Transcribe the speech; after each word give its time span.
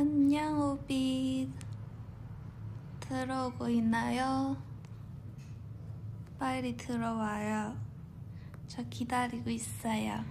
안녕 0.00 0.60
오빛 0.60 1.50
들어오고 3.00 3.68
있나요? 3.68 4.56
빨리 6.38 6.76
들어와요. 6.76 7.76
저 8.68 8.80
기다리고 8.84 9.50
있어요. 9.50 10.24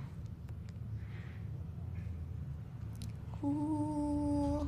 오 3.42 4.66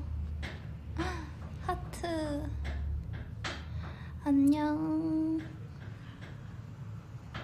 하트 1.63 2.45
안녕 4.25 5.39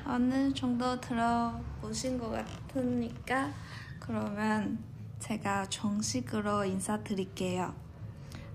어느 0.06 0.54
정도 0.54 1.00
들어보신 1.00 2.20
것 2.20 2.32
같으니까 2.32 3.54
그러면 4.02 4.95
제가 5.20 5.66
정식으로 5.70 6.66
인사드릴게요. 6.66 7.74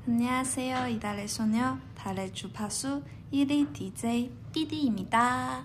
안녕하세요. 0.07 0.89
이달의 0.89 1.29
소녀, 1.29 1.79
달의 1.97 2.33
주파수 2.33 3.03
1위 3.33 3.73
DJ 3.73 4.31
삐디입니다. 4.53 5.65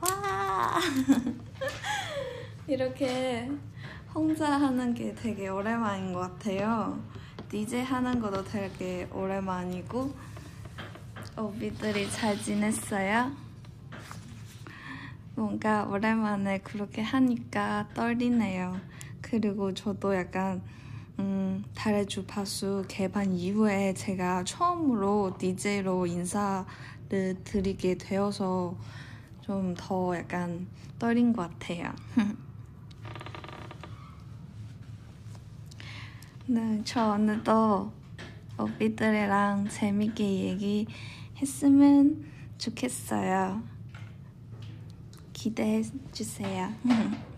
와! 0.00 0.80
이렇게 2.66 3.50
혼자 4.14 4.58
하는 4.60 4.94
게 4.94 5.14
되게 5.14 5.48
오랜만인 5.48 6.12
것 6.12 6.20
같아요. 6.20 7.02
DJ 7.50 7.82
하는 7.82 8.20
것도 8.20 8.44
되게 8.44 9.08
오랜만이고, 9.12 10.14
오비들이 11.38 12.10
잘 12.10 12.38
지냈어요? 12.38 13.32
뭔가 15.34 15.84
오랜만에 15.84 16.58
그렇게 16.58 17.02
하니까 17.02 17.88
떨리네요. 17.94 18.91
그리고 19.32 19.72
저도 19.72 20.14
약간 20.14 20.60
음, 21.18 21.64
달의 21.74 22.04
주파수 22.04 22.84
개반 22.86 23.32
이후에 23.32 23.94
제가 23.94 24.44
처음으로 24.44 25.38
DJ로 25.38 26.04
인사를 26.06 26.66
드리게 27.42 27.96
되어서 27.96 28.76
좀 29.40 29.74
더 29.74 30.14
약간 30.14 30.66
떨린 30.98 31.32
것 31.32 31.48
같아요. 31.48 31.94
네, 36.46 36.82
저 36.84 37.12
오늘도 37.12 37.90
오비들이랑 38.58 39.70
재밌게 39.70 40.58
얘기했으면 41.40 42.22
좋겠어요. 42.58 43.62
기대해 45.32 45.82
주세요. 46.12 46.70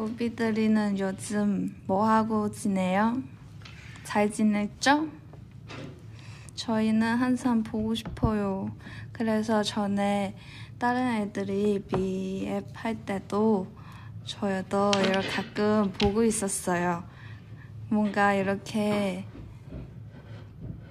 오비들이는 0.00 0.98
요즘 0.98 1.76
뭐 1.86 2.08
하고 2.08 2.50
지내요? 2.50 3.22
잘 4.02 4.32
지냈죠? 4.32 5.08
저희는 6.54 7.16
항상 7.16 7.62
보고 7.62 7.94
싶어요. 7.94 8.70
그래서 9.12 9.62
전에 9.62 10.34
다른 10.78 11.16
애들이 11.16 11.84
비앱 11.86 12.64
할 12.72 12.96
때도 13.04 13.66
저도 14.24 14.90
이렇게 15.04 15.28
가끔 15.28 15.92
보고 15.92 16.24
있었어요. 16.24 17.04
뭔가 17.90 18.32
이렇게 18.32 19.26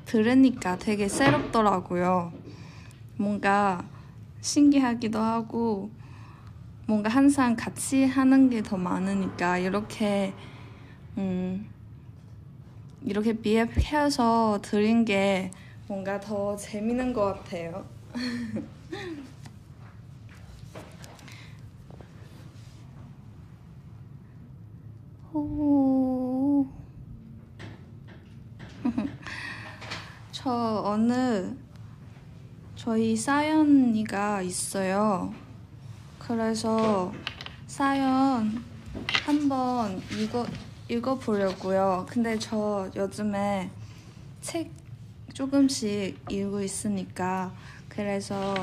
들으니까 0.06 0.78
되게 0.78 1.08
새롭더라고요. 1.08 2.32
뭔가 3.18 3.84
신기하기도 4.42 5.18
하고 5.20 5.90
뭔가 6.90 7.08
항상 7.08 7.56
같이 7.56 8.04
하는 8.04 8.50
게 8.50 8.64
더 8.64 8.76
많으니까 8.76 9.60
이렇게 9.60 10.34
음 11.20 11.70
이렇게 13.04 13.34
비앱해서 13.34 14.58
들은 14.64 15.06
게 15.06 15.52
뭔가 15.88 16.20
더 16.20 16.56
재밌는 16.56 17.14
것 17.14 17.26
같아요. 17.26 17.86
오. 25.34 26.66
저 30.32 30.82
어느 30.86 31.56
저희 32.76 33.16
사연이가 33.16 34.42
있어요. 34.42 35.34
그래서 36.30 37.12
사연 37.66 38.64
한번 39.26 40.00
읽어, 40.16 40.46
읽어보려고요. 40.88 42.06
근데 42.08 42.38
저 42.38 42.88
요즘에 42.96 43.72
책 44.40 44.72
조금씩 45.34 46.20
읽고 46.30 46.62
있으니까 46.62 47.52
그래서 47.88 48.54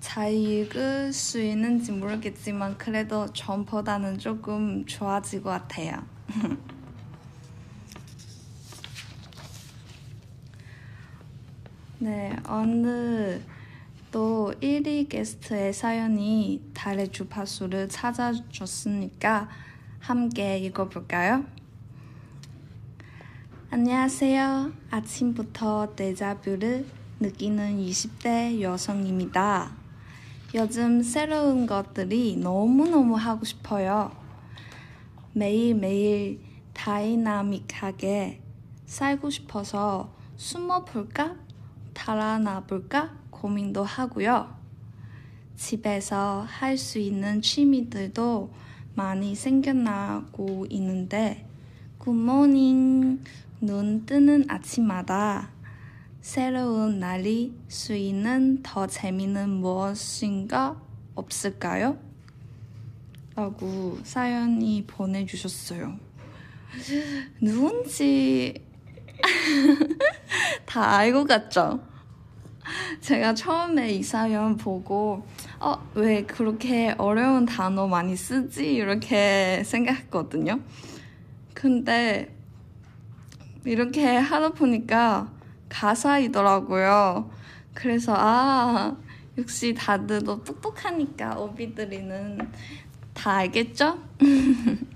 잘 0.00 0.32
읽을 0.34 1.12
수 1.12 1.40
있는지 1.40 1.92
모르겠지만 1.92 2.76
그래도 2.78 3.32
전보다는 3.32 4.18
조금 4.18 4.84
좋아질 4.84 5.44
것 5.44 5.50
같아요. 5.50 6.04
네, 12.00 12.36
어느 12.48 13.40
또 14.12 14.52
1위 14.60 15.08
게스트의 15.08 15.72
사연이 15.72 16.62
달의 16.74 17.12
주파수를 17.12 17.88
찾아줬으니까 17.88 19.48
함께 20.00 20.58
읽어볼까요? 20.58 21.46
안녕하세요. 23.70 24.70
아침부터 24.90 25.94
데자뷰를 25.96 26.84
느끼는 27.20 27.78
20대 27.78 28.60
여성입니다. 28.60 29.72
요즘 30.56 31.02
새로운 31.02 31.66
것들이 31.66 32.36
너무너무 32.36 33.16
하고 33.16 33.46
싶어요. 33.46 34.12
매일매일 35.32 36.38
다이나믹하게 36.74 38.42
살고 38.84 39.30
싶어서 39.30 40.14
숨어볼까? 40.36 41.36
달아나볼까 41.94 43.21
고민도 43.42 43.82
하고요. 43.82 44.56
집에서 45.56 46.46
할 46.48 46.78
수 46.78 47.00
있는 47.00 47.42
취미들도 47.42 48.54
많이 48.94 49.34
생겨나고 49.34 50.66
있는데 50.70 51.44
굿모닝 51.98 53.24
눈 53.60 54.06
뜨는 54.06 54.44
아침마다 54.48 55.50
새로운 56.20 57.00
날이 57.00 57.52
수 57.66 57.94
있는 57.96 58.62
더 58.62 58.86
재미는 58.86 59.48
무엇인가 59.50 60.80
없을까요? 61.16 61.98
라고 63.34 63.98
사연이 64.04 64.84
보내주셨어요. 64.86 65.98
누군지 67.40 68.62
다 70.64 70.96
알고 70.96 71.24
갔죠? 71.24 71.91
제가 73.00 73.34
처음에 73.34 73.90
이 73.90 74.02
사연 74.02 74.56
보고, 74.56 75.26
어, 75.58 75.74
왜 75.94 76.22
그렇게 76.24 76.94
어려운 76.98 77.46
단어 77.46 77.86
많이 77.86 78.16
쓰지? 78.16 78.74
이렇게 78.74 79.62
생각했거든요. 79.64 80.60
근데, 81.54 82.34
이렇게 83.64 84.16
하다 84.16 84.50
보니까 84.50 85.30
가사이더라고요. 85.68 87.30
그래서, 87.74 88.14
아, 88.16 88.96
역시 89.38 89.74
다들 89.74 90.24
너 90.24 90.42
똑똑하니까 90.44 91.38
오비들이는 91.38 92.38
다 93.14 93.32
알겠죠? 93.36 93.98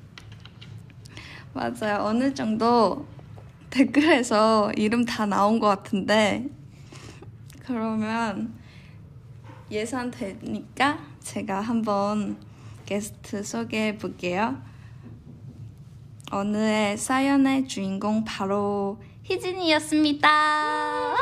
맞아요. 1.54 2.04
어느 2.04 2.34
정도 2.34 3.07
댓글에서 3.71 4.72
이름 4.77 5.04
다 5.07 5.24
나온 5.24 5.59
것 5.59 5.68
같은데 5.68 6.48
그러면 7.66 8.57
예상되니까 9.71 10.98
제가 11.21 11.60
한번 11.60 12.39
게스트 12.86 13.42
소개해 13.42 13.98
볼게요. 13.98 14.63
오늘의 16.33 16.97
사연의 16.97 17.66
주인공 17.66 18.24
바로 18.24 19.03
희진이었습니다. 19.24 20.28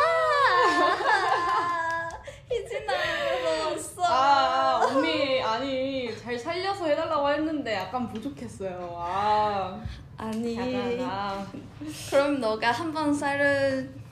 희진아, 2.51 2.93
너 3.43 3.71
왔어. 3.71 4.03
아, 4.05 4.81
언니, 4.85 5.43
아니, 5.43 6.15
잘 6.19 6.39
살려서 6.39 6.85
해달라고 6.87 7.31
했는데 7.31 7.75
약간 7.75 8.07
부족했어요. 8.11 8.95
아, 8.99 9.83
아니, 10.19 10.57
야단아. 10.57 11.47
그럼 12.11 12.41
너가 12.41 12.71
한번 12.71 13.15
쌀을 13.15 14.04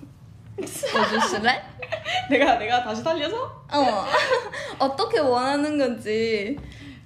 써주실래? 0.61 1.63
내가, 2.31 2.59
내가 2.59 2.83
다시 2.83 3.03
살려서? 3.03 3.37
어. 3.73 4.05
어떻게 4.79 5.19
원하는 5.19 5.79
건지. 5.79 6.57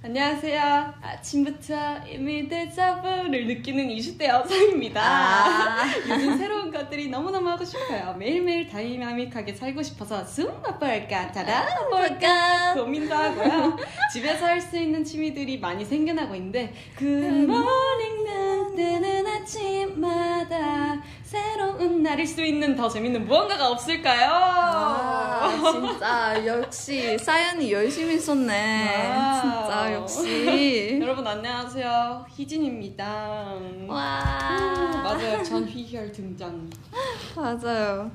안녕하세요. 0.03 0.93
아침부터 1.01 1.75
이미 2.07 2.47
데자부를 2.47 3.47
느끼는 3.47 3.87
20대 3.89 4.25
여성입니다. 4.27 5.01
아. 5.01 5.83
요즘 6.07 6.37
새로운 6.37 6.71
것들이 6.71 7.09
너무너무 7.09 7.49
하고 7.49 7.65
싶어요. 7.65 8.13
매일매일 8.17 8.69
다이나믹하게 8.69 9.53
살고 9.53 9.81
싶어서 9.83 10.23
숨 10.23 10.61
맛볼까 10.61 11.31
따라 11.31 11.65
볼까? 11.89 12.73
고민도 12.75 13.13
하고요. 13.13 13.77
집에서 14.13 14.45
할 14.45 14.61
수 14.61 14.77
있는 14.77 15.03
취미들이 15.03 15.59
많이 15.59 15.83
생겨나고 15.83 16.35
있는데 16.35 16.73
굿모닝 16.97 18.27
뜨는 18.75 19.25
아침마다 19.27 21.01
새로운 21.27 22.01
날일 22.03 22.25
수 22.25 22.41
있는 22.41 22.73
더 22.73 22.87
재밌는 22.87 23.25
무언가가 23.25 23.67
없을까요? 23.71 24.29
아, 24.31 25.49
진짜 25.73 26.45
역시 26.45 27.17
사연이 27.17 27.69
열심히 27.69 28.17
썼네. 28.17 29.09
와. 29.09 29.41
진짜 29.41 29.93
역시. 29.93 30.99
여러분 31.03 31.27
안녕하세요. 31.27 32.25
희진입니다. 32.29 33.57
와. 33.89 35.01
맞아요. 35.03 35.43
전휘혈 35.43 36.13
등장. 36.13 36.69
맞아요. 37.35 38.09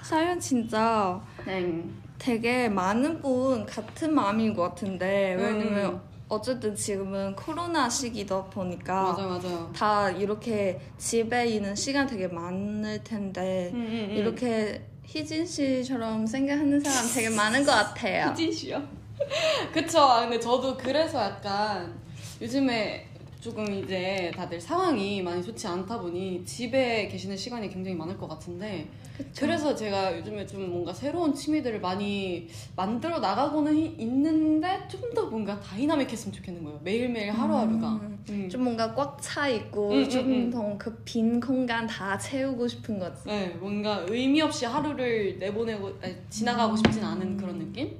사연 0.00 0.38
진짜 0.38 1.20
네. 1.44 1.82
되게 2.16 2.68
많은 2.68 3.20
분 3.20 3.66
같은 3.66 4.14
마음인 4.14 4.54
것 4.54 4.62
같은데 4.68 5.34
왜냐면 5.34 5.94
음. 5.94 6.00
어쨌든 6.28 6.74
지금은 6.74 7.34
코로나 7.36 7.88
시기다 7.88 8.44
보니까 8.46 9.14
맞아요, 9.14 9.28
맞아요. 9.28 9.72
다 9.74 10.10
이렇게 10.10 10.80
집에 10.98 11.46
있는 11.46 11.74
시간 11.74 12.06
되게 12.06 12.28
많을 12.28 13.02
텐데 13.02 13.70
음, 13.72 13.80
음, 13.80 14.08
음. 14.10 14.16
이렇게 14.16 14.82
희진 15.04 15.46
씨처럼 15.46 16.26
생각하는 16.26 16.80
사람 16.80 17.14
되게 17.14 17.30
많은 17.30 17.64
것 17.64 17.72
같아요. 17.72 18.30
희진 18.36 18.52
씨요? 18.52 18.82
그쵸. 19.72 20.00
아, 20.00 20.20
근데 20.20 20.38
저도 20.38 20.76
그래서 20.76 21.18
약간 21.20 21.98
요즘에 22.40 23.07
조금 23.40 23.72
이제 23.72 24.32
다들 24.34 24.60
상황이 24.60 25.22
많이 25.22 25.42
좋지 25.42 25.66
않다 25.66 26.00
보니 26.00 26.44
집에 26.44 27.06
계시는 27.08 27.36
시간이 27.36 27.68
굉장히 27.68 27.96
많을 27.96 28.16
것 28.18 28.26
같은데 28.28 28.88
그래서 29.36 29.74
제가 29.74 30.16
요즘에 30.18 30.46
좀 30.46 30.70
뭔가 30.70 30.92
새로운 30.92 31.32
취미들을 31.34 31.80
많이 31.80 32.48
만들어 32.76 33.18
나가고는 33.20 33.74
히- 33.74 33.94
있는데 33.98 34.86
좀 34.90 35.08
더 35.14 35.26
뭔가 35.26 35.58
다이나믹했으면 35.60 36.32
좋겠는 36.34 36.62
거예요. 36.64 36.78
매일매일 36.84 37.30
하루하루가. 37.32 37.92
음, 37.94 38.18
음. 38.28 38.48
좀 38.48 38.62
뭔가 38.64 38.94
꽉 38.94 39.16
차 39.22 39.48
있고 39.48 39.90
음, 39.90 39.96
음, 40.02 40.08
좀 40.08 40.30
음. 40.30 40.50
더그 40.50 41.02
빈 41.04 41.40
공간 41.40 41.86
다 41.86 42.16
채우고 42.18 42.68
싶은 42.68 42.98
거지. 42.98 43.22
네, 43.26 43.48
뭔가 43.58 44.04
의미 44.08 44.40
없이 44.42 44.66
하루를 44.66 45.38
내보내고 45.38 45.92
아니, 46.02 46.14
지나가고 46.28 46.76
싶진 46.76 47.02
않은 47.02 47.36
그런 47.38 47.58
느낌? 47.58 47.96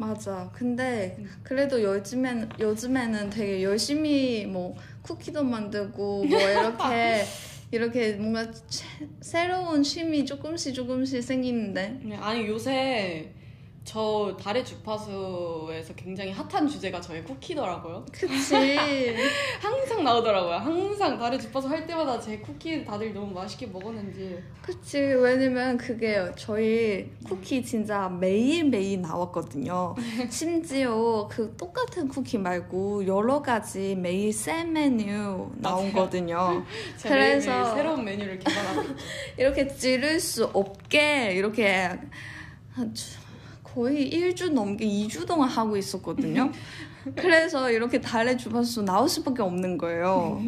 맞아. 0.00 0.50
근데 0.54 1.16
음. 1.18 1.28
그래도 1.42 1.82
요즘엔 1.82 2.48
요즘에는 2.58 3.28
되게 3.30 3.62
열심히 3.62 4.46
뭐 4.46 4.74
쿠키도 5.02 5.44
만들고 5.44 6.24
뭐 6.24 6.38
이렇게 6.50 7.24
이렇게 7.70 8.12
뭔가 8.14 8.50
채- 8.50 8.86
새로운 9.20 9.82
취미 9.82 10.24
조금씩 10.24 10.74
조금씩 10.74 11.22
생기는데. 11.22 12.00
네, 12.02 12.16
아니 12.16 12.46
요새 12.46 13.30
저 13.82 14.36
달의 14.40 14.64
주파수에서 14.64 15.94
굉장히 15.96 16.30
핫한 16.32 16.68
주제가 16.68 17.00
저의 17.00 17.24
쿠키더라고요. 17.24 18.04
그치. 18.12 18.54
항상 19.60 20.04
나오더라고요. 20.04 20.52
항상 20.54 21.18
달의 21.18 21.40
주파수 21.40 21.66
할 21.68 21.86
때마다 21.86 22.20
제 22.20 22.38
쿠키 22.38 22.84
다들 22.84 23.12
너무 23.14 23.32
맛있게 23.32 23.66
먹었는지. 23.66 24.38
그치. 24.62 24.98
왜냐면 25.00 25.76
그게 25.78 26.24
저희 26.36 27.10
쿠키 27.26 27.64
진짜 27.64 28.08
매일매일 28.08 29.00
나왔거든요. 29.00 29.96
심지어 30.30 31.26
그 31.28 31.56
똑같은 31.56 32.06
쿠키 32.06 32.36
말고 32.38 33.06
여러 33.06 33.40
가지 33.42 33.96
매일 33.96 34.32
새 34.32 34.62
메뉴 34.62 35.50
나오거든요. 35.56 36.64
제가 36.98 37.14
그래서- 37.14 37.50
매일매일 37.50 37.74
새로운 37.74 38.04
메뉴를 38.04 38.38
개발하고. 38.38 38.82
이렇게 39.38 39.66
찌를 39.66 40.20
수 40.20 40.44
없게 40.52 41.32
이렇게 41.32 41.90
한 42.72 42.94
주- 42.94 43.18
거의 43.74 44.08
일주 44.08 44.50
넘게 44.50 44.84
2주 44.84 45.26
동안 45.26 45.48
하고 45.48 45.76
있었거든요. 45.76 46.50
그래서 47.16 47.70
이렇게 47.70 48.00
달의 48.00 48.36
주파수 48.36 48.82
나올 48.82 49.08
수밖에 49.08 49.42
없는 49.42 49.78
거예요. 49.78 50.42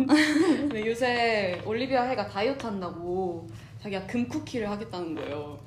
요새 0.85 1.61
올리비아 1.65 2.03
해가 2.05 2.29
다이어트 2.29 2.67
한다고 2.67 3.49
자기가 3.83 4.07
금 4.07 4.29
쿠키를 4.29 4.69
하겠다는 4.71 5.15
거예요. 5.15 5.59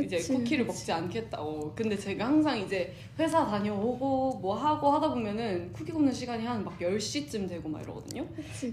이제 0.00 0.16
그치, 0.16 0.32
쿠키를 0.32 0.66
그치. 0.66 0.78
먹지 0.78 0.92
않겠다고. 0.92 1.72
근데 1.74 1.96
제가 1.98 2.24
항상 2.26 2.58
이제 2.58 2.94
회사 3.18 3.44
다녀오고 3.46 4.38
뭐 4.40 4.54
하고 4.54 4.90
하다 4.92 5.10
보면은 5.10 5.72
쿠키 5.72 5.92
굽는 5.92 6.12
시간이 6.12 6.46
한 6.46 6.62
막 6.64 6.78
10시쯤 6.78 7.48
되고 7.48 7.68
막 7.68 7.82
이러거든요. 7.82 8.24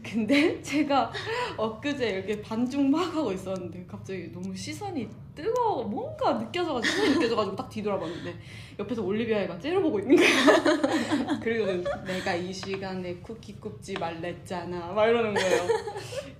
근데 0.04 0.62
제가 0.63 1.12
엊그제 1.57 2.07
이렇게 2.10 2.42
반죽 2.42 2.81
막 2.89 3.13
하고 3.16 3.31
있었는데 3.33 3.86
갑자기 3.88 4.31
너무 4.31 4.56
시선이 4.56 5.10
뜨거워 5.36 5.83
뭔가 5.86 6.38
느껴져가지고 6.38 6.86
시선이 6.94 7.13
느껴져가지고 7.16 7.56
딱 7.56 7.69
뒤돌아봤는데 7.69 8.36
옆에서 8.80 9.04
올리비아가 9.04 9.57
째려보고 9.60 10.00
있는 10.00 10.16
거예요. 10.18 11.39
그리고 11.42 11.66
내가 12.06 12.36
이 12.36 12.54
시간에 12.54 13.16
쿠키 13.16 13.56
굽지 13.60 13.94
말랬잖아 13.94 14.94
막 14.94 15.07
이러는 15.07 15.33
거예요. 15.33 15.63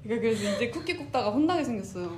그러니까 0.03 0.21
그래서 0.21 0.55
이제 0.55 0.69
쿠키 0.69 0.95
굽다가 0.95 1.31
혼나게 1.31 1.63
생겼어요. 1.63 2.11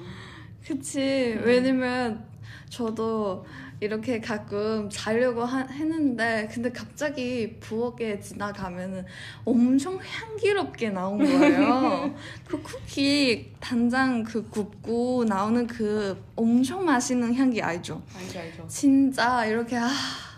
그치. 0.65 0.99
왜냐면 1.43 2.25
저도 2.71 3.45
이렇게 3.81 4.21
가끔 4.21 4.89
자려고 4.89 5.43
하- 5.43 5.67
했는데 5.67 6.49
근데 6.51 6.71
갑자기 6.71 7.57
부엌에 7.59 8.21
지나가면은 8.21 9.03
엄청 9.43 9.99
향기롭게 10.01 10.89
나온 10.89 11.17
거예요. 11.17 12.15
그 12.47 12.61
쿠키 12.61 13.51
단장 13.59 14.23
그 14.23 14.47
굽고 14.49 15.25
나오는 15.25 15.67
그 15.67 16.23
엄청 16.37 16.85
맛있는 16.85 17.35
향기 17.35 17.61
알죠? 17.61 18.01
알죠 18.17 18.39
알죠. 18.39 18.67
진짜 18.67 19.45
이렇게 19.45 19.75
아 19.77 19.89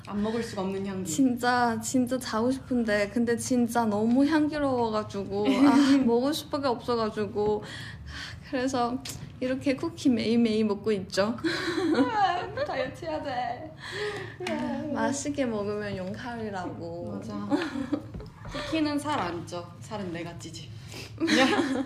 안 0.05 0.21
먹을 0.21 0.43
수가 0.43 0.63
없는 0.63 0.85
향기. 0.85 1.09
진짜 1.09 1.79
진짜 1.79 2.19
자고 2.19 2.51
싶은데 2.51 3.09
근데 3.13 3.37
진짜 3.37 3.85
너무 3.85 4.25
향기로워가지고 4.25 5.45
아 5.47 5.77
먹을 6.05 6.33
수밖에 6.33 6.67
없어가지고 6.67 7.63
아, 7.63 8.49
그래서 8.49 8.97
이렇게 9.43 9.75
쿠키 9.75 10.07
매일매일 10.09 10.63
먹고 10.63 10.89
있죠. 10.93 11.35
다이어트 12.65 13.03
해야 13.03 13.21
돼. 13.21 13.75
맛있게 14.93 15.45
먹으면 15.45 15.97
영칼이라고. 15.97 17.11
맞아. 17.17 17.49
쿠키는 18.47 18.97
살 18.97 19.19
안 19.19 19.45
쪄. 19.45 19.67
살은 19.81 20.13
내가 20.13 20.37
찌지. 20.39 20.69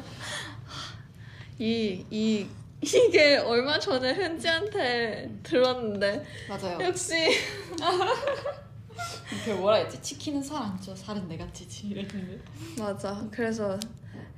이, 1.57 2.05
이, 2.11 2.47
이게 2.79 3.37
얼마 3.37 3.79
전에 3.79 4.13
현진한테 4.13 5.31
들었는데 5.41 6.23
맞아요. 6.47 6.77
역시 6.79 7.15
그 9.45 9.49
뭐라 9.51 9.77
했지? 9.77 9.99
치킨은 9.99 10.43
살 10.43 10.61
안 10.61 10.79
쪄. 10.79 10.95
살은 10.95 11.27
내가 11.27 11.51
찌지. 11.51 11.87
이랬는데. 11.87 12.39
맞아. 12.77 13.27
그래서 13.31 13.79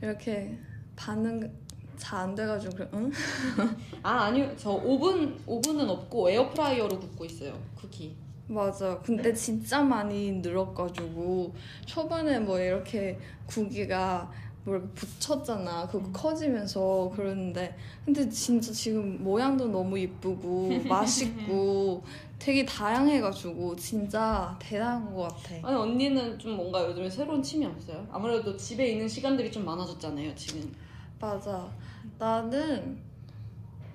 이렇게 0.02 0.58
반응 0.96 1.52
잘 2.00 2.20
안 2.20 2.34
돼가지고 2.36 2.76
그래, 2.76 2.90
응? 2.94 3.12
아 4.02 4.24
아니요. 4.24 4.50
저 4.58 4.72
오븐 4.72 5.38
오븐은 5.46 5.90
없고 5.90 6.30
에어프라이어로 6.30 7.00
굽고 7.00 7.26
있어요. 7.26 7.54
쿠키. 7.76 8.16
맞아. 8.48 8.98
근데 9.04 9.32
진짜 9.34 9.84
많이 9.84 10.32
늘어가지고 10.32 11.54
초반에 11.86 12.40
뭐 12.40 12.60
이렇게 12.60 13.20
구기가 13.46 14.32
뭘 14.66 14.82
붙였잖아. 14.96 15.88
그거 15.88 16.12
커지면서 16.12 17.12
그러는데 17.16 17.76
근데 18.06 18.28
진짜 18.30 18.72
지금 18.72 19.24
모양도 19.24 19.68
너무 19.68 19.98
이쁘고 20.00 20.70
맛있고 20.90 22.04
되게 22.40 22.66
다양해가지고 22.66 23.76
진짜 23.76 24.58
대단한 24.60 25.14
것 25.14 25.24
같아. 25.24 25.56
아니 25.68 25.76
언니는 25.76 26.40
좀 26.40 26.56
뭔가 26.56 26.84
요즘에 26.88 27.10
새로운 27.10 27.44
취미 27.44 27.66
없어요? 27.66 28.08
아무래도 28.12 28.56
집에 28.58 28.88
있는 28.88 29.08
시간들이 29.08 29.52
좀 29.52 29.64
많아졌잖아요. 29.66 30.34
지금. 30.36 30.74
맞아. 31.20 31.70
나는 32.20 33.00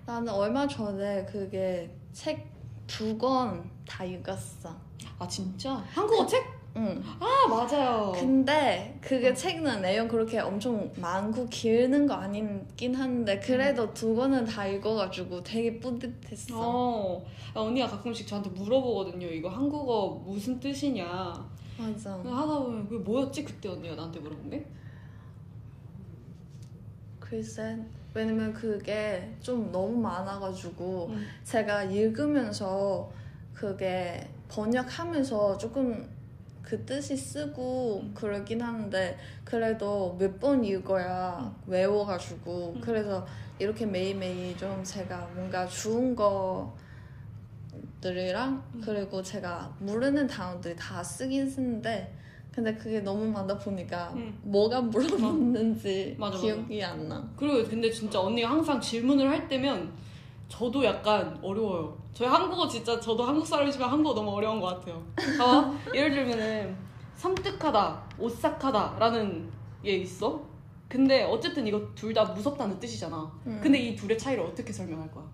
나는 0.07 0.33
얼마 0.33 0.67
전에 0.67 1.25
그게 1.27 1.91
책 2.13 2.53
두 2.87 3.17
권 3.19 3.71
다 3.87 4.05
읽었어. 4.05 4.75
아 5.19 5.27
진짜? 5.29 5.75
한국어 5.77 6.27
책? 6.27 6.43
응. 6.77 7.03
아 7.21 7.47
맞아요. 7.49 8.13
근데 8.15 8.99
그게 9.01 9.33
책은 9.33 9.81
내용 9.83 10.09
그렇게 10.09 10.39
엄청 10.39 10.91
많고 10.97 11.47
길는 11.47 12.07
거 12.07 12.15
아니긴 12.15 12.95
한데 12.95 13.39
그래도 13.41 13.93
두 13.95 14.15
권은 14.15 14.45
다 14.47 14.67
읽어가지고 14.67 15.43
되게 15.43 15.79
뿌듯했어. 15.81 16.55
어. 16.59 17.25
아, 17.55 17.61
언니가 17.61 17.87
가끔씩 17.87 18.27
저한테 18.27 18.51
물어보거든요. 18.51 19.27
이거 19.29 19.49
한국어 19.49 20.23
무슨 20.27 20.59
뜻이냐. 20.61 21.07
맞아. 21.79 22.13
하다 22.13 22.59
보면 22.61 22.89
그게 22.89 23.03
뭐였지 23.05 23.45
그때 23.45 23.69
언니가 23.69 23.95
나한테 23.95 24.21
물어본 24.21 24.51
게? 24.51 24.67
글쎄 27.21 27.79
왜냐면 28.15 28.53
그게 28.53 29.35
좀 29.41 29.71
너무 29.73 29.99
많아가지고 30.01 31.09
음. 31.11 31.27
제가 31.43 31.83
읽으면서 31.85 33.11
그게 33.53 34.29
번역하면서 34.49 35.59
조금 35.59 36.09
그 36.63 36.83
뜻이 36.87 37.17
쓰고 37.17 38.03
그러긴 38.15 38.63
하는데 38.63 39.19
그래도 39.45 40.17
몇 40.19 40.39
번 40.41 40.65
읽어야 40.65 41.55
외워가지고 41.67 42.77
그래서 42.81 43.27
이렇게 43.59 43.85
매일매일 43.85 44.57
좀 44.57 44.83
제가 44.83 45.29
뭔가 45.35 45.67
좋은 45.67 46.17
거들이랑 48.01 48.63
그리고 48.85 49.23
제가 49.23 49.75
모르는 49.81 50.27
단어들이 50.27 50.75
다 50.77 51.03
쓰긴 51.03 51.49
쓰는데 51.49 52.15
근데 52.55 52.73
그게 52.77 53.01
너무 53.01 53.27
많다 53.33 53.59
보니까 53.59 54.13
음. 54.15 54.39
뭐가 54.43 54.81
물어봤는지 54.81 56.15
맞아, 56.19 56.37
맞아. 56.37 56.43
기억이 56.43 56.85
안 56.85 57.09
나. 57.09 57.29
그리고 57.37 57.69
근데 57.69 57.91
진짜 57.91 58.21
언니가 58.21 58.49
항상 58.51 58.81
질문을 58.81 59.29
할 59.29 59.49
때면 59.49 59.93
저도 60.49 60.85
약간 60.85 61.37
어려워요. 61.43 61.99
저희 62.13 62.29
한국어 62.29 62.69
진짜 62.69 63.01
저도 63.01 63.25
한국 63.25 63.45
사람이지만 63.45 63.91
한국어 63.91 64.15
너무 64.15 64.31
어려운 64.37 64.61
것 64.61 64.67
같아요. 64.69 65.03
봐봐. 65.37 65.75
예를 65.97 66.13
들면은 66.15 66.77
섬뜩하다, 67.17 68.03
오싹하다라는 68.21 69.51
게 69.83 69.97
있어. 69.97 70.41
근데 70.89 71.25
어쨌든 71.25 71.67
이거 71.67 71.81
둘 71.97 72.15
다 72.15 72.25
무섭다는 72.25 72.79
뜻이잖아. 72.79 73.33
음. 73.47 73.59
근데 73.61 73.79
이 73.81 73.97
둘의 73.97 74.17
차이를 74.17 74.45
어떻게 74.45 74.73
설명할 74.73 75.11
거야? 75.11 75.25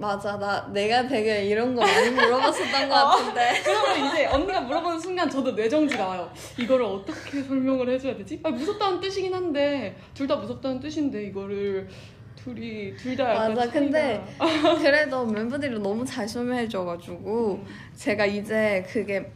맞아 0.00 0.38
나 0.38 0.66
내가 0.72 1.06
되게 1.06 1.44
이런 1.44 1.74
거 1.74 1.82
많이 1.82 2.10
물어봤었던 2.10 2.88
것 2.88 2.94
같은데 3.04 3.52
그러면 3.62 4.06
이제 4.06 4.26
언니가 4.26 4.60
물어보는 4.62 4.98
순간 4.98 5.28
저도 5.28 5.52
뇌정지가 5.52 6.06
와요. 6.06 6.30
이거를 6.58 6.86
어떻게 6.86 7.42
설명을 7.42 7.86
해줘야 7.90 8.16
되지? 8.16 8.40
아니, 8.42 8.56
무섭다는 8.56 8.98
뜻이긴 9.00 9.34
한데 9.34 9.94
둘 10.14 10.26
다 10.26 10.36
무섭다는 10.36 10.80
뜻인데 10.80 11.24
이거를 11.24 11.86
둘이 12.34 12.96
둘다 12.96 13.30
약간 13.34 13.52
맞아 13.54 13.66
차이가- 13.66 13.72
근데 13.72 14.24
그래도 14.80 15.26
멤버들이 15.26 15.78
너무 15.78 16.02
잘 16.06 16.26
설명해줘가지고 16.26 17.62
제가 17.96 18.24
이제 18.24 18.82
그게 18.88 19.30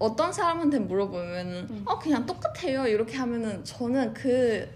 어떤 0.00 0.32
사람한테 0.32 0.80
물어보면은 0.80 1.66
음. 1.70 1.82
어 1.86 1.96
그냥 1.98 2.26
똑같아요 2.26 2.86
이렇게 2.88 3.16
하면은 3.18 3.62
저는 3.62 4.12
그 4.14 4.68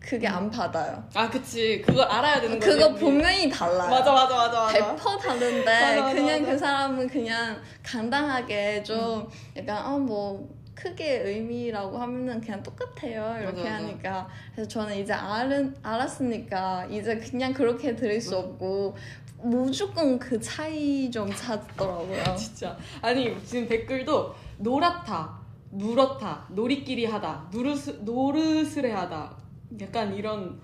그게 0.00 0.26
안 0.26 0.50
받아요. 0.50 1.04
아 1.14 1.28
그치. 1.28 1.82
그걸 1.84 2.04
알아야 2.06 2.40
되는 2.40 2.58
거지. 2.58 2.70
그거. 2.72 2.94
분명히 2.94 3.48
달라요. 3.50 3.90
맞아 3.90 4.12
맞아 4.12 4.34
맞아 4.34 4.60
맞아. 4.62 4.96
100% 4.96 5.18
다른데 5.20 5.64
맞아, 6.00 6.14
그냥 6.14 6.40
맞아. 6.40 6.52
그 6.52 6.58
사람은 6.58 7.08
그냥 7.08 7.60
간단하게 7.82 8.82
좀 8.82 9.28
약간 9.56 9.86
어 9.86 9.98
뭐 9.98 10.48
크게 10.74 11.18
의미라고 11.26 11.98
하면은 11.98 12.40
그냥 12.40 12.62
똑같아요. 12.62 13.36
이렇게 13.42 13.62
맞아. 13.64 13.74
하니까. 13.74 14.28
그래서 14.54 14.66
저는 14.70 14.96
이제 14.96 15.12
알은, 15.12 15.76
알았으니까 15.82 16.86
이제 16.86 17.18
그냥 17.18 17.52
그렇게 17.52 17.94
들을 17.94 18.18
수. 18.18 18.34
없고 18.38 18.96
무조건 19.42 20.18
그 20.18 20.40
차이 20.40 21.10
좀 21.10 21.30
찾더라고요. 21.30 22.22
진짜. 22.34 22.78
아니 23.02 23.36
지금 23.44 23.68
댓글도 23.68 24.34
노랗다 24.56 25.38
누렇다 25.72 26.46
놀이끼리 26.48 27.04
하다 27.04 27.48
누르스 27.52 28.00
노르스레 28.02 28.90
하다 28.92 29.36
약간 29.80 30.14
이런 30.14 30.60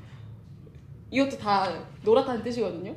이것도 1.11 1.39
다 1.39 1.69
노랗다는 2.03 2.43
뜻이거든요? 2.43 2.95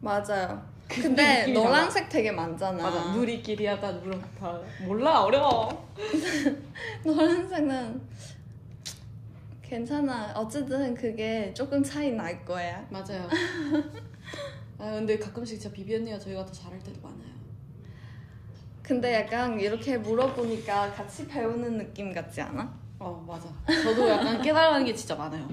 맞아요. 0.00 0.62
그 0.88 1.02
근데 1.02 1.46
노란색 1.52 2.08
되게 2.08 2.30
많잖아. 2.30 2.82
맞아. 2.82 3.12
누리끼리 3.12 3.66
하다 3.66 3.92
누렇다. 3.92 4.60
몰라 4.86 5.22
어려워. 5.24 5.88
노란색은 7.04 8.00
괜찮아. 9.62 10.32
어쨌든 10.36 10.94
그게 10.94 11.52
조금 11.54 11.82
차이 11.82 12.12
날 12.12 12.44
거야. 12.44 12.86
맞아요. 12.90 13.28
아 14.78 14.90
근데 14.92 15.18
가끔씩 15.18 15.60
진짜 15.60 15.74
비비 15.74 15.94
언니가 15.94 16.18
저희가 16.18 16.44
더 16.44 16.52
잘할 16.52 16.78
때도 16.80 17.00
많아요. 17.00 17.36
근데 18.82 19.14
약간 19.14 19.58
이렇게 19.58 19.98
물어보니까 19.98 20.92
같이 20.92 21.26
배우는 21.26 21.78
느낌 21.78 22.12
같지 22.12 22.40
않아? 22.40 22.85
어 22.98 23.24
맞아 23.26 23.48
저도 23.82 24.08
약간 24.08 24.40
깨달아가는 24.40 24.84
게 24.86 24.94
진짜 24.94 25.14
많아요 25.14 25.48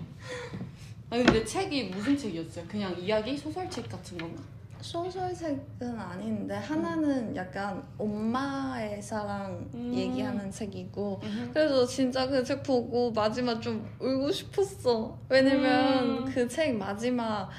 아니 1.10 1.24
근데 1.24 1.44
책이 1.44 1.90
무슨 1.90 2.18
책이었어요? 2.18 2.66
그냥 2.68 2.96
이야기 2.98 3.38
소설책 3.38 3.88
같은 3.90 4.18
건가? 4.18 4.42
소설책은 4.82 5.98
아닌데 5.98 6.56
하나는 6.56 7.36
약간 7.36 7.82
엄마의 7.98 9.02
사랑 9.02 9.70
음. 9.74 9.94
얘기하는 9.94 10.50
책이고 10.52 11.22
그래서 11.54 11.86
진짜 11.86 12.28
그 12.28 12.44
책 12.44 12.64
보고 12.64 13.12
마지막 13.12 13.62
좀 13.62 13.88
울고 14.00 14.32
싶었어 14.32 15.18
왜냐면 15.30 16.24
음. 16.24 16.26
그책 16.26 16.76
마지막 16.76 17.50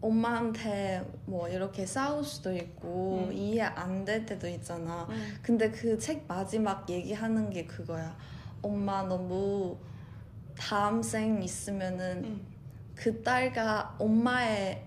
엄마한테 0.00 1.04
뭐 1.26 1.48
이렇게 1.48 1.84
싸울 1.84 2.22
수도 2.22 2.54
있고 2.54 3.26
음. 3.28 3.32
이해 3.32 3.62
안 3.62 4.04
될 4.04 4.24
때도 4.24 4.46
있잖아 4.48 5.06
음. 5.10 5.36
근데 5.42 5.70
그 5.70 5.98
책 5.98 6.24
마지막 6.28 6.88
얘기하는 6.88 7.50
게 7.50 7.66
그거야 7.66 8.16
엄마 8.66 9.02
너무 9.02 9.76
다음 10.58 11.02
생 11.02 11.42
있으면은 11.42 12.24
음. 12.24 12.46
그 12.94 13.22
딸과 13.22 13.96
엄마의 13.98 14.82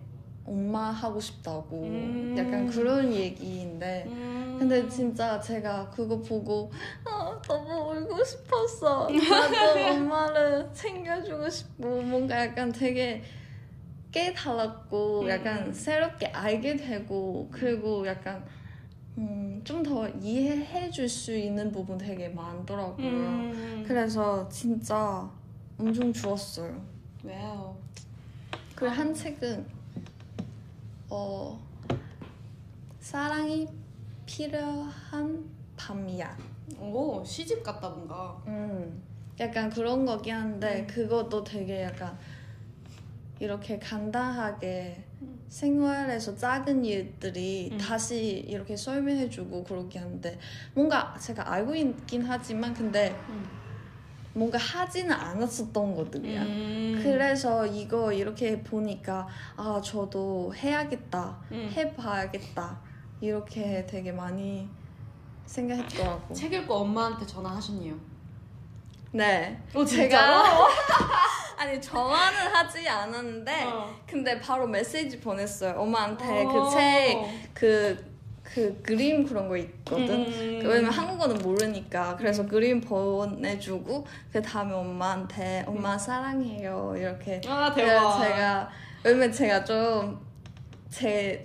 엄마 0.45 0.89
하고 0.89 1.19
싶다고 1.19 1.83
음. 1.83 2.36
약간 2.38 2.67
그런 2.67 3.13
얘기인데 3.13 4.05
음. 4.07 4.55
근데 4.57 4.89
진짜 4.89 5.39
제가 5.39 5.89
그거 5.91 6.19
보고 6.19 6.71
아, 7.05 7.39
너무 7.48 7.93
울고 7.93 8.24
싶었어 8.24 9.07
나도 9.09 9.93
엄마를 9.93 10.69
챙겨주고 10.74 11.48
싶고 11.50 12.01
뭔가 12.01 12.45
약간 12.45 12.71
되게 12.71 13.21
깨달았고 14.12 15.21
음. 15.21 15.29
약간 15.29 15.71
새롭게 15.71 16.27
알게 16.27 16.75
되고 16.77 17.48
그리고 17.51 18.07
약간 18.07 18.43
음, 19.19 19.49
좀 19.63 19.83
더 19.83 20.07
이해해 20.09 20.89
줄 20.89 21.07
수 21.09 21.35
있는 21.35 21.71
부분 21.71 21.97
되게 21.97 22.29
많더라고요 22.29 23.07
음. 23.07 23.83
그래서 23.87 24.47
진짜 24.49 25.29
엄청 25.77 26.11
좋았어요 26.13 26.81
와우. 27.23 27.75
그리고 28.75 28.93
한 28.95 29.13
책은 29.13 29.65
어 31.09 31.59
사랑이 32.99 33.67
필요한 34.25 35.43
밤이야. 35.75 36.37
오 36.79 37.23
시집 37.25 37.63
같다 37.63 37.89
뭔가. 37.89 38.41
음 38.47 39.01
약간 39.39 39.69
그런 39.69 40.05
거긴 40.05 40.35
한데 40.35 40.81
음. 40.81 40.87
그것도 40.87 41.43
되게 41.43 41.83
약간 41.83 42.17
이렇게 43.39 43.79
간단하게 43.79 44.95
음. 44.97 45.08
생활에서 45.50 46.36
작은 46.36 46.86
일들이 46.86 47.70
음. 47.72 47.77
다시 47.77 48.46
이렇게 48.48 48.77
설명해주고 48.77 49.63
그러긴 49.63 50.01
한데 50.01 50.39
뭔가 50.74 51.15
제가 51.20 51.51
알고 51.51 51.75
있긴 51.75 52.24
하지만 52.25 52.74
근데 52.74 53.10
음. 53.29 53.44
뭔가 54.34 54.60
하지는 54.60 55.12
않았었던 55.12 55.96
것들이야. 55.96 56.44
음. 56.44 57.00
그래서 57.03 57.65
이거 57.65 58.13
이렇게 58.13 58.62
보니까 58.62 59.27
아 59.58 59.82
저도 59.84 60.53
해야겠다 60.56 61.39
음. 61.51 61.70
해봐야겠다 61.75 62.79
이렇게 63.20 63.86
되게 63.88 64.12
많이 64.12 64.70
생각했더라고 65.48 66.34
책 66.34 66.53
읽고 66.53 66.74
엄마한테 66.75 67.25
전화하셨네요. 67.25 67.96
네 69.12 69.60
어 69.74 69.84
제가 69.84 70.44
아니 71.59 71.81
전화는 71.81 72.37
하지 72.53 72.87
않았는데 72.87 73.63
어. 73.65 73.93
근데 74.07 74.39
바로 74.39 74.65
메시지 74.65 75.19
보냈어요 75.19 75.77
엄마한테 75.77 76.45
어. 76.45 76.69
그책그그 78.45 78.81
그림 78.81 79.25
그런 79.25 79.49
거 79.49 79.57
있거든 79.57 80.09
음. 80.09 80.61
왜냐면 80.63 80.89
한국어는 80.89 81.39
모르니까 81.39 82.15
그래서 82.15 82.47
그림 82.47 82.79
보내주고 82.79 84.07
그 84.31 84.41
다음에 84.41 84.73
엄마한테 84.73 85.65
엄마 85.67 85.97
사랑해요 85.97 86.93
이렇게 86.95 87.41
아 87.45 87.73
그래서 87.73 87.93
대박. 87.93 88.21
제가 88.21 88.69
왜냐면 89.03 89.29
제가 89.33 89.65
좀제 89.65 91.43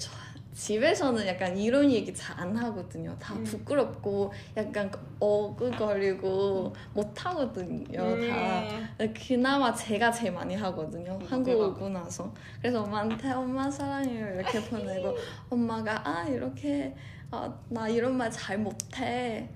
집에서는 0.54 1.26
약간 1.26 1.56
이런 1.58 1.90
얘기 1.90 2.12
잘 2.14 2.34
안 2.38 2.56
하거든요. 2.56 3.16
다 3.20 3.34
음. 3.34 3.44
부끄럽고 3.44 4.32
약간 4.56 4.90
어그거리고 5.20 6.72
못 6.92 7.26
하거든요. 7.26 7.98
다. 8.28 8.62
음. 9.00 9.14
그나마 9.16 9.72
제가 9.74 10.10
제일 10.10 10.32
많이 10.32 10.54
하거든요. 10.56 11.18
음, 11.20 11.26
한국. 11.28 11.60
오고 11.60 11.88
나서. 11.90 12.32
그래서 12.60 12.82
엄마한테 12.82 13.30
엄마 13.32 13.70
사랑해요 13.70 14.34
이렇게 14.34 14.60
보내고 14.62 15.16
엄마가 15.50 16.02
아 16.06 16.24
이렇게 16.24 16.94
아, 17.30 17.52
나 17.68 17.88
이런 17.88 18.16
말 18.16 18.30
잘 18.30 18.58
못해. 18.58 19.48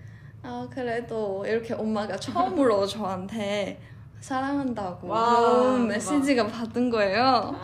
아 0.42 0.68
그래도 0.70 1.44
이렇게 1.46 1.74
엄마가 1.74 2.16
처음으로 2.16 2.86
저한테 2.86 3.80
사랑한다고 4.20 5.08
와, 5.08 5.36
그런 5.40 5.74
대박. 5.88 5.94
메시지가 5.94 6.46
받은 6.48 6.90
거예요. 6.90 7.54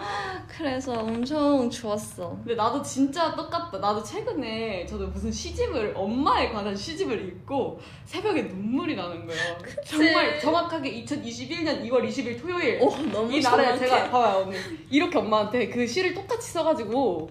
그래서 0.46 0.92
엄청 0.92 1.68
좋았어. 1.68 2.30
근데 2.38 2.54
나도 2.54 2.80
진짜 2.80 3.34
똑같다. 3.34 3.78
나도 3.78 4.02
최근에 4.02 4.87
저도 4.87 5.08
무슨 5.08 5.32
시집을 5.32 5.94
엄마에 5.96 6.50
관한 6.52 6.75
시집을 6.76 7.26
읽고 7.26 7.80
새벽에 8.04 8.42
눈물이 8.42 8.94
나는 8.94 9.26
거예요. 9.26 9.58
정말 9.84 10.38
정확하게 10.38 11.04
2021년 11.04 11.82
2월 11.90 12.08
20일 12.08 12.40
토요일 12.40 12.78
오 12.80 12.88
너무 13.12 13.32
이 13.32 13.40
날에. 13.40 13.76
제가 13.78 14.11
봐봐요 14.11 14.42
언니 14.44 14.56
이렇게 14.90 15.18
엄마한테 15.18 15.68
그 15.70 15.87
시를 15.87 16.14
똑같이 16.14 16.50
써가지고 16.52 17.28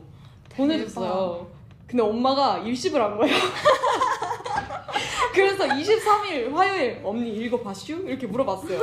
보내줬어요. 0.55 1.47
근데 1.87 2.03
엄마가 2.03 2.57
일십을 2.59 3.01
한 3.01 3.17
거예요. 3.17 3.35
그래서 5.33 5.65
23일 5.67 6.51
화요일 6.51 7.01
언니 7.03 7.33
읽어봤슈? 7.35 7.93
이렇게 8.07 8.27
물어봤어요. 8.27 8.79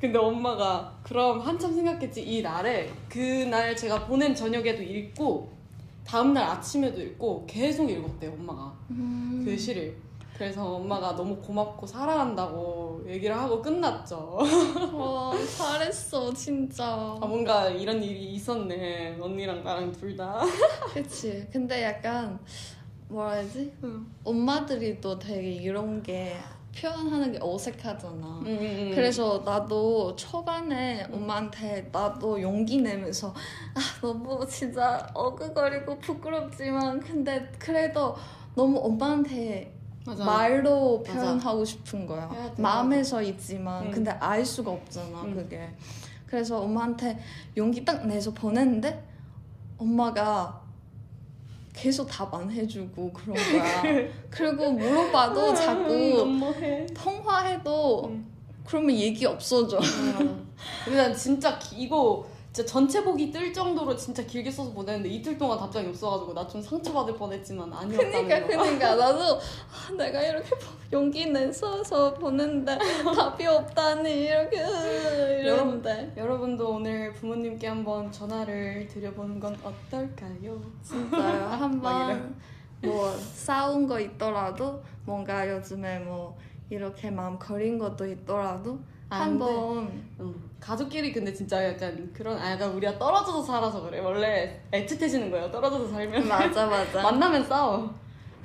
근데 0.00 0.18
엄마가 0.18 0.98
그럼 1.04 1.40
한참 1.40 1.72
생각했지 1.72 2.22
이 2.22 2.42
날에 2.42 2.90
그날 3.08 3.76
제가 3.76 4.06
보낸 4.06 4.34
저녁에도 4.34 4.82
읽고 4.82 5.52
다음날 6.04 6.42
아침에도 6.44 7.00
읽고 7.00 7.46
계속 7.46 7.88
읽었대요 7.88 8.32
엄마가 8.32 8.74
음. 8.90 9.42
그 9.44 9.56
시를. 9.56 9.96
그래서 10.36 10.74
엄마가 10.74 11.14
너무 11.14 11.36
고맙고 11.36 11.86
사랑한다고 11.86 13.04
얘기를 13.06 13.36
하고 13.36 13.62
끝났죠. 13.62 14.38
와 14.92 15.32
잘했어 15.56 16.32
진짜. 16.34 16.84
아, 17.20 17.26
뭔가 17.26 17.68
이런 17.68 18.02
일이 18.02 18.32
있었네. 18.32 19.18
언니랑 19.20 19.62
나랑 19.62 19.92
둘 19.92 20.16
다. 20.16 20.40
그치. 20.92 21.46
근데 21.52 21.84
약간 21.84 22.40
뭐라 23.12 23.32
해야지? 23.32 23.72
응. 23.84 24.06
엄마들이 24.24 25.00
또 25.00 25.18
되게 25.18 25.52
이런 25.52 26.02
게 26.02 26.34
표현하는 26.78 27.32
게 27.32 27.38
어색하잖아. 27.40 28.26
음, 28.26 28.46
음. 28.46 28.90
그래서 28.94 29.42
나도 29.44 30.16
초반에 30.16 31.04
엄마한테 31.12 31.90
나도 31.92 32.40
용기 32.40 32.80
내면서 32.80 33.28
아 33.74 33.80
너무 34.00 34.46
진짜 34.48 35.06
어그거리고 35.12 35.98
부끄럽지만 35.98 36.98
근데 37.00 37.50
그래도 37.58 38.16
너무 38.54 38.78
엄마한테 38.78 39.74
맞아. 40.06 40.24
말로 40.24 41.02
맞아. 41.06 41.20
표현하고 41.20 41.64
싶은 41.64 42.06
거야. 42.06 42.28
마음에서 42.56 43.20
있지만 43.22 43.86
응. 43.86 43.90
근데 43.90 44.10
알 44.12 44.44
수가 44.44 44.70
없잖아 44.70 45.22
응. 45.24 45.34
그게. 45.34 45.68
그래서 46.26 46.62
엄마한테 46.62 47.18
용기 47.58 47.84
딱 47.84 48.06
내서 48.06 48.32
보냈는데 48.32 49.04
엄마가 49.76 50.61
계속 51.72 52.06
답 52.06 52.32
안 52.34 52.50
해주고 52.50 53.12
그런 53.12 53.34
거야. 53.36 53.82
그리고 54.30 54.72
물어봐도 54.72 55.54
자꾸 55.54 55.88
너무해. 56.18 56.86
통화해도 56.94 58.04
응. 58.10 58.26
그러면 58.64 58.94
얘기 58.96 59.24
없어져. 59.26 59.78
근데 60.84 60.96
난 60.98 61.14
진짜 61.16 61.58
기- 61.58 61.82
이거 61.82 62.26
진짜 62.52 62.70
전체 62.70 63.02
보기 63.02 63.30
뜰 63.32 63.50
정도로 63.50 63.96
진짜 63.96 64.22
길게 64.24 64.50
써서 64.50 64.70
보냈는데 64.72 65.08
이틀 65.08 65.38
동안 65.38 65.58
답장이 65.58 65.88
없어가지고 65.88 66.34
나 66.34 66.46
좀 66.46 66.60
상처받을 66.60 67.16
뻔했지만 67.16 67.72
아니었다는 67.72 68.10
그러니까 68.28 68.40
거. 68.40 68.46
그러니까 68.46 68.94
나도 68.96 69.36
아, 69.36 69.92
내가 69.96 70.20
이렇게 70.20 70.50
용기 70.92 71.26
내서 71.30 72.12
보냈는데 72.12 72.76
답이 73.16 73.46
없다니 73.46 74.24
이렇게 74.24 74.58
이러는데 75.40 76.12
여러분도 76.16 76.74
오늘 76.74 77.12
부모님께 77.14 77.66
한번 77.68 78.12
전화를 78.12 78.86
드려보는 78.86 79.40
건 79.40 79.56
어떨까요? 79.64 80.60
진짜요 80.82 81.44
막 81.48 81.60
한번 81.60 82.34
뭐 82.82 83.10
싸운 83.16 83.86
거 83.86 83.98
있더라도 83.98 84.82
뭔가 85.06 85.48
요즘에 85.48 86.00
뭐 86.00 86.36
이렇게 86.68 87.10
마음 87.10 87.38
거린 87.38 87.78
것도 87.78 88.06
있더라도 88.06 88.78
안 89.08 89.38
돼. 89.38 89.44
한번 89.44 90.02
응. 90.20 90.51
가족끼리 90.62 91.12
근데 91.12 91.32
진짜 91.34 91.62
약간 91.68 92.08
그런 92.14 92.38
아 92.38 92.52
약간 92.52 92.70
우리가 92.70 92.96
떨어져서 92.96 93.42
살아서 93.42 93.82
그래. 93.82 93.98
원래 93.98 94.62
애틋해지는 94.70 95.30
거예요. 95.32 95.50
떨어져서 95.50 95.88
살면. 95.88 96.28
맞아 96.28 96.66
맞아. 96.70 97.02
만나면 97.02 97.44
싸워. 97.44 97.92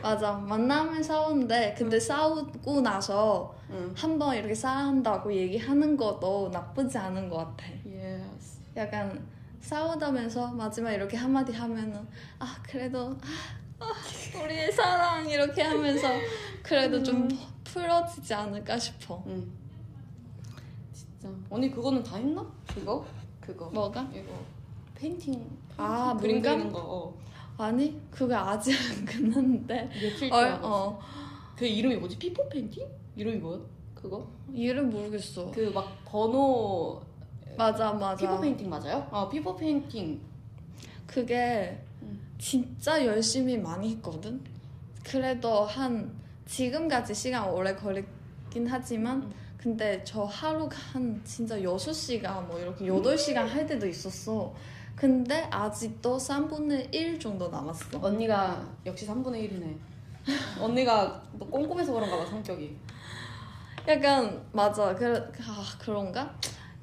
맞아. 0.02 0.34
만나면 0.34 1.02
싸우는데 1.04 1.76
근데 1.78 2.00
싸우고 2.00 2.82
나서 2.82 3.56
응. 3.70 3.94
한번 3.96 4.36
이렇게 4.36 4.56
싸운다고 4.56 5.32
얘기하는 5.32 5.96
것도 5.96 6.50
나쁘지 6.52 6.98
않은 6.98 7.30
것 7.30 7.38
같아. 7.38 7.66
Yes 7.86 8.62
약간 8.76 9.24
싸우다면서 9.62 10.54
마지막 10.54 10.92
이렇게 10.92 11.18
한마디 11.18 11.54
하면은 11.54 12.08
아 12.40 12.58
그래도 12.64 13.16
아, 13.80 13.86
아, 13.86 13.94
우리의 14.44 14.72
사랑 14.72 15.30
이렇게 15.30 15.62
하면서 15.62 16.08
그래도 16.64 17.04
좀 17.04 17.28
풀어지지 17.64 18.34
않을까 18.34 18.80
싶어. 18.80 19.22
응. 19.28 19.52
진짜 21.20 21.36
언니 21.50 21.72
그거는 21.72 22.04
다 22.04 22.18
했나? 22.18 22.46
그거? 22.74 23.06
그거 23.42 23.70
뭐가? 23.70 24.08
이거 24.14 24.32
페인팅 24.96 25.48
아, 25.78 26.16
그림 26.20 26.36
물감? 26.38 26.58
그리는 26.58 26.74
거 26.74 26.80
어. 26.84 27.14
아니 27.58 28.00
그게 28.12 28.34
아직 28.36 28.74
안 28.92 29.06
끝났는데. 29.06 29.90
며칠 30.02 30.32
어, 30.32 30.40
동안 30.42 30.64
어그 30.64 31.66
이름이 31.66 31.96
뭐지? 31.98 32.18
피포 32.20 32.48
페인팅? 32.50 32.88
이름이 33.16 33.38
뭐야? 33.38 33.60
그거? 33.96 34.28
이름 34.54 34.90
모르겠어. 34.92 35.52
그 35.52 35.72
막 35.74 35.88
번호 36.06 37.02
맞아 37.58 37.92
맞아. 37.94 38.16
피포 38.16 38.40
페인팅 38.42 38.70
맞아요? 38.70 39.08
아 39.12 39.28
피포 39.28 39.56
페인팅 39.56 40.20
그게 41.08 41.82
음. 42.04 42.20
진짜 42.38 43.04
열심히 43.06 43.58
많이 43.58 43.92
했거든. 43.96 44.42
그래도 45.04 45.64
한 45.64 46.12
지금까지 46.46 47.14
시간 47.16 47.50
오래 47.50 47.76
걸리긴 47.76 48.68
하지만 48.68 49.24
음. 49.24 49.34
근데 49.58 50.02
저 50.04 50.24
하루가 50.24 50.78
한 50.94 51.20
진짜 51.24 51.58
6시간 51.58 52.46
뭐 52.48 52.60
이렇게 52.60 52.86
8시간 52.86 53.48
할 53.48 53.66
때도 53.66 53.88
있었어. 53.88 54.54
근데 54.96 55.48
아직도 55.52 56.18
3분의 56.18 56.94
1 56.94 57.20
정도 57.20 57.50
남았어. 57.50 58.00
언니가 58.02 58.68
역시 58.86 59.08
3분의 59.08 59.50
1이네 59.50 59.78
언니가 60.62 61.22
너 61.38 61.46
꼼꼼해서 61.48 61.94
그런가 61.94 62.18
봐 62.18 62.26
성격이 62.26 62.76
약간 63.88 64.44
맞아. 64.52 64.94
그, 64.96 65.32
아, 65.48 65.64
그런가? 65.80 66.36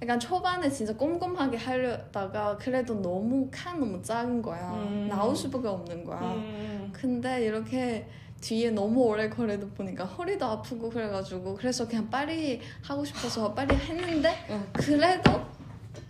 약간 0.02 0.18
초반에 0.18 0.68
진짜 0.70 0.96
꼼꼼하게 0.96 1.56
하려다가 1.56 2.56
그래도 2.56 3.00
너무 3.00 3.48
칸 3.50 3.78
너무 3.78 4.02
작은 4.02 4.42
거야. 4.42 4.70
음. 4.72 5.08
나올 5.08 5.34
수밖에 5.34 5.68
없는 5.68 6.04
거야. 6.04 6.20
음. 6.20 6.90
근데 6.92 7.44
이렇게 7.44 8.06
뒤에 8.44 8.70
너무 8.70 9.04
오래 9.04 9.30
걸리다 9.30 9.66
보니까 9.74 10.04
허리도 10.04 10.44
아프고 10.44 10.90
그래가지고 10.90 11.54
그래서 11.54 11.88
그냥 11.88 12.11
빨리 12.11 12.61
하고 12.83 13.02
싶어서 13.02 13.54
빨리 13.54 13.74
했는데 13.74 14.35
응. 14.50 14.68
그래도 14.74 15.40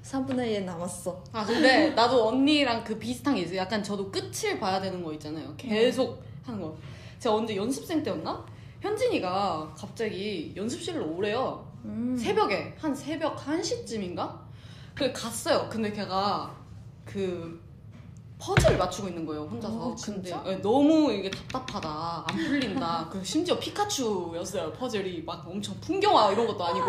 3분의 0.02 0.48
1 0.48 0.66
남았어. 0.66 1.22
아 1.32 1.44
근데 1.44 1.90
나도 1.90 2.28
언니랑 2.28 2.82
그 2.82 2.98
비슷한 2.98 3.36
게 3.36 3.42
있어요 3.42 3.58
약간 3.58 3.82
저도 3.82 4.10
끝을 4.10 4.58
봐야 4.58 4.80
되는 4.80 5.02
거 5.02 5.12
있잖아요 5.12 5.54
계속 5.56 6.22
하는 6.44 6.60
거 6.60 6.76
제가 7.20 7.36
언제 7.36 7.54
연습생 7.54 8.02
때였나? 8.02 8.44
현진이가 8.80 9.72
갑자기 9.76 10.52
연습실로 10.56 11.16
오래요 11.16 11.64
음. 11.84 12.16
새벽에 12.18 12.74
한 12.78 12.94
새벽 12.94 13.36
1시쯤인가? 13.36 14.40
그 14.94 15.12
갔어요. 15.12 15.68
근데 15.70 15.92
걔가 15.92 16.54
그 17.04 17.60
퍼즐 18.38 18.76
맞추고 18.76 19.08
있는 19.08 19.24
거예요 19.24 19.44
혼자서. 19.44 19.74
어? 19.74 19.96
근데 20.02 20.30
네, 20.44 20.56
너무 20.60 21.12
이게 21.12 21.30
답답하다. 21.30 22.24
안 22.28 22.36
풀린다. 22.36 23.08
그 23.12 23.24
심지어 23.24 23.58
피카츄였어요. 23.58 24.72
퍼즐이 24.72 25.22
막 25.24 25.44
엄청 25.48 25.74
풍경화 25.80 26.32
이런 26.32 26.46
것도 26.46 26.64
아니고 26.64 26.86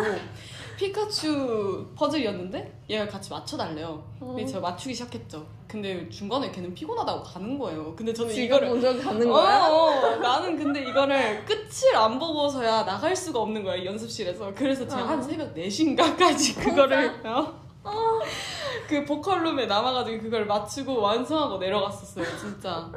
피카츄 0.76 1.86
퍼즐이었는데 1.94 2.80
얘가 2.90 3.06
같이 3.08 3.30
맞춰달래요. 3.30 4.02
근데 4.18 4.42
어. 4.42 4.46
제가 4.46 4.60
맞추기 4.60 4.94
시작했죠. 4.94 5.46
근데 5.68 6.08
중간에 6.10 6.50
걔는 6.50 6.74
피곤하다고 6.74 7.22
가는 7.22 7.58
거예요. 7.58 7.94
근데 7.96 8.12
저는 8.12 8.34
이거를 8.34 8.68
먼저 8.68 8.96
가는 8.98 9.28
거야? 9.28 9.68
어, 9.68 9.74
어, 9.74 10.16
나는 10.16 10.56
근데 10.56 10.82
이거를 10.82 11.44
끝을 11.44 11.96
안 11.96 12.18
보고서야 12.18 12.84
나갈 12.84 13.16
수가 13.16 13.40
없는 13.40 13.64
거야 13.64 13.84
연습실에서 13.84 14.52
그래서 14.54 14.86
제가 14.86 15.02
어. 15.02 15.06
한 15.06 15.22
새벽 15.22 15.54
4시인가까지 15.54 16.60
그거를 16.62 17.20
어? 17.24 17.66
그 18.88 19.04
보컬룸에 19.04 19.66
남아가지고 19.66 20.22
그걸 20.22 20.46
맞추고 20.46 21.00
완성하고 21.00 21.58
내려갔었어요 21.58 22.24
진짜 22.38 22.90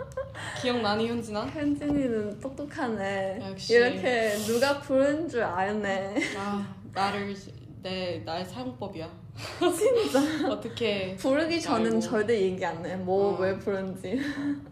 기억나니 0.62 1.08
현진아? 1.08 1.46
현진이는 1.48 2.40
똑똑하네. 2.40 3.40
역시. 3.50 3.74
이렇게 3.74 4.32
누가 4.46 4.80
부른 4.80 5.28
줄 5.28 5.44
아네. 5.44 6.16
아 6.38 6.66
나를 6.94 7.36
내 7.82 8.22
나의 8.26 8.46
사용법이야 8.46 9.10
진짜 9.60 10.50
어떻게 10.52 11.16
부르기 11.16 11.62
전엔 11.62 11.86
아이고. 11.88 12.00
절대 12.02 12.42
얘기 12.42 12.66
안 12.66 12.86
해. 12.86 12.96
뭐 12.96 13.36
어. 13.36 13.40
왜 13.40 13.58
부른지. 13.58 14.20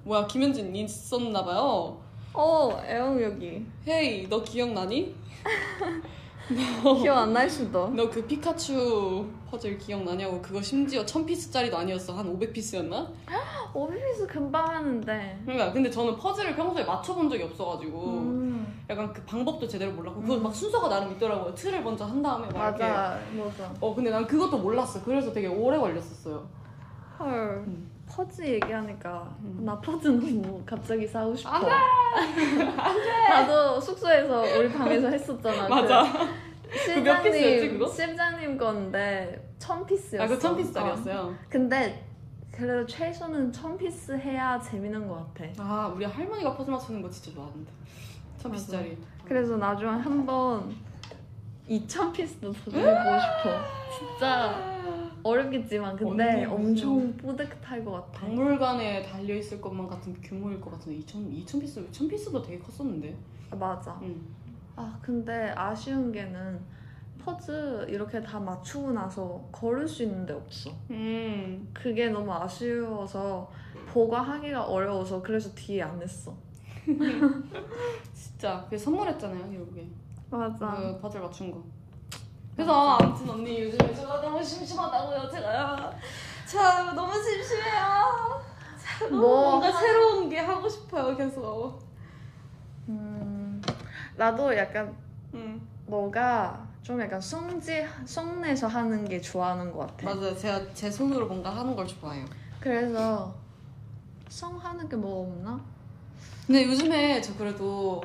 뭐야 0.03 0.27
김현진 0.27 0.75
있었나봐요 0.75 1.97
어, 2.33 2.83
애영 2.85 3.21
여기. 3.23 3.65
헤이 3.87 4.27
너 4.29 4.43
기억나니? 4.43 5.15
기억 7.01 7.17
안 7.17 7.33
날 7.33 7.49
수도. 7.49 7.89
너 7.89 8.09
그 8.09 8.25
피카츄 8.25 9.25
퍼즐 9.49 9.77
기억나냐고 9.77 10.41
그거 10.41 10.61
심지어 10.61 11.05
1000피스짜리도 11.05 11.73
아니었어 11.75 12.13
한 12.13 12.25
500피스였나? 12.39 13.07
오비비스 13.73 14.27
금방 14.27 14.67
하는데. 14.67 15.39
그러니까 15.43 15.71
근데 15.73 15.89
저는 15.89 16.15
퍼즐을 16.17 16.55
평소에 16.55 16.83
맞춰본 16.83 17.29
적이 17.29 17.43
없어가지고 17.43 18.05
음, 18.05 18.83
약간 18.89 19.11
그 19.13 19.21
방법도 19.23 19.67
제대로 19.67 19.91
몰랐고 19.91 20.21
그거 20.21 20.35
음. 20.35 20.43
막 20.43 20.53
순서가 20.55 20.87
나름 20.89 21.11
있더라고요 21.13 21.53
틀을 21.53 21.83
먼저 21.83 22.05
한 22.05 22.21
다음에 22.21 22.45
막 22.47 22.69
이렇게 22.69 22.83
맞아, 22.87 23.19
맞아. 23.37 23.73
어 23.81 23.93
근데 23.93 24.09
난 24.09 24.25
그것도 24.25 24.57
몰랐어 24.57 25.03
그래서 25.03 25.31
되게 25.33 25.47
오래 25.47 25.77
걸렸었어요 25.77 26.47
헐. 27.19 27.27
음. 27.67 27.91
퍼즐 28.17 28.41
얘기하니까 28.41 29.31
음. 29.41 29.61
나 29.63 29.79
퍼즐 29.79 30.07
너무 30.07 30.59
갑자기 30.65 31.05
사고 31.05 31.35
싶어. 31.35 31.51
안 31.51 31.61
돼! 31.63 32.65
나도 33.29 33.79
숙소에서 33.79 34.41
우리 34.57 34.71
방에서 34.73 35.07
했었잖아. 35.07 35.67
맞아 35.69 36.03
그몇 36.95 37.23
피스였지, 37.23 37.69
그거? 37.69 37.87
실장님 37.87 38.57
건데 38.57 39.53
천 39.59 39.85
피스였어. 39.85 40.23
아그 40.33 40.39
1000피스짜리였어요 40.39 41.35
근데 41.47 42.03
그래도 42.51 42.87
최소는 42.87 43.53
천 43.53 43.77
피스 43.77 44.13
해야 44.13 44.59
재밌는 44.59 45.07
것 45.07 45.31
같아. 45.35 45.51
아 45.59 45.87
우리 45.95 46.03
할머니가 46.03 46.57
퍼즐 46.57 46.71
맞추는 46.71 47.03
거 47.03 47.09
진짜 47.11 47.35
좋아하는데 47.35 47.71
천 48.39 48.51
피스짜리. 48.51 48.97
그래서 49.25 49.57
나중에 49.57 49.91
한번 49.91 50.75
2천 51.69 52.11
피스도 52.13 52.51
도전해보고 52.51 53.19
싶어. 53.19 53.61
진짜 53.95 54.73
어렵겠지만 55.27 55.95
근데 55.95 56.45
언니, 56.45 56.45
엄청 56.45 57.17
뿌듯할 57.17 57.83
것 57.83 57.91
같아. 57.91 58.21
박물관에 58.21 59.03
달려 59.03 59.35
있을 59.35 59.59
것만 59.61 59.87
같은 59.87 60.13
규모일 60.21 60.59
것 60.61 60.71
같은데 60.71 60.99
2천 60.99 61.45
2천 61.45 61.59
피스 61.59 61.87
1천 61.89 62.09
피스도 62.09 62.41
되게 62.41 62.59
컸었는데. 62.59 63.15
아, 63.51 63.55
맞아. 63.55 63.99
응. 64.01 64.21
아 64.75 64.97
근데 65.01 65.53
아쉬운 65.55 66.11
게는 66.11 66.59
퍼즐 67.23 67.87
이렇게 67.89 68.21
다 68.21 68.39
맞추고 68.39 68.91
나서 68.91 69.43
걸을 69.51 69.87
수 69.87 70.03
있는 70.03 70.25
데 70.25 70.33
없어. 70.33 70.71
음. 70.91 71.67
그게 71.73 72.09
너무 72.09 72.31
아쉬워서 72.31 73.51
보관하기가 73.87 74.65
어려워서 74.65 75.21
그래서 75.21 75.53
뒤에 75.53 75.81
안 75.81 76.01
했어. 76.01 76.33
진짜 78.13 78.65
그 78.69 78.77
선물했잖아요 78.77 79.51
결국에. 79.51 79.87
맞아. 80.29 80.75
그 80.75 80.99
퍼즐 81.01 81.19
맞춘 81.21 81.51
거. 81.51 81.63
그래서 82.57 82.97
아무튼 82.97 83.29
언니 83.29 83.61
요즘에 83.61 83.93
제가 83.93 84.19
너무 84.19 84.43
심심하다고요 84.43 85.29
제가. 85.29 85.93
참 86.47 86.95
너무 86.95 87.13
심심해요. 87.13 88.41
너무 89.11 89.15
뭐 89.21 89.49
뭔가 89.51 89.67
하- 89.67 89.79
새로운 89.79 90.27
게 90.27 90.39
하고 90.39 90.67
싶어요 90.67 91.15
계속. 91.15 91.79
음, 92.89 93.61
나도 94.15 94.55
약간 94.57 94.91
응. 95.35 95.61
너가 95.85 96.65
좀 96.81 96.99
약간 96.99 97.21
성지 97.21 97.85
성내서 98.05 98.65
하는 98.67 99.07
게 99.07 99.21
좋아하는 99.21 99.71
것 99.71 99.79
같아. 99.95 100.15
맞아요. 100.15 100.35
제가 100.35 100.73
제 100.73 100.89
손으로 100.89 101.27
뭔가 101.27 101.55
하는 101.55 101.75
걸 101.75 101.85
좋아해요. 101.87 102.25
그래서 102.59 103.35
성 104.29 104.57
하는 104.57 104.89
게 104.89 104.95
뭐 104.95 105.27
없나? 105.27 105.59
근데 106.47 106.65
요즘에 106.65 107.21
저 107.21 107.35
그래도 107.35 108.01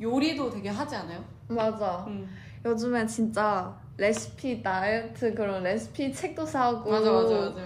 요리도 0.00 0.50
되게 0.50 0.68
하지 0.68 0.96
않아요? 0.96 1.22
맞아. 1.46 2.04
응. 2.08 2.26
요즘에 2.64 3.06
진짜 3.06 3.72
레시피 3.96 4.62
다이어트 4.62 5.34
그런 5.34 5.62
레시피 5.62 6.12
책도 6.12 6.44
사고 6.46 6.90
맞아 6.90 7.12
맞아 7.12 7.34
맞아. 7.34 7.60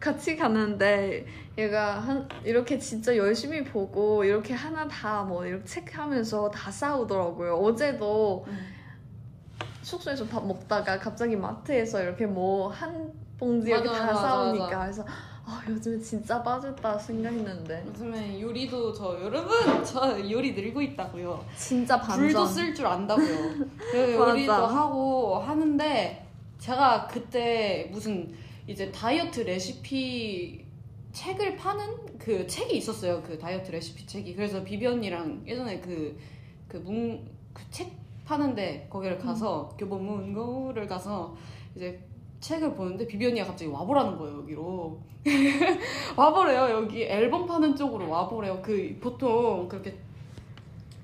같이 0.00 0.36
가는데 0.36 1.26
얘가 1.56 1.98
한 1.98 2.28
이렇게 2.44 2.78
진짜 2.78 3.16
열심히 3.16 3.64
보고 3.64 4.22
이렇게 4.24 4.52
하나 4.54 4.86
다 4.86 5.24
뭐 5.24 5.44
이렇게 5.46 5.64
체크하면서 5.64 6.50
다 6.50 6.70
싸우더라고요. 6.70 7.54
어제도 7.56 8.44
응. 8.48 8.58
숙소에서 9.82 10.26
밥 10.26 10.46
먹다가 10.46 10.98
갑자기 10.98 11.36
마트에서 11.36 12.02
이렇게 12.02 12.26
뭐 12.26 12.68
한 12.68 13.12
봉지 13.38 13.70
이렇게 13.70 13.88
맞아, 13.88 14.00
다 14.00 14.06
맞아, 14.12 14.20
싸우니까 14.22 14.64
맞아. 14.66 14.80
그래서 14.82 15.04
아 15.46 15.62
요즘에 15.68 15.98
진짜 16.00 16.42
빠졌다 16.42 16.98
생각했는데 16.98 17.84
요즘에 17.86 18.40
요리도 18.40 18.92
저 18.94 19.20
여러분 19.22 19.84
저 19.84 20.18
요리 20.30 20.52
늘고 20.54 20.80
있다고요. 20.80 21.44
진짜 21.56 22.00
반전. 22.00 22.18
불도 22.26 22.46
쓸 22.46 22.74
줄 22.74 22.86
안다고요. 22.86 23.54
그. 23.76 24.14
요리도 24.14 24.52
하고 24.52 25.38
하는데 25.38 26.26
제가 26.58 27.06
그때 27.06 27.88
무슨 27.92 28.32
이제 28.66 28.90
다이어트 28.90 29.40
레시피 29.40 30.64
책을 31.12 31.56
파는 31.56 32.18
그 32.18 32.46
책이 32.46 32.78
있었어요. 32.78 33.22
그 33.22 33.38
다이어트 33.38 33.70
레시피 33.70 34.06
책이. 34.06 34.34
그래서 34.34 34.64
비비 34.64 34.86
언니랑 34.86 35.42
예전에 35.46 35.80
그 35.80 36.18
그문그책 36.68 37.92
파는데 38.24 38.88
거기를 38.90 39.18
가서 39.18 39.68
교보문고를 39.78 40.86
가서 40.86 41.36
이제 41.76 42.00
책을 42.44 42.74
보는데 42.74 43.06
비비 43.06 43.26
언니가 43.26 43.46
갑자기 43.46 43.70
와보라는 43.70 44.18
거예요 44.18 44.38
여기로 44.40 44.98
와보래요 46.14 46.68
여기 46.76 47.02
앨범 47.04 47.46
파는 47.46 47.74
쪽으로 47.74 48.10
와보래요 48.10 48.60
그 48.60 48.98
보통 49.00 49.66
그렇게 49.66 49.96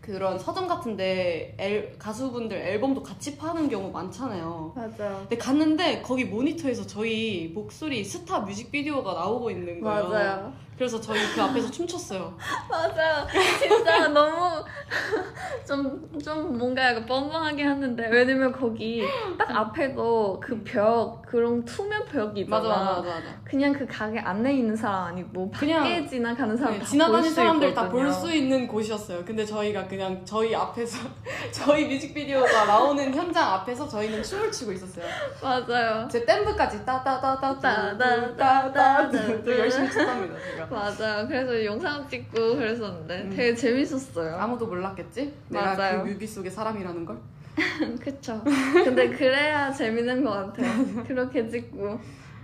그런 0.03 0.39
서점 0.39 0.67
같은데 0.67 1.55
앨- 1.59 1.97
가수분들 1.99 2.57
앨범도 2.57 3.03
같이 3.03 3.37
파는 3.37 3.69
경우 3.69 3.91
많잖아요. 3.93 4.73
맞아. 4.75 5.19
근데 5.21 5.37
갔는데 5.37 6.03
거기 6.03 6.25
모니터에서 6.25 6.85
저희 6.87 7.49
목소리 7.55 8.03
스타 8.03 8.41
뮤직비디오가 8.41 9.13
나오고 9.13 9.51
있는 9.51 9.81
거예요. 9.81 10.09
맞아요. 10.09 10.53
그래서 10.81 10.99
저희 10.99 11.21
그 11.35 11.43
앞에서 11.43 11.71
춤췄어요. 11.71 12.35
맞아요. 12.71 13.27
진짜 13.59 14.09
너무 14.09 14.65
좀, 15.69 16.19
좀 16.25 16.57
뭔가 16.57 16.89
약간 16.89 17.05
뻔뻔하게 17.05 17.65
하는데 17.65 18.09
왜냐면 18.09 18.51
거기 18.51 19.05
딱 19.37 19.51
앞에도 19.51 20.41
그 20.43 20.59
벽, 20.65 21.21
그런 21.27 21.63
투명 21.67 22.07
벽이 22.07 22.41
있잖아. 22.41 22.63
맞아 22.63 22.69
맞아 22.69 22.91
맞아 22.93 23.15
맞아. 23.17 23.41
그냥 23.45 23.75
그 23.75 23.87
가게 23.87 24.19
안에 24.21 24.55
있는 24.55 24.75
사람 24.75 25.09
아니고 25.09 25.51
밖에 25.51 25.67
그냥 25.67 26.09
지나가는 26.09 26.57
사람 26.57 26.73
네, 26.73 26.79
다 26.79 26.87
지나가는 26.87 27.31
사람들 27.31 27.75
다 27.75 27.89
볼. 27.91 28.11
수 28.11 28.33
있는 28.33 28.67
곳이었어요. 28.67 29.23
근데 29.25 29.45
저희가 29.45 29.87
그냥 29.87 30.25
저희 30.25 30.55
앞에서 30.55 31.07
저희 31.53 31.85
뮤직비디오가 31.87 32.65
나오는 32.65 33.15
현장 33.15 33.53
앞에서 33.53 33.87
저희는 33.87 34.23
춤을 34.23 34.51
추고 34.51 34.73
있었어요. 34.73 35.05
맞아요. 35.43 36.09
제 36.11 36.25
댐브까지 36.25 36.85
따따따따 36.87 37.61
따따따따 37.61 38.37
따따따 38.37 39.47
열심히 39.47 39.91
췄답니다 39.91 40.35
제가. 40.43 40.70
맞아요. 40.75 41.27
그래서 41.27 41.65
영상 41.65 42.09
찍고 42.09 42.57
그랬었는데 42.57 43.23
음. 43.23 43.31
되게 43.31 43.55
재밌었어요. 43.55 44.37
아무도 44.37 44.67
몰랐겠지? 44.67 45.33
내가 45.49 45.75
맞아요. 45.75 46.03
그 46.05 46.09
뮤비 46.11 46.27
속의 46.27 46.51
사람이라는 46.51 47.05
걸. 47.05 47.19
그쵸. 48.01 48.43
근데 48.45 49.11
그래야 49.11 49.71
재밌는 49.73 50.25
것 50.25 50.31
같아요. 50.31 51.05
그렇게 51.07 51.49
찍고. 51.49 51.99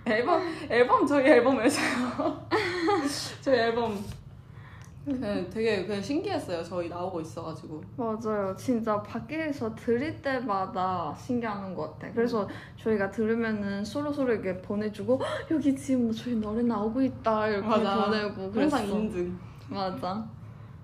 앨범 0.06 0.40
앨범 0.68 1.06
저희 1.06 1.26
앨범에서요. 1.26 2.48
저희 3.42 3.58
앨범 3.58 3.98
네, 5.08 5.48
되게 5.48 5.86
그냥 5.86 6.02
신기했어요. 6.02 6.64
저희 6.64 6.88
나오고 6.88 7.20
있어가지고. 7.20 7.80
맞아요. 7.96 8.54
진짜 8.56 9.00
밖에서 9.04 9.72
들을 9.76 10.20
때마다 10.20 11.14
신기하는 11.16 11.76
것 11.76 11.92
같아. 11.92 12.12
그래서 12.12 12.48
저희가 12.76 13.08
들으면은 13.12 13.84
서로 13.84 14.12
서로 14.12 14.32
이렇게 14.32 14.60
보내주고 14.60 15.20
"헉, 15.22 15.26
여기 15.52 15.76
지금 15.76 16.10
저희 16.10 16.34
노래 16.34 16.60
나오고 16.62 17.00
있다 17.02 17.46
이렇게 17.46 17.68
맞아. 17.68 18.04
보내고 18.06 18.50
그랬어. 18.50 18.76
항상 18.78 18.96
인증. 18.98 19.38
맞아. 19.68 20.26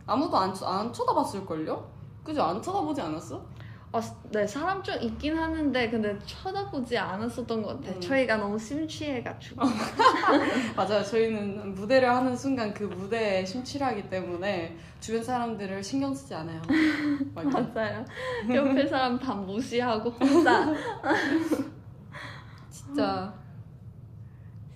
아무도 0.07 0.37
안, 0.37 0.55
쳐- 0.55 0.67
안 0.67 0.93
쳐다봤을 0.93 1.45
걸요? 1.45 1.85
그죠? 2.23 2.43
안 2.45 2.63
쳐다보지 2.63 3.01
않았어? 3.01 3.45
어, 3.95 4.01
네 4.31 4.47
사람 4.47 4.83
좀 4.83 4.95
있긴 5.03 5.37
하는데 5.37 5.91
근데 5.91 6.19
쳐다보지 6.25 6.97
않았었던 6.97 7.63
것 7.63 7.81
같아. 7.81 7.95
음. 7.95 8.01
저희가 8.01 8.39
너무 8.39 8.59
심취해가지고. 8.59 9.61
맞아요. 10.75 11.03
저희는 11.05 11.75
무대를 11.75 12.09
하는 12.09 12.35
순간 12.35 12.73
그 12.73 12.85
무대에 12.85 13.45
심취하기 13.45 14.09
때문에 14.09 14.79
주변 14.99 15.23
사람들을 15.23 15.83
신경 15.85 16.15
쓰지 16.15 16.35
않아요. 16.35 16.63
맞아. 17.35 17.61
맞아요. 17.61 18.05
옆에 18.49 18.87
사람 18.87 19.19
다 19.19 19.35
무시하고 19.35 20.09
혼자. 20.09 20.73
진짜. 22.71 23.35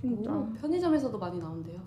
진짜. 0.03 0.31
오, 0.31 0.53
편의점에서도 0.61 1.19
많이 1.19 1.39
나온대요. 1.39 1.81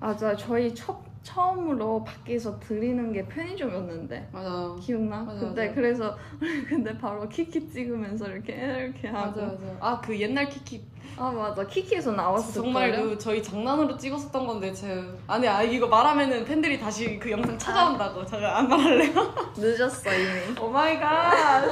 맞아. 0.00 0.34
저희 0.34 0.74
첫, 0.74 0.98
처음으로 1.22 2.02
밖에서 2.04 2.58
들리는 2.58 3.12
게 3.12 3.26
편의점이었는데. 3.26 4.30
맞아. 4.32 4.74
기억나? 4.80 5.22
맞아, 5.22 5.40
근데 5.40 5.62
맞아. 5.68 5.74
그래서 5.74 6.16
근데 6.68 6.96
바로 6.96 7.28
키키 7.28 7.68
찍으면서 7.70 8.28
이렇게 8.28 8.54
이렇게 8.54 9.08
하고 9.08 9.40
맞아, 9.40 9.52
맞아. 9.52 9.76
아, 9.80 10.00
그 10.00 10.18
옛날 10.18 10.48
키키. 10.48 10.82
아 11.16 11.30
맞아 11.30 11.66
키키에서 11.66 12.12
나왔을 12.12 12.62
정말. 12.62 12.92
그 12.92 13.18
저희 13.18 13.42
장난으로 13.42 13.96
찍었었던 13.98 14.46
건데, 14.46 14.72
제. 14.72 15.04
아니, 15.26 15.46
아, 15.46 15.62
이거 15.62 15.86
말하면은 15.86 16.44
팬들이 16.44 16.78
다시 16.78 17.18
그 17.18 17.30
영상 17.30 17.58
찾아온다고. 17.58 18.24
제가 18.24 18.58
안 18.58 18.68
말할래요? 18.68 19.12
늦었어 19.56 20.10
이미. 20.14 20.58
Oh 20.58 20.68
my 20.70 20.98
god! 20.98 21.64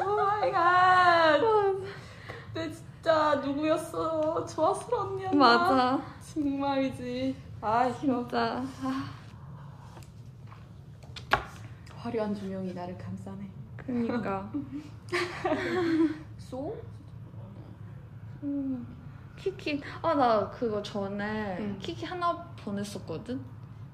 Oh 0.00 0.16
my 0.16 0.50
god! 0.50 1.40
그때 2.54 2.70
진짜 2.72 3.34
누구였어? 3.44 4.46
진솔 4.46 4.94
언니였나? 4.94 5.36
맞아 5.36 6.00
정말이지. 6.32 7.34
아. 7.66 7.90
진짜 7.98 8.62
아, 8.82 9.10
화려한 11.96 12.34
조명이 12.34 12.74
나를 12.74 12.98
감싸네. 12.98 13.48
그러니까 13.76 14.50
쏘? 16.36 16.76
음, 18.42 18.86
키키 19.36 19.80
아 20.02 20.14
나 20.14 20.50
그거 20.50 20.82
전에 20.82 21.56
응. 21.60 21.78
키키 21.80 22.04
하나 22.04 22.34
보냈었거든. 22.56 23.40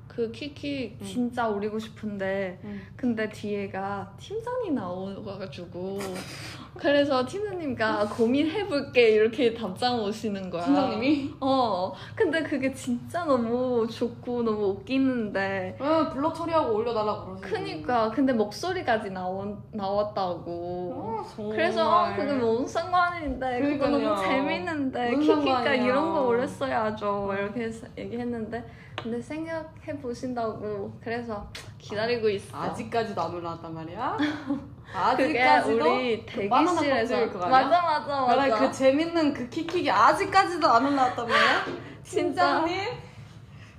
그 0.08 0.32
키키 0.32 0.96
응. 1.00 1.06
진짜 1.06 1.46
올리고 1.48 1.78
싶은데 1.78 2.60
응. 2.64 2.80
근데 2.96 3.28
뒤에가 3.28 4.12
팀장이 4.18 4.72
나와가지고 4.72 5.98
그래서 6.78 7.26
팀장님과 7.26 8.08
고민해볼게 8.08 9.10
이렇게 9.10 9.52
답장 9.52 10.02
오시는 10.02 10.48
거야. 10.50 10.64
팀장님이? 10.64 11.34
어, 11.40 11.92
근데 12.14 12.42
그게 12.42 12.72
진짜 12.72 13.24
너무 13.24 13.86
좋고 13.86 14.42
너무 14.42 14.66
웃기는데. 14.68 15.76
왜 15.78 16.08
블러 16.10 16.32
처리하고 16.32 16.74
올려달라고 16.76 17.36
그러지? 17.36 17.42
그니까, 17.52 18.10
근데 18.10 18.32
목소리까지 18.32 19.10
나온, 19.10 19.58
나왔다고. 19.72 20.92
어. 20.94 21.50
그래서 21.52 22.12
그게 22.16 22.32
뭔 22.32 22.66
상관인데, 22.66 23.60
그거 23.60 23.88
너무. 23.88 24.20
재밌는데, 24.22 25.10
뭔 25.10 25.20
키키가. 25.20 25.74
이런 25.74 26.12
거 26.12 26.26
올렸어야죠. 26.26 27.34
이렇게 27.38 27.64
해서 27.64 27.86
얘기했는데, 27.98 28.64
근데 29.02 29.20
생각해 29.20 29.98
보신다고. 30.00 30.92
그래서 31.02 31.46
기다리고 31.80 32.28
있어. 32.28 32.56
아직까지도 32.56 33.20
안 33.20 33.34
올라왔단 33.34 33.74
말이야. 33.74 34.16
아직까지도 34.94 35.94
우리 35.94 36.26
그 36.26 36.32
대기실에서 36.48 37.14
아니야? 37.16 37.48
맞아 37.48 37.82
맞아 37.82 38.20
맞아. 38.22 38.34
그래 38.34 38.50
그 38.58 38.72
재밌는 38.72 39.32
그 39.32 39.48
킥킥이 39.48 39.90
아직까지도 39.90 40.68
안 40.68 40.86
올라왔단 40.86 41.26
말이야. 41.26 41.64
진짜. 42.02 42.64
팀장님 42.64 42.88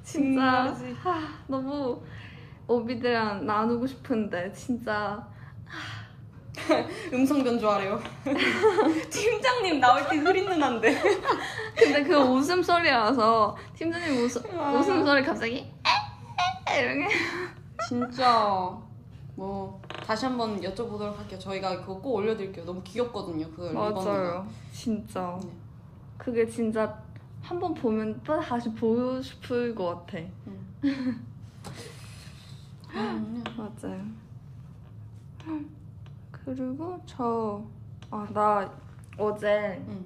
진짜. 0.03 0.75
하, 1.03 1.19
너무 1.47 2.01
오비들이랑 2.67 3.45
나누고 3.45 3.85
싶은데 3.85 4.51
진짜 4.53 5.27
음성 7.13 7.43
변조하래요. 7.43 8.01
팀장님 9.09 9.79
나올 9.79 10.07
때 10.07 10.17
흐린 10.17 10.45
누나인데. 10.45 11.01
근데 11.75 12.03
그 12.03 12.15
웃음 12.15 12.63
소리라서 12.63 13.55
팀장님 13.75 14.23
웃음 14.23 14.41
아. 14.59 14.71
웃음 14.71 15.05
소리 15.05 15.21
갑자기 15.21 15.71
에에에 16.69 16.81
이렇게 16.83 17.07
진짜 17.87 18.77
뭐 19.35 19.81
다시 20.05 20.25
한번 20.25 20.59
여쭤보도록 20.61 21.15
할게요. 21.15 21.39
저희가 21.39 21.81
그거 21.81 21.99
꼭 21.99 22.15
올려드릴게요. 22.15 22.65
너무 22.65 22.81
귀엽거든요. 22.83 23.49
그. 23.51 23.61
맞아요 23.71 24.45
진짜 24.71 25.39
네. 25.43 25.49
그게 26.17 26.45
진짜 26.45 27.01
한 27.41 27.59
번 27.59 27.73
보면 27.73 28.21
또 28.23 28.39
다시 28.39 28.71
보고 28.73 29.19
싶을 29.19 29.73
것 29.73 30.05
같아 30.05 30.19
음, 32.93 33.43
맞아요 33.57 34.05
그리고 36.31 37.01
저 37.07 37.63
아 38.11 38.27
나 38.31 38.71
어제 39.17 39.83
음. 39.87 40.05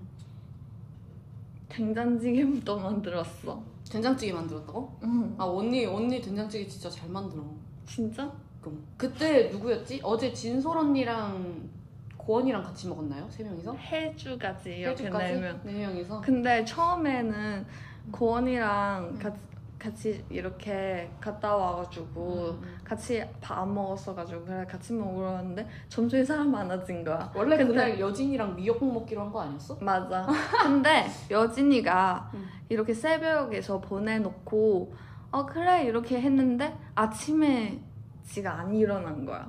된장찌개부터 1.68 2.78
만들었어 2.80 3.62
된장찌개 3.90 4.32
만들었다고? 4.32 5.00
응 5.04 5.36
아 5.38 5.44
언니 5.46 5.86
언니 5.86 6.22
된장찌개 6.22 6.66
진짜 6.68 6.90
잘 6.90 7.10
만들어. 7.10 7.44
진짜? 7.86 8.32
그럼 8.62 8.84
그때 8.98 9.50
누구였지? 9.50 10.00
어제 10.04 10.34
진솔 10.34 10.78
언니랑 10.78 11.70
고원이랑 12.18 12.64
같이 12.64 12.88
먹었나요? 12.88 13.28
세 13.30 13.44
명이서? 13.44 13.74
해주까지 13.76 14.70
이렇게 14.78 15.04
해주까지? 15.04 15.34
내면 15.34 15.62
네 15.64 15.74
명이서. 15.74 16.22
근데 16.22 16.66
처음에는 16.66 17.66
고원이랑 18.12 19.20
같이, 19.20 19.40
같이 19.78 20.26
이렇게 20.30 21.08
갔다 21.22 21.56
와가지고 21.56 22.58
음. 22.60 22.76
같이 22.84 23.24
밥 23.42 23.60
안 23.60 23.74
먹었어가지고 23.76 24.46
그래 24.46 24.66
같이 24.68 24.94
먹으러 24.94 25.34
왔는데 25.34 25.68
점점 25.90 26.24
사람 26.26 26.52
많아진 26.52 27.04
거야 27.04 27.32
원래 27.36 27.56
근데- 27.58 27.72
그날 27.74 28.00
여진이랑 28.00 28.56
미역국 28.56 28.92
먹기로 28.92 29.22
한 29.22 29.32
거 29.32 29.42
아니었어? 29.42 29.78
맞아 29.82 30.26
근데 30.64 31.06
여진이가 31.30 32.32
음. 32.34 32.48
이렇게 32.70 32.94
새벽에서 32.96 33.80
보내놓고 33.82 34.94
어 35.36 35.46
그래 35.46 35.84
이렇게 35.84 36.22
했는데 36.22 36.74
아침에 36.96 37.78
지가 38.24 38.54
안 38.54 38.74
일어난 38.74 39.26
거야 39.26 39.46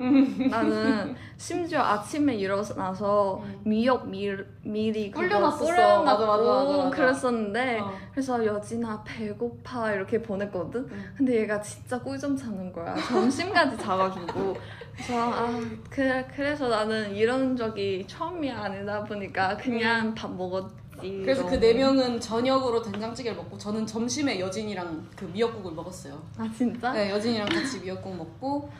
나는 0.50 1.14
심지어 1.38 1.80
아침에 1.80 2.34
일어나서 2.34 3.40
음. 3.44 3.60
미역 3.64 4.08
밀, 4.08 4.44
미리. 4.62 5.12
불려놨고 5.12 5.64
맞아, 5.64 6.02
맞아, 6.04 6.26
맞아, 6.26 6.76
맞아. 6.76 6.90
그랬었는데 6.90 7.78
어. 7.78 7.92
그래서 8.10 8.44
여진아 8.44 9.04
배고파 9.04 9.92
이렇게 9.92 10.20
보냈거든 10.20 10.80
음. 10.80 11.14
근데 11.16 11.36
얘가 11.36 11.60
진짜 11.60 12.00
꿀좀 12.00 12.36
자는 12.36 12.72
거야 12.72 12.96
점심까지 12.96 13.78
자가지고 13.78 14.56
그래서 14.92 15.32
아 15.32 15.60
그래, 15.88 16.26
그래서 16.34 16.68
나는 16.68 17.14
이런 17.14 17.56
적이 17.56 18.04
처음이 18.08 18.50
아니다 18.50 19.04
보니까 19.04 19.56
그냥 19.56 20.12
밥 20.16 20.34
먹었 20.34 20.68
지 21.00 21.20
그래서 21.22 21.46
그. 21.46 21.58
네 21.58 21.74
명은 21.74 22.20
저녁으로 22.20 22.82
된장찌개를 22.82 23.36
먹고 23.36 23.56
저는 23.58 23.86
점심에 23.86 24.38
여진이랑 24.40 25.08
그 25.16 25.24
미역국을 25.26 25.72
먹었어요. 25.72 26.20
아 26.36 26.50
진짜? 26.56 26.92
네, 26.92 27.10
여진이랑 27.10 27.48
같이 27.48 27.80
미역국 27.80 28.16
먹고 28.16 28.70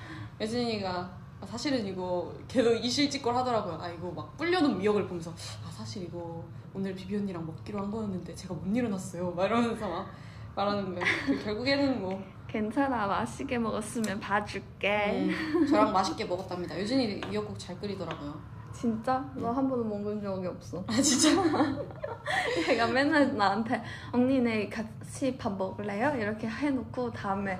여진이가 0.41 1.11
아, 1.41 1.47
사실은 1.47 1.87
이거 1.87 2.33
걔도 2.49 2.75
이실직골 2.75 3.35
하더라고요. 3.35 3.79
아 3.81 3.89
이거 3.89 4.11
막 4.11 4.37
불려놓은 4.37 4.79
미역을 4.79 5.07
보면서 5.07 5.31
아 5.67 5.71
사실 5.71 6.05
이거 6.05 6.45
오늘 6.75 6.95
비비 6.95 7.17
언니랑 7.17 7.45
먹기로 7.47 7.79
한 7.79 7.91
거였는데 7.91 8.35
제가 8.35 8.55
못 8.55 8.75
일어났어요. 8.75 9.33
막 9.33 9.47
이러면서 9.47 9.89
막 9.89 10.11
말하는 10.55 10.85
거예요. 10.95 11.05
그 11.27 11.45
결국에는 11.45 12.01
뭐 12.01 12.23
괜찮아 12.49 13.07
맛있게 13.07 13.59
먹었으면 13.59 14.19
봐줄게 14.21 15.29
음, 15.29 15.67
저랑 15.67 15.93
맛있게 15.93 16.25
먹었답니다. 16.25 16.81
여진이 16.81 17.21
미역국 17.29 17.59
잘 17.59 17.79
끓이더라고요. 17.79 18.56
진짜? 18.81 19.25
나 19.37 19.49
한 19.53 19.69
번도 19.69 19.85
먹은 19.85 20.21
적이 20.21 20.49
없어 20.49 20.85
아 20.87 20.93
진짜? 21.01 21.31
얘가 22.69 22.87
맨날 22.87 23.35
나한테 23.37 23.83
언니네 24.13 24.69
같이 24.69 25.37
밥 25.39 25.57
먹을래요? 25.57 26.15
이렇게 26.17 26.47
해놓고 26.47 27.11
다음에 27.13 27.59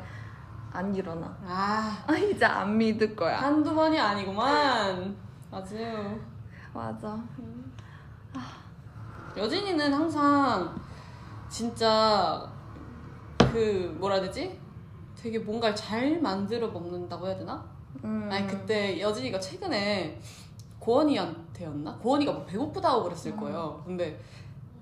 안 0.73 0.95
일어나 0.95 1.35
아 1.47 2.05
아 2.07 2.13
이제 2.17 2.45
안 2.45 2.77
믿을 2.77 3.17
거야 3.17 3.39
한두 3.39 3.75
번이 3.75 3.99
아니구만. 3.99 5.17
아주 5.51 5.77
맞아 6.75 7.19
여진이는 9.37 9.93
항상 9.93 10.75
진짜 11.49 12.47
그 13.39 13.97
뭐라 13.99 14.17
해야 14.17 14.25
되지? 14.25 14.59
되게 15.17 15.39
뭔가를 15.39 15.75
잘 15.75 16.21
만들어 16.21 16.69
먹는다고 16.69 17.27
해야 17.27 17.37
되나? 17.37 17.65
음. 18.05 18.29
아니 18.31 18.47
그때 18.47 19.01
여진이가 19.01 19.41
최근에 19.41 20.21
고원이한테였나? 20.87 21.97
고원이가 21.99 22.33
뭐 22.33 22.45
배고프다고 22.47 23.03
그랬을 23.05 23.33
음. 23.33 23.37
거예요. 23.41 23.83
근데 23.85 24.19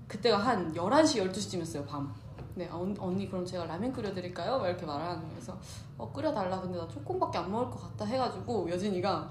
그때가 0.07 0.37
한 0.37 0.73
11시, 0.75 1.31
12시쯤이었어요, 1.33 1.87
밤. 1.87 2.15
네, 2.55 2.69
아, 2.71 2.77
언- 2.77 2.95
언니 3.01 3.29
그럼 3.29 3.45
제가 3.45 3.65
라면 3.65 3.93
끓여드릴까요? 3.93 4.59
막 4.59 4.69
이렇게 4.69 4.85
말하는 4.87 5.17
거예요. 5.17 5.31
그래서 5.35 5.57
어, 5.99 6.13
끓여달라. 6.13 6.61
근데 6.61 6.79
나 6.79 6.87
조금밖에 6.87 7.39
안 7.39 7.51
먹을 7.51 7.71
것 7.71 7.81
같다 7.83 8.05
해가지고 8.05 8.71
여진이가 8.71 9.31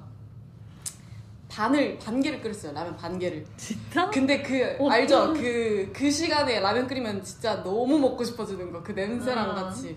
반을, 1.47 1.99
반 1.99 2.19
개를 2.19 2.41
끓였어요. 2.41 2.73
라면 2.73 2.97
반 2.97 3.17
개를. 3.19 3.45
진짜? 3.55 4.09
근데 4.09 4.41
그 4.41 4.73
어떤- 4.79 4.91
알죠? 4.91 5.33
그, 5.33 5.91
그 5.95 6.09
시간에 6.09 6.59
라면 6.59 6.87
끓이면 6.87 7.23
진짜 7.23 7.61
너무 7.63 7.99
먹고 7.99 8.23
싶어지는 8.23 8.71
거. 8.73 8.81
그 8.81 8.91
냄새랑 8.93 9.51
아. 9.51 9.53
같이. 9.53 9.95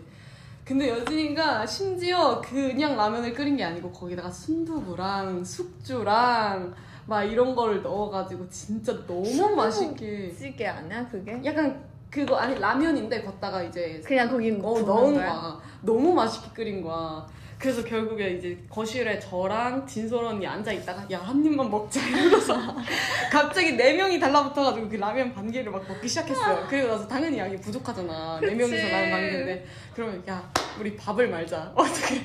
근데 0.66 0.88
여진이가 0.88 1.64
심지어 1.64 2.40
그냥 2.40 2.96
라면을 2.96 3.32
끓인 3.32 3.56
게 3.56 3.62
아니고 3.62 3.92
거기다가 3.92 4.28
순두부랑 4.28 5.44
숙주랑 5.44 6.74
막 7.06 7.22
이런 7.22 7.54
거를 7.54 7.82
넣어가지고 7.82 8.48
진짜 8.48 8.92
너무 9.06 9.54
맛있게 9.54 10.34
찌개 10.34 10.66
아니야 10.66 11.08
그게? 11.08 11.40
약간 11.44 11.84
그거 12.10 12.34
아니 12.34 12.58
라면인데 12.58 13.22
걷다가 13.22 13.62
이제 13.62 14.02
그냥 14.04 14.28
거기 14.28 14.50
어, 14.50 14.56
넣은 14.56 15.14
거야? 15.14 15.14
거야. 15.14 15.60
너무 15.82 16.12
맛있게 16.12 16.50
끓인 16.52 16.82
거야. 16.82 17.24
그래서 17.58 17.82
결국에 17.82 18.30
이제 18.32 18.58
거실에 18.68 19.18
저랑 19.18 19.86
진솔 19.86 20.24
언니 20.24 20.46
앉아 20.46 20.70
있다가 20.72 21.06
야 21.10 21.18
한 21.20 21.42
입만 21.44 21.70
먹자 21.70 22.00
이러면서 22.06 22.54
갑자기 23.32 23.72
네 23.72 23.94
명이 23.94 24.20
달라붙어가지고 24.20 24.88
그 24.88 24.96
라면 24.96 25.32
반 25.32 25.50
개를 25.50 25.72
막 25.72 25.82
먹기 25.88 26.06
시작했어요. 26.06 26.66
그리고 26.68 26.88
나서 26.88 27.08
당연히 27.08 27.38
양이 27.38 27.56
부족하잖아. 27.56 28.40
네. 28.42 28.54
명이서 28.54 28.86
라면 28.88 29.10
반 29.10 29.20
개인데 29.20 29.66
그러면 29.94 30.22
야 30.28 30.52
우리 30.78 30.94
밥을 30.96 31.28
말자. 31.28 31.72
어떻게? 31.74 32.22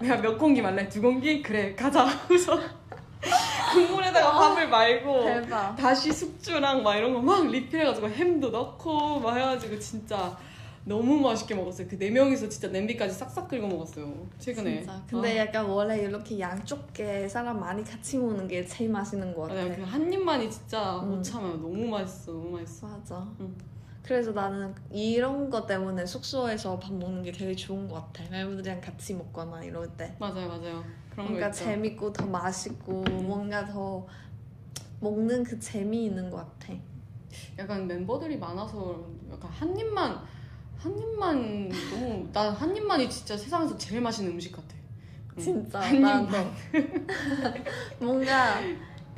내가 0.00 0.16
몇 0.20 0.36
공기 0.36 0.60
말래? 0.60 0.88
두 0.88 1.00
공기? 1.00 1.40
그래 1.40 1.74
가자. 1.74 2.06
그래서 2.26 2.58
국물에다가 3.72 4.32
밥을 4.32 4.68
말고 4.68 5.24
대박 5.24 5.76
다시 5.76 6.12
숙주랑 6.12 6.82
막 6.82 6.96
이런 6.96 7.14
거 7.14 7.20
막 7.20 7.46
리필해가지고 7.46 8.08
햄도 8.08 8.50
넣고 8.50 9.20
막 9.20 9.36
해가지고 9.36 9.78
진짜 9.78 10.36
너무 10.86 11.18
맛있게 11.20 11.54
먹었어요. 11.54 11.88
그 11.88 11.96
네 11.98 12.10
명이서 12.10 12.48
진짜 12.48 12.68
냄비까지 12.68 13.14
싹싹 13.14 13.48
긁어 13.48 13.66
먹었어요. 13.66 14.12
최근에. 14.38 14.82
진짜 14.82 15.02
근데 15.08 15.40
아, 15.40 15.46
약간 15.46 15.64
원래 15.64 15.98
이렇게 16.02 16.38
양쪽에 16.38 17.26
사람 17.28 17.58
많이 17.60 17.82
같이 17.82 18.18
먹는 18.18 18.46
게 18.46 18.64
제일 18.66 18.90
맛있는 18.90 19.34
것 19.34 19.42
같아 19.48 19.60
아니야 19.62 19.76
그한 19.76 20.12
입만이 20.12 20.50
진짜 20.50 20.98
음. 21.00 21.10
못 21.10 21.22
참아요. 21.22 21.54
너무 21.56 21.86
맛있어, 21.86 22.32
너무 22.32 22.50
맛있어. 22.58 22.86
맞아 22.86 23.26
응. 23.40 23.54
그래서 24.02 24.32
나는 24.32 24.74
이런 24.90 25.48
것 25.48 25.66
때문에 25.66 26.04
숙소에서 26.04 26.78
밥 26.78 26.92
먹는 26.92 27.22
게 27.22 27.32
되게 27.32 27.54
좋은 27.54 27.88
것 27.88 27.94
같아 28.12 28.28
멤버들이랑 28.30 28.82
같이 28.82 29.14
먹거나 29.14 29.64
이럴 29.64 29.88
때 29.96 30.14
맞아요, 30.18 30.46
맞아요. 30.48 30.84
그런 31.10 31.28
뭔가. 31.28 31.50
재밌고 31.50 32.12
더 32.12 32.26
맛있고 32.26 33.02
음. 33.08 33.26
뭔가 33.26 33.64
더 33.64 34.06
먹는 35.00 35.42
그 35.44 35.58
재미 35.58 36.04
있는 36.04 36.28
것 36.28 36.36
같아 36.36 36.74
약간 37.58 37.86
멤버들이 37.86 38.36
많아서 38.36 39.02
약간 39.32 39.50
한 39.50 39.74
입만 39.78 40.20
한 40.78 40.98
입만 40.98 41.68
너무 41.90 42.28
난한 42.32 42.76
입만이 42.76 43.08
진짜 43.08 43.36
세상에서 43.36 43.76
제일 43.78 44.00
맛있는 44.00 44.32
음식 44.32 44.52
같아. 44.52 44.68
응. 45.36 45.42
진짜 45.42 45.80
한 45.80 45.94
입만. 45.96 46.52
뭔가 47.98 48.60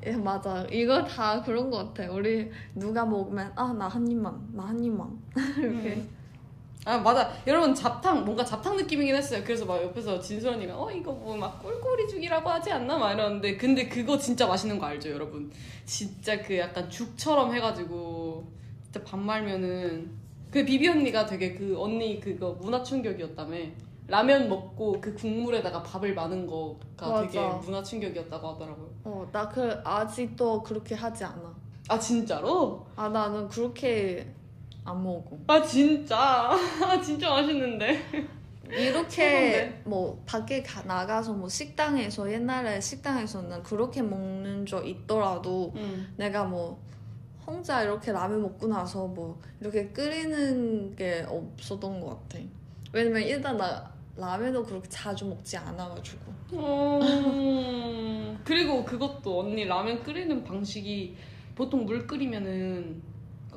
예, 0.05 0.13
맞아. 0.13 0.65
이거 0.71 1.03
다 1.05 1.43
그런 1.43 1.69
것 1.71 1.93
같아. 1.95 2.11
우리 2.13 2.51
누가 2.75 3.05
먹으면 3.05 3.53
아 3.57 3.73
나 3.73 3.89
한 3.89 4.09
입만 4.09 4.49
나 4.53 4.67
한 4.67 4.83
입만. 4.83 5.09
이렇게. 5.59 5.95
음. 5.97 6.09
아 6.85 6.97
맞아. 6.99 7.33
여러분 7.49 7.75
잡탕 7.75 8.25
뭔가 8.25 8.45
잡탕 8.45 8.77
느낌이긴 8.77 9.17
했어요. 9.17 9.43
그래서 9.45 9.65
막 9.67 9.83
옆에서 9.83 10.21
진솔 10.21 10.55
언니가 10.55 10.81
어 10.81 10.89
이거 10.93 11.11
뭐 11.13 11.37
막 11.37 11.61
꿀꿀이 11.61 12.07
죽이라고 12.07 12.49
하지 12.49 12.71
않나? 12.71 12.97
막 12.97 13.13
이러는데 13.13 13.57
근데 13.57 13.89
그거 13.89 14.17
진짜 14.17 14.47
맛있는 14.47 14.79
거 14.79 14.87
알죠 14.87 15.11
여러분? 15.11 15.51
진짜 15.85 16.41
그 16.41 16.57
약간 16.57 16.89
죽처럼 16.89 17.53
해가지고 17.53 18.47
진짜 18.85 19.03
밥 19.03 19.19
말면은 19.19 20.09
그 20.57 20.65
비비 20.65 20.89
언니가 20.89 21.27
되게 21.27 21.53
그 21.53 21.79
언니 21.79 22.19
그거 22.19 22.53
문화 22.53 22.83
충격이었다며 22.83 23.59
라면 24.09 24.49
먹고 24.49 24.99
그 25.03 25.13
국물에다가 25.13 25.83
밥을 25.83 26.15
마는 26.15 26.47
거가 26.47 27.21
되게 27.27 27.39
맞아. 27.39 27.57
문화 27.59 27.83
충격이었다고 27.83 28.49
하더라고요. 28.55 28.89
어, 29.05 29.29
나 29.31 29.47
그 29.51 29.71
아직도 29.85 30.63
그렇게 30.63 30.95
하지 30.95 31.25
않아. 31.25 31.55
아 31.91 31.99
진짜로? 31.99 32.87
아, 32.97 33.07
나는 33.11 33.47
그렇게 33.49 34.33
안 34.83 35.03
먹어. 35.05 35.37
아 35.47 35.61
진짜 35.63 36.17
아 36.19 36.57
진짜 37.05 37.29
맛있는데. 37.29 38.01
이렇게? 38.71 39.79
뭐 39.85 40.23
밖에 40.25 40.63
가, 40.63 40.83
나가서 40.85 41.35
뭐 41.35 41.51
식당에서 41.51 42.33
옛날에 42.33 42.81
식당에서는 42.81 43.63
그렇게 43.63 44.01
먹는 44.01 44.65
적 44.65 44.89
있더라도 44.89 45.73
음. 45.77 46.15
내가 46.17 46.45
뭐 46.45 46.81
혼자 47.47 47.83
이렇게 47.83 48.13
라면 48.13 48.43
먹고 48.43 48.67
나서 48.67 49.07
뭐 49.07 49.41
이렇게 49.61 49.89
끓이는 49.89 50.97
게 50.97 51.25
없었던 51.29 52.01
것 52.01 52.29
같아. 52.29 52.43
왜냐면 52.93 53.23
일단 53.23 53.57
나 53.57 53.93
라면도 54.17 54.65
그렇게 54.65 54.89
자주 54.89 55.27
먹지 55.27 55.57
않아가지고. 55.57 56.33
음. 56.55 58.39
그리고 58.45 58.85
그것도 58.85 59.41
언니 59.41 59.65
라면 59.65 60.03
끓이는 60.03 60.43
방식이 60.43 61.17
보통 61.55 61.85
물 61.85 62.07
끓이면은 62.07 63.03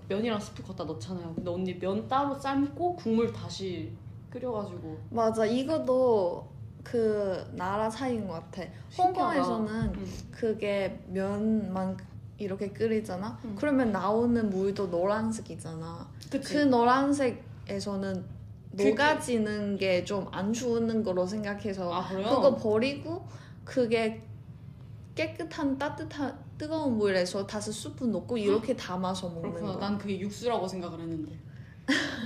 면이랑 0.07 0.39
스프 0.39 0.63
걷다 0.63 0.83
넣잖아요. 0.85 1.33
근데 1.35 1.49
언니 1.49 1.77
면 1.77 2.07
따로 2.07 2.33
삶고 2.33 2.95
국물 2.95 3.31
다시 3.31 3.93
끓여가지고 4.31 4.97
맞아, 5.11 5.45
이것도 5.45 6.47
그 6.83 7.45
나라 7.53 7.89
차이인 7.89 8.27
것 8.27 8.33
같아. 8.33 8.63
홍콩에서는 8.97 9.93
음. 9.93 10.13
그게 10.31 10.99
면만 11.07 11.95
이렇게 12.39 12.69
끓이잖아. 12.71 13.37
음. 13.43 13.55
그러면 13.59 13.91
나오는 13.91 14.49
물도 14.49 14.87
노란색이잖아. 14.87 16.07
그치? 16.31 16.53
그 16.53 16.57
노란색에서는 16.59 18.23
그게- 18.71 18.89
녹아지는 18.89 19.77
게 19.77 20.03
좀 20.05 20.27
안 20.31 20.53
좋은 20.53 21.03
거로 21.03 21.25
생각해서 21.27 21.91
아? 21.93 22.07
그거 22.07 22.55
버리고 22.55 23.25
그게 23.65 24.23
깨끗한 25.15 25.77
따뜻한 25.77 26.37
뜨거운 26.57 26.97
물에서 26.97 27.45
다시 27.45 27.71
수프 27.71 28.05
넣고 28.05 28.37
이렇게 28.37 28.75
담아서 28.75 29.27
먹는 29.29 29.41
그렇구나. 29.53 29.71
거야. 29.73 29.79
난 29.89 29.97
그게 29.97 30.19
육수라고 30.19 30.67
생각을 30.67 30.99
했는데. 31.01 31.33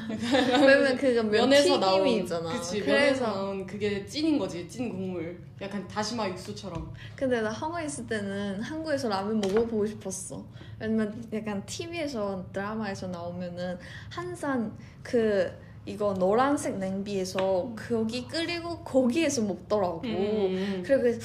왜냐면 0.10 0.98
그거 0.98 1.24
면 1.24 1.32
면에서 1.32 1.78
나온 1.80 2.08
있잖아. 2.08 2.52
그치 2.52 2.82
면에서 2.82 2.86
그래서 2.86 3.26
나온 3.26 3.66
그게 3.66 4.06
찐인 4.06 4.38
거지 4.38 4.68
찐 4.68 4.90
국물. 4.90 5.40
약간 5.62 5.88
다시마 5.88 6.28
육수처럼. 6.30 6.94
근데 7.16 7.42
나 7.42 7.50
한국에 7.50 7.86
있을 7.86 8.08
때는 8.08 8.62
한국에서 8.62 9.10
라면 9.10 9.40
먹어보고 9.40 9.86
싶었어. 9.86 10.44
왜냐면 10.80 11.24
약간 11.34 11.66
TV에서 11.66 12.46
드라마에서 12.52 13.08
나오면은 13.08 13.78
항상 14.10 14.76
그 15.02 15.52
이거 15.86 16.14
노란색 16.14 16.78
냄비에서 16.78 17.74
거기 17.76 18.28
끓이고 18.28 18.84
거기에서 18.84 19.42
먹더라고. 19.42 20.02
음. 20.04 20.84
그리고 20.86 21.20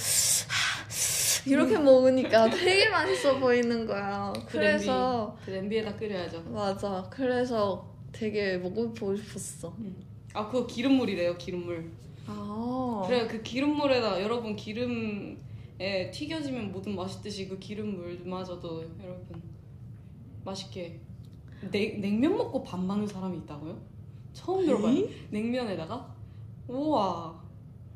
이렇게 1.47 1.79
먹으니까 1.79 2.51
되게 2.51 2.89
맛있어 2.91 3.39
보이는 3.39 3.87
거야. 3.87 4.33
그 4.47 4.59
그래서 4.59 5.37
그 5.45 5.51
냄비에다 5.51 5.97
끓여야죠. 5.97 6.43
맞아. 6.51 7.07
그래서 7.11 7.87
되게 8.13 8.59
먹어보고 8.59 9.17
싶었어. 9.17 9.77
아 10.35 10.47
그거 10.47 10.67
기름물이래요 10.67 11.37
기름물. 11.39 11.91
아. 12.27 13.05
그래 13.07 13.27
그 13.27 13.43
기름물에다 13.43 14.23
여러분 14.23 14.55
기름에 14.57 16.11
튀겨지면 16.13 16.73
모든 16.73 16.95
맛있듯이 16.95 17.49
그 17.49 17.59
기름물마저도 17.59 18.85
여러분 19.03 19.43
맛있게 20.45 21.01
냉, 21.71 22.01
냉면 22.01 22.37
먹고 22.37 22.63
밥 22.63 22.79
많은 22.79 23.07
사람이 23.07 23.39
있다고요? 23.39 23.81
처음 24.33 24.65
들어봐요. 24.65 25.05
냉면에다가 25.31 26.15
우와 26.69 27.43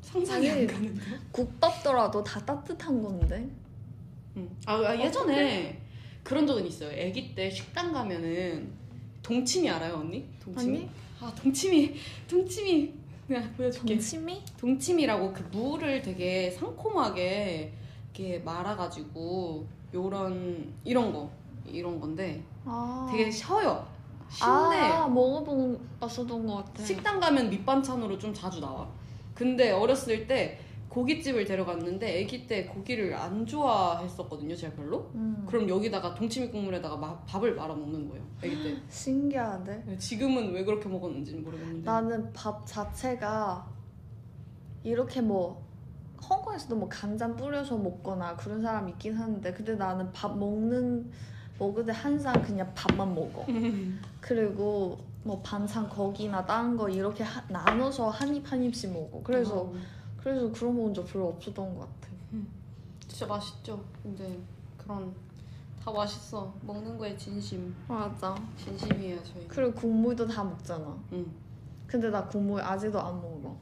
상상이 0.01 0.49
아니, 0.49 0.61
안 0.61 0.67
가는데. 0.67 1.01
국 1.31 1.59
떴더라도 1.59 2.23
다 2.23 2.43
따뜻한 2.45 3.01
건데. 3.01 3.49
응. 4.35 4.49
아, 4.65 4.75
아, 4.75 4.99
예전에 4.99 5.79
그런 6.23 6.45
적은 6.45 6.65
있어요. 6.65 6.89
아기 6.89 7.33
때 7.33 7.49
식당 7.49 7.93
가면은 7.93 8.71
동치미 9.23 9.69
알아요 9.69 9.95
언니? 9.95 10.25
동치미? 10.43 10.77
아니? 10.77 10.89
아 11.21 11.33
동치미 11.35 11.95
동치미 12.29 12.93
내가 13.27 13.47
보여줄게. 13.55 13.93
동치미? 13.95 14.43
동치미라고 14.57 15.33
그 15.33 15.41
무를 15.51 16.01
되게 16.01 16.51
상콤하게 16.51 17.71
이렇게 18.13 18.39
말아가지고 18.39 19.65
요런 19.93 20.73
이런 20.83 21.13
거 21.13 21.31
이런 21.65 21.99
건데 21.99 22.43
아. 22.65 23.07
되게 23.09 23.31
셔요 23.31 23.87
신내 24.29 24.49
아, 24.49 25.07
먹어본 25.07 25.79
봤었던 25.99 26.45
것 26.45 26.55
같아. 26.65 26.83
식당 26.83 27.19
가면 27.19 27.49
밑반찬으로 27.49 28.17
좀 28.17 28.33
자주 28.33 28.59
나와 28.59 28.87
근데 29.33 29.71
어렸을 29.71 30.27
때 30.27 30.59
고깃집을 30.93 31.45
데려갔는데 31.45 32.23
아기 32.23 32.45
때 32.45 32.65
고기를 32.65 33.15
안 33.15 33.45
좋아했었거든요 33.45 34.55
제가 34.55 34.75
별로 34.75 35.09
음. 35.15 35.43
그럼 35.47 35.67
여기다가 35.67 36.13
동치미 36.13 36.49
국물에다가 36.49 36.95
마- 36.97 37.17
밥을 37.25 37.55
말아 37.55 37.73
먹는 37.73 38.07
거예요 38.09 38.23
아기 38.37 38.61
때 38.61 38.77
신기하네. 38.89 39.97
지금은 39.97 40.51
왜 40.53 40.63
그렇게 40.63 40.87
먹었는지는 40.87 41.43
모르겠는데 41.43 41.83
나는 41.83 42.31
밥 42.33 42.63
자체가 42.67 43.65
이렇게 44.83 45.19
뭐 45.21 45.63
홍콩에서도 46.29 46.75
뭐 46.75 46.87
간장 46.89 47.35
뿌려서 47.35 47.75
먹거나 47.77 48.35
그런 48.35 48.61
사람 48.61 48.87
있긴 48.89 49.15
하는데 49.15 49.51
근데 49.53 49.75
나는 49.75 50.11
밥 50.11 50.37
먹는 50.37 51.09
먹을 51.59 51.85
때 51.85 51.91
항상 51.91 52.41
그냥 52.41 52.71
밥만 52.75 53.13
먹어. 53.13 53.45
그리고 54.21 54.97
뭐 55.23 55.41
반찬 55.41 55.87
거기나 55.89 56.45
다른 56.45 56.75
거 56.77 56.89
이렇게 56.89 57.23
하- 57.23 57.43
나눠서 57.49 58.09
한 58.09 58.33
입 58.35 58.49
한 58.51 58.61
입씩 58.63 58.91
먹어. 58.91 59.21
그래서 59.23 59.61
어, 59.61 59.73
그래서 60.23 60.51
그런 60.51 60.81
거적 60.81 61.05
별로 61.05 61.27
없었던 61.29 61.75
것 61.75 61.81
같아. 61.81 62.13
진짜 63.07 63.27
맛있죠 63.27 63.83
근데 64.01 64.39
그런 64.77 65.13
다 65.83 65.91
맛있어 65.91 66.51
먹는 66.61 66.97
거에 66.97 67.15
진심 67.17 67.75
맞아. 67.87 68.35
진심이에요 68.57 69.21
저희 69.23 69.47
그리고 69.47 69.73
국물도 69.73 70.25
다 70.27 70.43
먹잖아. 70.43 70.97
응 71.11 71.25
근데 71.85 72.09
나 72.09 72.25
국물 72.25 72.61
아직도 72.61 72.99
안 72.99 73.21
먹어. 73.21 73.55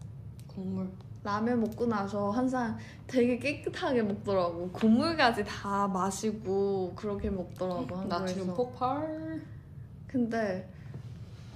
국물 0.48 0.90
라면 1.24 1.60
먹고 1.60 1.86
나서 1.86 2.32
항상 2.32 2.78
되게 3.08 3.38
깨끗하게 3.38 4.04
먹더라고. 4.04 4.70
국물까지 4.72 5.44
다 5.44 5.88
마시고 5.88 6.94
그렇게 6.96 7.30
먹더라고 7.30 8.04
나트륨 8.06 8.50
한국에서. 8.50 8.54
폭발 8.54 9.42
근데 10.08 10.70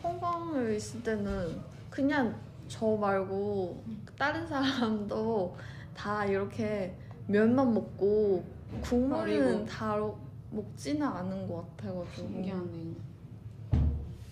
홍콩에 0.03 0.75
있을 0.75 1.01
때는 1.01 1.61
그냥 1.89 2.35
저 2.67 2.87
말고 2.97 3.83
다른 4.17 4.45
사람도 4.47 5.55
다 5.95 6.25
이렇게 6.25 6.95
면만 7.27 7.73
먹고 7.73 8.43
국물은. 8.81 9.65
다 9.65 9.97
먹지는 10.51 11.05
않은 11.05 11.47
것 11.47 11.75
같아가지고. 11.77 12.27
신기하네 12.27 12.93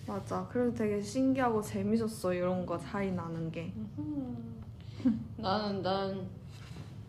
맞아. 0.06 0.46
그래서 0.50 0.74
되게 0.74 1.00
신기하고 1.00 1.60
재밌었어 1.62 2.32
이런 2.34 2.64
거 2.66 2.78
차이 2.78 3.10
나는 3.12 3.50
게. 3.50 3.72
나는 5.36 5.82
난 5.82 6.26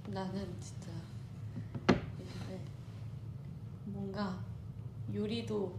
나는 0.08 0.46
진짜 0.60 0.92
요즘에 1.90 2.60
뭔가 3.86 4.38
요리도 5.14 5.74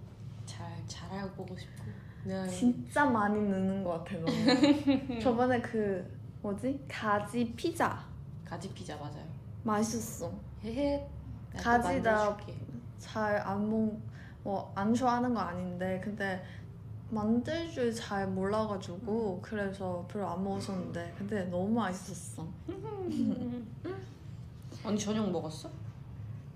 잘 0.44 0.66
잘하고 0.86 1.46
싶고 1.56 1.84
내가 2.24 2.46
진짜 2.46 3.04
많이 3.06 3.40
넣는 3.40 3.84
것 3.84 4.04
같아 4.04 4.18
너는. 4.18 5.20
저번에 5.20 5.60
그 5.60 6.15
뭐지 6.46 6.78
가지 6.88 7.52
피자 7.56 7.98
가지 8.44 8.72
피자 8.72 8.96
맞아요 8.96 9.26
맛있었어. 9.64 10.32
헤헤 10.62 11.04
가지다. 11.56 12.12
만들어줄게. 12.12 12.54
잘안 13.00 13.68
먹, 13.68 13.98
뭐안 14.44 14.94
좋아하는 14.94 15.34
거 15.34 15.40
아닌데 15.40 16.00
근데 16.04 16.40
만들 17.10 17.68
줄 17.68 17.92
잘 17.92 18.28
몰라가지고 18.28 19.40
그래서 19.42 20.06
별로 20.08 20.28
안 20.28 20.44
먹었었는데 20.44 21.14
근데 21.18 21.42
너무 21.46 21.68
맛있었어. 21.70 22.46
언니 24.84 24.98
저녁 25.00 25.28
먹었어? 25.32 25.68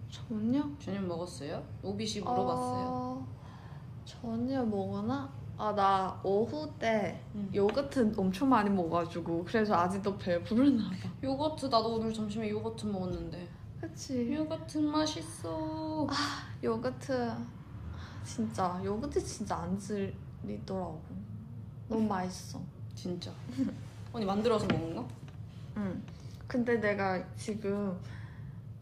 저녁? 0.09 0.78
저녁 0.78 1.03
먹었어요? 1.05 1.61
오비 1.82 2.07
씨 2.07 2.20
물어봤어요 2.20 2.86
어, 2.88 3.26
저녁 4.05 4.68
먹거나? 4.68 5.28
아 5.63 5.75
나 5.75 6.19
오후 6.25 6.67
때 6.79 7.21
응. 7.35 7.51
요거트 7.55 8.15
엄청 8.17 8.49
많이 8.49 8.71
먹어가지고 8.71 9.45
그래서 9.45 9.75
아직도 9.75 10.17
배부르나 10.17 10.89
봐. 10.89 10.97
요거트 11.23 11.67
나도 11.67 11.97
오늘 11.97 12.13
점심에 12.15 12.49
요거트 12.49 12.87
먹었는데 12.87 13.47
그치? 13.81 14.33
요거트 14.35 14.79
맛있어 14.79 16.07
요거트 16.65 17.33
진짜 18.25 18.81
요거트 18.85 19.23
진짜 19.23 19.57
안 19.57 19.79
질리더라고. 19.79 21.01
너무 21.89 22.07
맛있어. 22.07 22.61
진짜 22.95 23.31
언니 24.13 24.25
만들어서 24.25 24.67
먹은 24.67 24.95
거? 24.97 25.09
응. 25.77 26.03
근데 26.47 26.79
내가 26.81 27.23
지금 27.37 27.99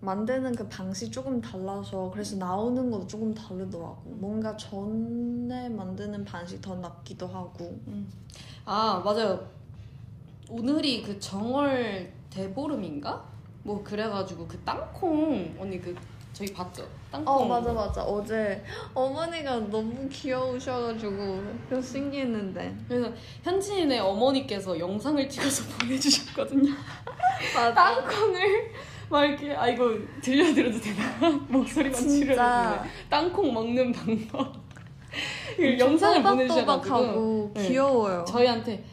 만드는 0.00 0.54
그 0.54 0.68
방식 0.68 1.10
조금 1.10 1.40
달라서 1.40 2.10
그래서 2.12 2.36
나오는 2.36 2.90
것도 2.90 3.06
조금 3.06 3.34
다르더라고. 3.34 4.00
뭔가 4.06 4.56
전에 4.56 5.68
만드는 5.68 6.24
방식 6.24 6.60
더 6.60 6.76
낫기도 6.76 7.26
하고. 7.26 7.78
아 8.64 9.02
맞아요 9.04 9.44
오늘이 10.50 11.02
그 11.02 11.18
정월 11.18 12.12
대보름인가? 12.30 13.24
뭐 13.64 13.82
그래가지고 13.82 14.46
그 14.46 14.58
땅콩 14.60 15.54
언니 15.58 15.80
그 15.80 15.94
저희 16.32 16.52
봤죠? 16.52 16.86
땅콩. 17.10 17.34
어 17.34 17.44
맞아 17.46 17.72
맞아 17.72 18.02
어제 18.04 18.62
어머니가 18.94 19.56
너무 19.68 20.08
귀여우셔가지고 20.08 21.42
그래서 21.68 21.88
신기했는데 21.94 22.76
그래서 22.86 23.10
현진이네 23.42 23.98
어머니께서 23.98 24.78
영상을 24.78 25.28
찍어서 25.28 25.64
보내주셨거든요. 25.80 26.70
땅콩을 27.74 28.72
막 29.08 29.24
이렇게 29.24 29.54
아 29.54 29.68
이거 29.68 29.94
들려드려도 30.20 30.78
되나? 30.80 31.30
목소리만. 31.48 31.94
치료해주네. 32.00 32.90
땅콩 33.08 33.52
먹는 33.54 33.92
방법. 33.92 34.52
그 35.56 35.78
영상을 35.78 36.22
보내주셔가지고 36.22 36.66
또박또박하고 36.66 37.50
네. 37.54 37.68
귀여워요 37.68 38.24
저희한테 38.28 38.84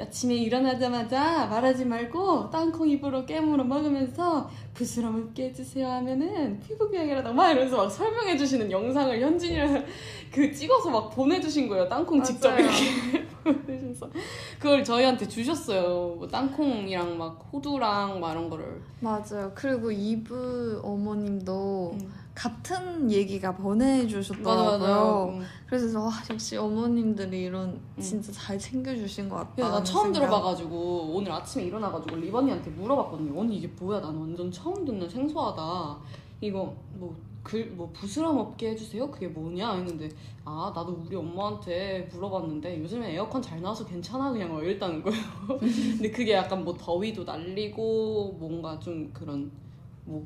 아침에 0.00 0.34
일어나자마자 0.36 1.46
말하지 1.46 1.84
말고 1.84 2.48
땅콩 2.50 2.88
입으로 2.88 3.26
깨물어 3.26 3.62
먹으면서 3.64 4.48
부스럼 4.72 5.16
웃게 5.16 5.44
해주세요 5.46 5.86
하면은 5.86 6.58
피부 6.60 6.90
비양이라다 6.90 7.30
막 7.32 7.50
이러면서 7.50 7.76
막 7.76 7.90
설명해 7.90 8.36
주시는 8.38 8.70
영상을 8.70 9.20
현진이랑 9.20 9.84
그 10.32 10.50
찍어서 10.50 10.88
막 10.88 11.10
보내주신 11.10 11.68
거예요. 11.68 11.86
땅콩 11.88 12.22
직접 12.22 12.48
맞아요. 12.48 12.62
이렇게 12.64 13.26
보내주셔서. 13.44 14.10
그걸 14.58 14.82
저희한테 14.82 15.28
주셨어요. 15.28 16.14
뭐 16.16 16.26
땅콩이랑 16.26 17.18
막 17.18 17.50
호두랑 17.52 18.18
막 18.18 18.32
이런 18.32 18.48
거를. 18.48 18.80
맞아요. 19.00 19.52
그리고 19.54 19.90
이브 19.92 20.80
어머님도 20.82 21.90
음. 22.00 22.12
같은 22.34 23.10
얘기가 23.10 23.54
보내주셨더라고요 23.56 24.78
맞아 24.78 24.78
맞아 24.78 25.24
음. 25.26 25.42
그래서 25.66 26.02
와 26.02 26.10
역시 26.30 26.56
어머님들이 26.56 27.42
이런 27.44 27.70
음. 27.70 28.00
진짜 28.00 28.32
잘 28.32 28.58
챙겨주신 28.58 29.28
것 29.28 29.36
같다 29.36 29.52
그래서 29.56 29.70
나 29.70 29.82
처음 29.84 30.04
생각. 30.12 30.20
들어봐가지고 30.20 31.14
오늘 31.14 31.30
아침에 31.32 31.64
일어나가지고 31.64 32.16
리번이한테 32.16 32.70
물어봤거든요. 32.70 33.38
언니 33.38 33.58
이게 33.58 33.68
뭐야? 33.78 34.00
난 34.00 34.16
완전 34.16 34.50
처음 34.50 34.84
듣는 34.84 35.08
생소하다. 35.08 35.98
이거 36.40 36.74
뭐 36.94 37.14
글 37.44 37.74
뭐 37.74 37.90
부스럼 37.92 38.38
없게 38.38 38.70
해주세요. 38.70 39.10
그게 39.10 39.26
뭐냐 39.26 39.72
했는데 39.74 40.08
아 40.44 40.72
나도 40.74 41.02
우리 41.04 41.16
엄마한테 41.16 42.08
물어봤는데 42.12 42.80
요즘에 42.80 43.14
에어컨 43.14 43.42
잘 43.42 43.60
나와서 43.60 43.84
괜찮아 43.84 44.30
그냥 44.30 44.52
막 44.54 44.62
이랬다는 44.62 45.02
거예요. 45.02 45.20
근데 45.58 46.10
그게 46.10 46.34
약간 46.34 46.64
뭐 46.64 46.72
더위도 46.78 47.24
날리고 47.24 48.36
뭔가 48.38 48.78
좀 48.78 49.10
그런 49.12 49.50
뭐 50.04 50.24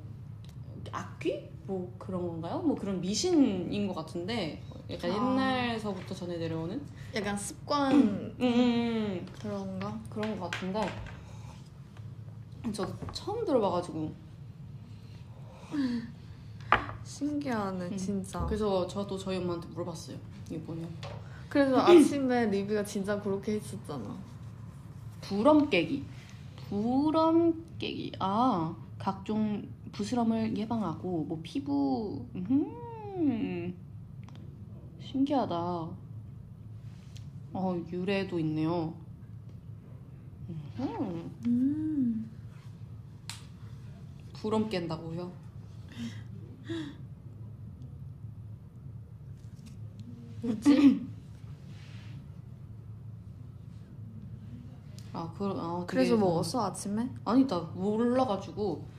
악귀 0.92 1.55
뭐 1.66 1.92
그런 1.98 2.26
건가요? 2.26 2.60
뭐 2.60 2.76
그런 2.76 3.00
미신인 3.00 3.88
것 3.88 3.94
같은데 3.94 4.62
약간 4.88 5.10
아. 5.10 5.14
옛날서부터 5.14 6.14
전해 6.14 6.36
내려오는 6.36 6.80
약간 7.14 7.36
습관 7.36 7.92
음, 7.92 8.36
음, 8.40 8.44
음. 8.44 9.26
그런가? 9.40 9.98
그런 10.08 10.38
것 10.38 10.50
같은데 10.50 10.80
저 12.72 12.86
처음 13.12 13.44
들어봐가지고 13.44 14.12
신기하네 17.02 17.86
음. 17.86 17.96
진짜 17.96 18.44
그래서 18.46 18.86
저도 18.86 19.18
저희 19.18 19.38
엄마한테 19.38 19.68
물어봤어요 19.68 20.16
이게 20.46 20.58
뭐냐 20.58 20.86
그래서 21.48 21.78
아침에 21.82 22.46
리뷰가 22.46 22.84
진짜 22.84 23.20
그렇게 23.20 23.54
했었잖아 23.54 24.16
부럼 25.20 25.68
깨기 25.68 26.04
부럼 26.68 27.64
깨기 27.78 28.12
아 28.18 28.74
각종 29.06 29.62
부스럼을 29.92 30.56
예방하고 30.58 31.26
뭐 31.26 31.38
피부 31.40 32.26
음 32.34 33.72
신기하다 35.00 35.54
어 37.52 37.84
유래도 37.92 38.40
있네요 38.40 38.92
음 40.80 41.30
음. 41.46 42.30
부럼 44.32 44.68
깬다고요 44.68 45.30
뭐지? 50.42 51.06
아, 55.12 55.32
그, 55.38 55.44
아 55.56 55.84
그래서 55.86 56.10
되게- 56.16 56.20
먹었어 56.20 56.66
아침에? 56.66 57.08
아니 57.24 57.46
나 57.46 57.60
몰라가지고 57.60 58.95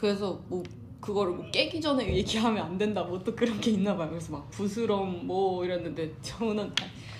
그래서 0.00 0.40
뭐 0.48 0.62
그거를 1.00 1.32
뭐 1.34 1.50
깨기 1.50 1.80
전에 1.80 2.14
얘기하면 2.16 2.64
안 2.64 2.78
된다 2.78 3.02
뭐 3.04 3.22
또 3.22 3.34
그런 3.34 3.60
게 3.60 3.70
있나 3.72 3.96
봐요. 3.96 4.08
그래서 4.10 4.32
막 4.32 4.50
부스럼 4.50 5.26
뭐 5.26 5.64
이랬는데 5.64 6.10
저는 6.22 6.72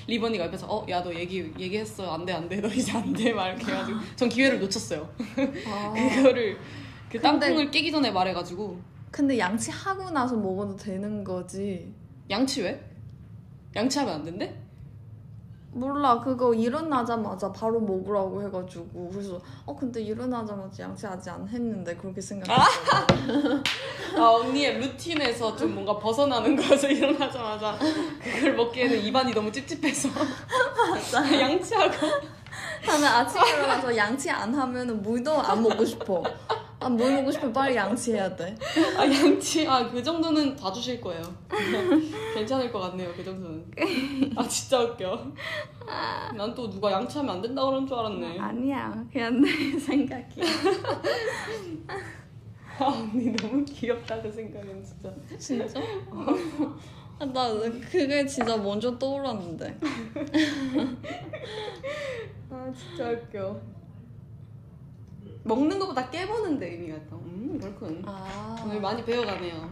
리버니가 0.07 0.47
옆에서 0.47 0.67
어 0.67 0.87
야 0.89 1.03
너 1.03 1.13
얘기 1.15 1.53
얘기했어. 1.59 2.11
안 2.13 2.25
돼 2.27 2.33
안 2.33 2.49
돼. 2.49 2.61
너 2.61 2.69
이제 2.69 2.93
안돼. 2.93 3.33
막 3.35 3.49
이렇게 3.49 3.67
해가지고 3.71 3.99
전 4.17 4.29
기회를 4.29 4.61
놓쳤어요. 4.61 5.09
아. 5.67 5.93
그거를 6.17 6.59
그 7.11 7.21
땅콩을 7.21 7.71
깨기 7.71 7.91
전에 7.93 8.11
말해가지고. 8.11 8.81
근데 9.11 9.39
양치하고 9.39 10.11
나서 10.11 10.37
먹어도 10.37 10.77
되는 10.77 11.25
거지. 11.25 11.93
양치 12.31 12.63
왜? 12.63 12.81
양치하면 13.77 14.15
안 14.15 14.25
된대? 14.25 14.55
몰라 15.73 16.19
그거 16.21 16.53
일어나자마자 16.53 17.53
바로 17.53 17.79
먹으라고 17.81 18.43
해가지고. 18.43 19.11
그래서 19.13 19.41
어 19.65 19.75
근데 19.77 20.01
일어나자마자 20.03 20.83
양치 20.85 21.07
아직 21.07 21.31
안 21.31 21.47
했는데 21.49 21.95
그렇게 21.97 22.21
생각했어 22.21 22.63
아 24.17 24.21
언니의 24.23 24.79
루틴에서 24.81 25.55
좀 25.57 25.75
뭔가 25.75 25.97
벗어나는 25.99 26.57
거여서 26.57 26.89
일어나자마자 26.91 27.79
그걸 28.23 28.55
먹기에는 28.57 28.99
입안이 29.01 29.33
너무 29.33 29.51
찝찝해서 29.53 30.09
양치하고. 31.41 31.95
나는 32.87 33.07
아침에 33.07 33.51
일어나서 33.51 33.97
양치 33.97 34.31
안 34.31 34.53
하면은 34.55 35.03
물도 35.03 35.33
안 35.41 35.63
먹고 35.63 35.85
싶어 35.85 36.23
아, 36.83 36.89
물 36.89 37.13
먹고 37.15 37.31
싶으면 37.31 37.53
빨리 37.53 37.77
양치해야 37.77 38.35
돼 38.35 38.57
아 38.97 39.05
양치 39.05 39.67
아 39.69 39.91
그 39.91 40.03
정도는 40.03 40.57
봐주실 40.57 41.01
거예요. 41.01 41.23
괜찮을 42.35 42.73
것 42.73 42.79
같네요 42.81 43.13
그 43.15 43.23
정도는. 43.23 43.71
아 44.37 44.49
진짜 44.49 44.81
웃겨. 44.81 45.33
난 46.37 46.55
또 46.55 46.71
누가 46.71 46.91
양치하면 46.93 47.37
안 47.37 47.43
된다 47.43 47.65
그런 47.67 47.87
줄 47.87 47.97
알았네. 47.99 48.39
아 48.41 48.47
아니야 48.47 49.05
그냥 49.13 49.41
내 49.43 49.49
생각이야 49.79 50.45
언니 52.79 53.31
너무 53.37 53.63
귀엽다 53.67 54.23
그 54.23 54.33
생각은 54.33 54.83
진짜. 54.83 55.13
진짜? 55.39 55.81
아, 57.19 57.25
나 57.27 57.49
그게 57.91 58.25
진짜 58.25 58.57
먼저 58.57 58.99
떠올랐는데 58.99 59.79
아 62.51 62.73
진짜 62.75 63.11
웃겨. 63.11 63.61
먹는 65.45 65.79
것보다 65.79 66.11
깨보는 66.11 66.59
데 66.59 66.71
의미가 66.73 66.97
있다. 66.99 67.17
음 67.17 67.59
그렇군. 67.61 68.03
아 68.07 68.57
오늘 68.65 68.81
많이 68.81 69.05
배워가네요. 69.05 69.71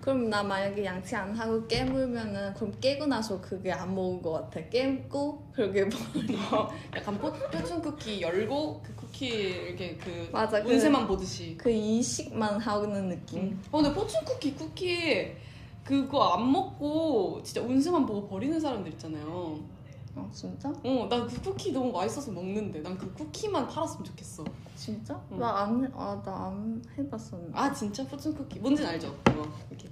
그럼 0.00 0.28
나 0.28 0.42
만약에 0.42 0.84
양치 0.84 1.16
안 1.16 1.34
하고 1.34 1.66
깨물면은 1.66 2.52
그럼 2.52 2.74
깨고 2.78 3.06
나서 3.06 3.40
그게 3.40 3.72
안 3.72 3.94
먹은 3.94 4.20
것 4.20 4.32
같아. 4.32 4.60
깨고 4.68 5.50
그렇게 5.54 5.84
먹. 5.84 5.92
약간 6.94 7.16
포, 7.18 7.32
표춘 7.32 7.80
쿠키 7.80 8.20
열고 8.20 8.82
그 8.84 8.94
쿠키 8.96 9.28
이렇게 9.28 9.96
그 9.96 10.28
맞아, 10.30 10.62
그- 10.62 10.70
운세만 10.72 11.06
보듯이. 11.06 11.56
그 11.56 11.70
이식만 11.70 12.60
하는 12.60 13.08
느낌. 13.08 13.58
어, 13.72 13.80
근데 13.80 13.94
포춘 13.94 14.22
쿠키 14.26 14.52
쿠키 14.54 15.32
그거 15.82 16.34
안 16.34 16.52
먹고 16.52 17.40
진짜 17.42 17.62
운세만 17.62 18.04
보고 18.04 18.28
버리는 18.28 18.60
사람들 18.60 18.92
있잖아요. 18.92 19.58
어 20.16 20.30
진짜? 20.32 20.68
어, 20.68 21.06
난 21.10 21.26
그 21.26 21.40
쿠키 21.42 21.72
너무 21.72 21.90
맛있어서 21.92 22.30
먹는데 22.30 22.80
난 22.82 22.96
그 22.96 23.12
쿠키만 23.14 23.66
팔았으면 23.66 24.04
좋겠어. 24.04 24.44
진짜? 24.76 25.20
응. 25.32 25.38
나안아나 25.38 25.90
안 26.46 26.82
해봤었는데. 26.96 27.58
아 27.58 27.72
진짜 27.72 28.06
포춘 28.06 28.34
쿠키 28.34 28.60
뭔진 28.60 28.86
알죠? 28.86 29.14
그거 29.24 29.44
이렇게 29.70 29.88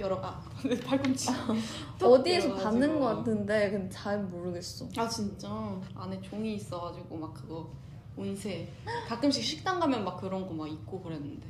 열어가 0.00 0.40
팔꿈치 0.86 1.28
뚝 1.98 2.12
어디에서. 2.12 2.54
받는 2.54 2.98
것 3.00 3.16
같은데 3.16 3.70
근데 3.70 3.88
잘 3.90 4.22
모르겠어. 4.24 4.86
아 4.96 5.06
진짜 5.08 5.48
안에 5.94 6.20
종이 6.22 6.54
있어가지고 6.54 7.16
막 7.16 7.34
그거 7.34 7.68
운세 8.16 8.72
가끔씩 9.08 9.42
식당 9.44 9.78
가면 9.78 10.04
막 10.04 10.18
그런 10.18 10.46
거막 10.46 10.68
있고 10.68 11.02
그랬는데 11.02 11.46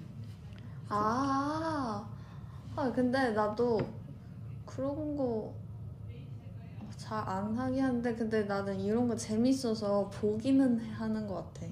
아, 0.89 2.09
아 2.77 2.93
근데 2.93 3.31
나도 3.31 3.79
그런 4.64 5.16
거 5.16 5.53
잘 6.97 7.22
안 7.28 7.57
하긴 7.57 7.82
한데 7.84 8.14
근데 8.14 8.44
나는 8.44 8.80
이런 8.80 9.07
거 9.07 9.14
재밌어서 9.14 10.09
보기는 10.11 10.80
하는 10.80 11.26
것 11.26 11.34
같아. 11.55 11.66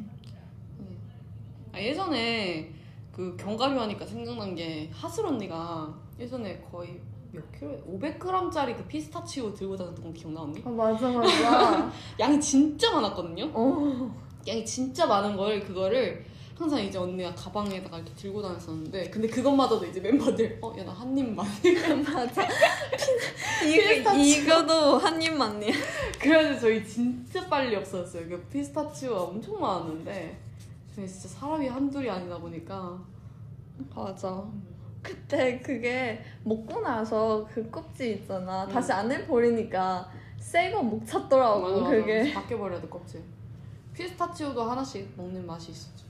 아, 1.72 1.80
예전에 1.80 2.70
그 3.10 3.36
견과류 3.36 3.80
하니까 3.80 4.06
생각난 4.06 4.54
게 4.54 4.88
하슬 4.92 5.26
언니가 5.26 5.92
예전에 6.18 6.60
거의 6.70 7.00
몇 7.32 7.42
킬로? 7.52 7.76
500g짜리 7.98 8.76
그 8.76 8.84
피스타치오 8.84 9.52
들고 9.52 9.76
다녔던 9.76 10.04
거 10.04 10.12
기억나 10.12 10.42
언니? 10.42 10.62
아 10.64 10.68
맞아 10.70 11.08
맞아. 11.10 11.90
양이 12.20 12.40
진짜 12.40 12.92
많았거든요. 12.92 13.50
어. 13.52 14.14
양이 14.46 14.64
진짜 14.64 15.06
많은 15.06 15.36
걸 15.36 15.60
그거를 15.60 16.24
항상 16.56 16.80
이제 16.80 16.96
언니가 16.98 17.34
가방에다가 17.34 17.96
이렇게 17.98 18.14
들고 18.14 18.40
다녔었는데 18.40 19.10
근데 19.10 19.26
그것마저도 19.28 19.86
이제 19.86 19.98
멤버들 20.00 20.58
어 20.62 20.72
야 20.78 20.84
나 20.84 20.92
한 20.92 21.16
입만 21.18 21.44
맞아. 22.04 22.46
이거 23.66 24.14
이거도 24.14 24.98
한 24.98 25.20
입만이야. 25.20 25.72
그래서 26.20 26.60
저희 26.60 26.86
진짜 26.86 27.46
빨리 27.48 27.74
없어졌어요. 27.76 28.28
그 28.28 28.40
피스타치오가 28.52 29.22
엄청 29.22 29.60
많았는데 29.60 30.38
저희 30.94 31.08
진짜 31.08 31.28
사람이 31.28 31.66
한둘이 31.68 32.08
아니다 32.08 32.38
보니까 32.38 32.98
맞아. 33.94 34.44
그때 35.02 35.58
그게 35.60 36.22
먹고 36.44 36.80
나서 36.80 37.46
그 37.52 37.68
껍질 37.70 38.12
있잖아. 38.12 38.64
응. 38.68 38.72
다시 38.72 38.92
안에 38.92 39.26
버리니까 39.26 40.08
새거 40.38 40.82
못 40.82 41.04
찾더라고. 41.06 41.60
맞아, 41.60 41.76
맞아. 41.82 41.90
그게. 41.90 42.32
바뀌어버려야 42.32 42.80
돼 42.80 42.88
껍질. 42.88 43.22
피스타치오도 43.92 44.62
하나씩 44.62 45.12
먹는 45.16 45.44
맛이 45.46 45.72
있었죠. 45.72 46.03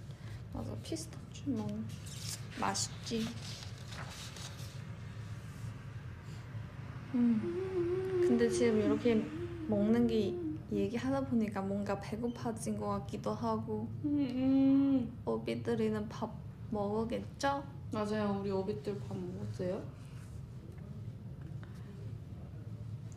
맞아. 0.54 0.72
피스타치오 0.82 1.52
뭐 1.52 1.66
맛있지. 2.60 3.24
음. 7.14 8.20
근데 8.22 8.48
지금 8.48 8.80
이렇게 8.80 9.14
먹는 9.66 10.06
게 10.06 10.34
얘기하다 10.72 11.26
보니까 11.26 11.60
뭔가 11.60 12.00
배고파진 12.00 12.78
것 12.78 12.86
같기도 12.86 13.32
하고 13.34 13.88
음, 14.04 15.12
오비들이는 15.26 16.08
밥 16.08 16.32
먹었겠죠? 16.70 17.64
맞아요. 17.92 18.38
우리 18.40 18.50
오빛들 18.50 18.98
밥 19.00 19.16
먹었어요? 19.16 19.82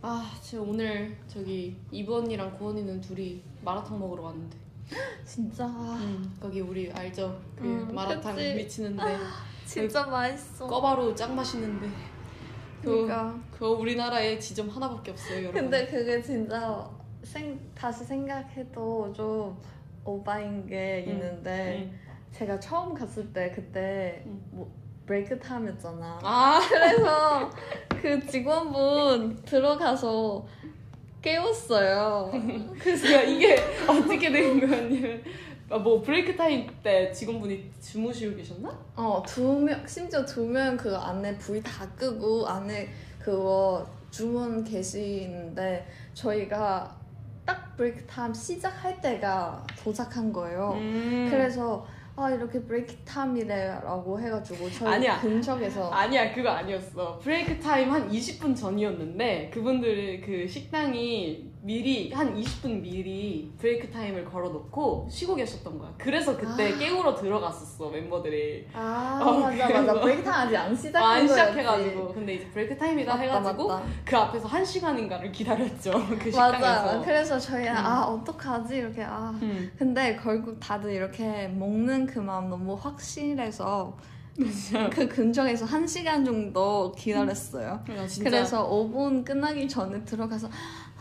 아, 0.01 0.39
제가 0.43 0.63
오늘 0.63 1.17
저기 1.27 1.75
이브 1.91 2.15
언니랑 2.15 2.57
고은이는 2.57 3.01
둘이 3.01 3.43
마라탕 3.63 3.99
먹으러 3.99 4.23
왔는데 4.23 4.66
진짜 5.25 5.65
음, 5.65 6.37
거기 6.41 6.61
우리 6.61 6.91
알죠? 6.91 7.39
그 7.55 7.63
음, 7.63 7.93
마라탕 7.93 8.35
그치. 8.35 8.53
미치는데 8.55 9.03
진짜 9.65 10.05
맛있어. 10.05 10.67
꺼바로 10.67 11.13
짱 11.13 11.35
맛있는데 11.35 11.87
그, 12.81 12.91
그러니까. 13.05 13.37
그 13.51 13.65
우리나라에 13.65 14.39
지점 14.39 14.69
하나밖에 14.69 15.11
없어요 15.11 15.39
여러분 15.39 15.53
근데 15.61 15.85
그게 15.87 16.21
진짜 16.21 16.89
생, 17.23 17.59
다시 17.75 18.05
생각해도 18.05 19.11
좀 19.13 19.57
오바인 20.05 20.65
게 20.65 21.03
음, 21.07 21.11
있는데 21.11 21.89
음. 21.91 21.99
제가 22.31 22.59
처음 22.59 22.93
갔을 22.93 23.33
때 23.33 23.51
그때 23.51 24.23
음. 24.25 24.41
뭐 24.51 24.71
break 25.05 25.37
time이었잖아. 25.39 26.19
아 26.21 26.59
그래서 26.69 27.49
그 28.01 28.25
직원분 28.27 29.41
들어가서 29.43 30.45
깨웠어요. 31.31 32.31
그래서 32.79 33.23
이게 33.23 33.55
어떻게 33.87 34.31
된 34.31 34.59
거였냐면 34.59 35.21
아, 35.69 35.77
뭐 35.77 36.01
break 36.01 36.33
time 36.35 36.65
때 36.81 37.11
직원분이 37.11 37.69
주무시고 37.81 38.37
계셨나? 38.37 38.69
어, 38.95 39.21
두 39.27 39.59
명, 39.59 39.85
심지어 39.85 40.25
두 40.25 40.45
명 40.47 40.77
그 40.77 40.95
안에 40.95 41.37
불 41.37 41.61
다 41.61 41.85
끄고 41.97 42.47
안에 42.47 42.87
그거 43.19 43.85
주문 44.09 44.63
계시는데 44.63 45.85
저희가 46.13 46.95
딱 47.45 47.75
break 47.75 48.05
time 48.05 48.33
시작할 48.33 49.01
때가 49.01 49.65
도착한 49.83 50.31
거예요. 50.31 50.71
음. 50.75 51.27
그래서 51.29 51.85
아 52.19 52.31
이렇게 52.31 52.59
break 52.59 52.95
time이래라고 53.05 54.19
해가지고 54.19 54.71
저희 54.71 54.93
아니야. 54.95 55.19
근처에서 55.21 55.91
아니야 55.91 56.33
그거 56.33 56.49
아니었어 56.49 57.19
break 57.19 57.59
time 57.59 57.91
한 57.91 58.09
20분 58.09 58.55
전이었는데 58.55 59.51
그분들의 59.53 60.21
그 60.21 60.47
식당이 60.47 61.51
미리 61.67 62.13
한 62.13 62.33
20분 62.33 62.79
미리 62.79 63.51
break 63.59 63.91
time을 63.91 64.23
걸어놓고 64.23 65.09
쉬고 65.11 65.35
계셨던 65.35 65.77
거야 65.77 65.93
그래서 65.97 66.37
그때 66.37 66.71
아. 66.71 66.77
깨우러 66.77 67.13
들어갔었어 67.13 67.89
멤버들이 67.89 68.65
아 68.73 69.19
어, 69.21 69.37
맞아 69.37 69.67
맞아 69.67 69.99
break 69.99 70.23
time 70.23 70.47
아직 70.47 70.55
안 70.55 70.73
시작한 70.73 71.03
아, 71.03 71.13
안. 71.15 71.27
시작해가지고 71.27 72.13
근데 72.13 72.35
이제 72.35 72.47
break 72.51 72.77
time이다 72.77 73.11
맞다, 73.11 73.21
해가지고 73.21 73.67
맞다. 73.67 73.85
그 74.05 74.15
앞에서 74.15 74.47
한 74.47 74.63
시간인가를 74.63 75.29
기다렸죠 75.33 75.91
그 76.17 76.31
식당에서 76.31 76.61
맞아 76.61 77.01
그래서 77.01 77.37
저희 77.37 77.67
음. 77.67 77.75
아 77.75 78.05
어떡하지 78.05 78.77
이렇게 78.77 79.03
아 79.03 79.37
음. 79.41 79.69
근데 79.77 80.15
결국 80.15 80.57
다들 80.61 80.93
이렇게 80.93 81.49
먹는 81.49 82.07
그 82.07 82.19
마음 82.19 82.49
너무 82.49 82.75
확실해서 82.75 83.97
그 84.91 85.07
근처에서 85.07 85.65
한 85.65 85.87
시간 85.87 86.23
정도 86.23 86.91
기다렸어요. 86.91 87.83
야, 87.89 88.07
진짜 88.07 88.29
그래서 88.29 88.69
5분 88.69 89.25
끝나기 89.25 89.67
전에 89.67 90.03
들어가서 90.03 90.47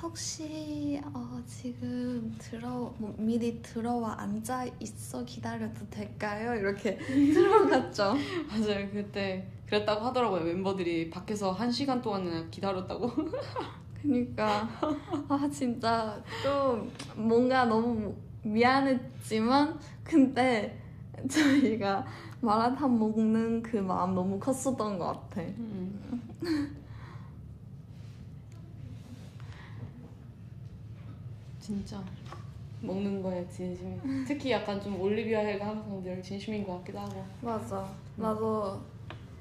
혹시 0.03 1.01
어, 1.15 1.41
지금 1.47 2.35
들어 2.39 2.95
뭐, 2.99 3.15
미리 3.19 3.61
들어와 3.63 4.21
앉아 4.21 4.67
있어 4.81 5.25
기다려도 5.25 5.89
될까요? 5.91 6.55
이렇게 6.55 6.99
들어갔죠. 7.33 8.15
맞아요 8.49 8.89
그때 8.93 9.47
그랬다고 9.67 10.05
하더라고요 10.07 10.45
멤버들이 10.45 11.11
밖에서 11.11 11.51
한 11.53 11.71
시간 11.73 12.01
동안이나 12.03 12.47
기다렸다고 12.51 13.11
그러니까 14.03 14.69
아 15.29 15.49
진짜 15.51 16.23
좀 16.43 16.91
뭔가 17.17 17.65
너무 17.65 18.15
미안했지만 18.43 19.79
근데 20.05 20.79
저희가 21.29 22.07
마라탕 22.41 22.97
먹는 22.99 23.63
그 23.63 23.79
마음 23.79 24.15
너무 24.15 24.39
컸었던 24.39 24.99
것 24.99 25.07
같아. 25.31 25.43
진짜 31.67 32.01
먹는 32.81 33.21
거에 33.21 33.45
진심이 33.49 33.99
특히 34.25 34.53
약간 34.53 34.81
좀 34.81 35.01
올리비아 35.01 35.41
해가 35.41 35.67
항상 35.67 36.01
늘 36.01 36.23
진심인 36.23 36.65
것 36.65 36.79
같기도 36.79 37.01
하고 37.01 37.25
맞아. 37.41 37.93
나도 38.15 38.81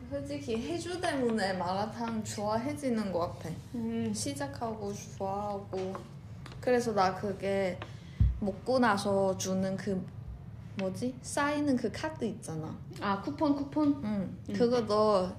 솔직히 0.09 0.57
해주 0.57 0.99
때문에 0.99 1.53
마라탕 1.53 2.23
좋아해지는 2.23 3.11
것 3.11 3.19
같아. 3.19 3.49
음. 3.75 4.11
시작하고 4.11 4.91
좋아하고 4.91 5.93
그래서 6.59 6.95
나 6.95 7.13
그게 7.13 7.77
먹고 8.39 8.79
나서 8.79 9.37
주는 9.37 9.77
그 9.77 10.03
뭐지 10.79 11.13
쌓이는 11.21 11.75
그 11.75 11.91
카드 11.91 12.25
있잖아. 12.25 12.75
아 12.99 13.21
쿠폰 13.21 13.55
쿠폰 13.55 14.01
응. 14.03 14.35
음. 14.49 14.53
그거도 14.53 15.29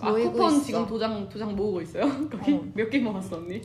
아 0.00 0.10
모이고 0.10 0.32
쿠폰 0.32 0.52
있어. 0.54 0.64
지금 0.64 0.86
도장 0.86 1.28
도장 1.28 1.54
모으고 1.54 1.82
있어요 1.82 2.04
거기 2.30 2.54
어. 2.54 2.64
몇개 2.72 2.98
모았어 3.00 3.36
언니 3.36 3.60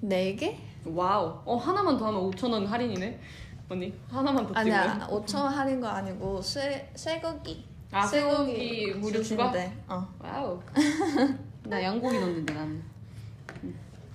네 0.00 0.36
개? 0.36 0.56
Wow 0.84 1.40
어 1.44 1.56
하나만 1.56 1.96
더 1.96 2.06
하면 2.08 2.30
5천 2.30 2.52
원 2.52 2.66
할인이네 2.66 3.20
언니 3.68 3.92
하나만 4.10 4.46
더 4.46 4.54
찍으면 4.54 4.78
아니야 4.90 5.06
5천 5.08 5.42
원 5.42 5.52
할인 5.52 5.80
거 5.80 5.88
아니고 5.88 6.40
쇠 6.42 6.90
쇠고기. 6.94 7.64
아 7.90 8.06
쇠고기 8.06 8.94
무료 8.94 9.22
추가. 9.22 9.52
어. 9.88 10.06
Wow 10.18 10.60
나 11.64 11.82
양고기 11.82 12.18
넣는데 12.18 12.52
나는 12.52 12.82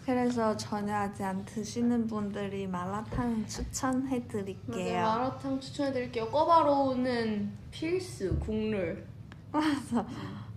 그래서 0.05 0.57
전혀 0.57 0.95
아직 0.95 1.23
안 1.23 1.45
드시는 1.45 2.07
분들이 2.07 2.65
마라탕 2.65 3.45
추천해 3.45 4.27
드릴게요. 4.27 5.03
마라탕 5.03 5.59
추천해 5.59 5.91
드릴게요. 5.93 6.27
꺼바로우는 6.29 7.51
필수 7.69 8.39
국룰. 8.39 9.05
맞아. 9.51 10.05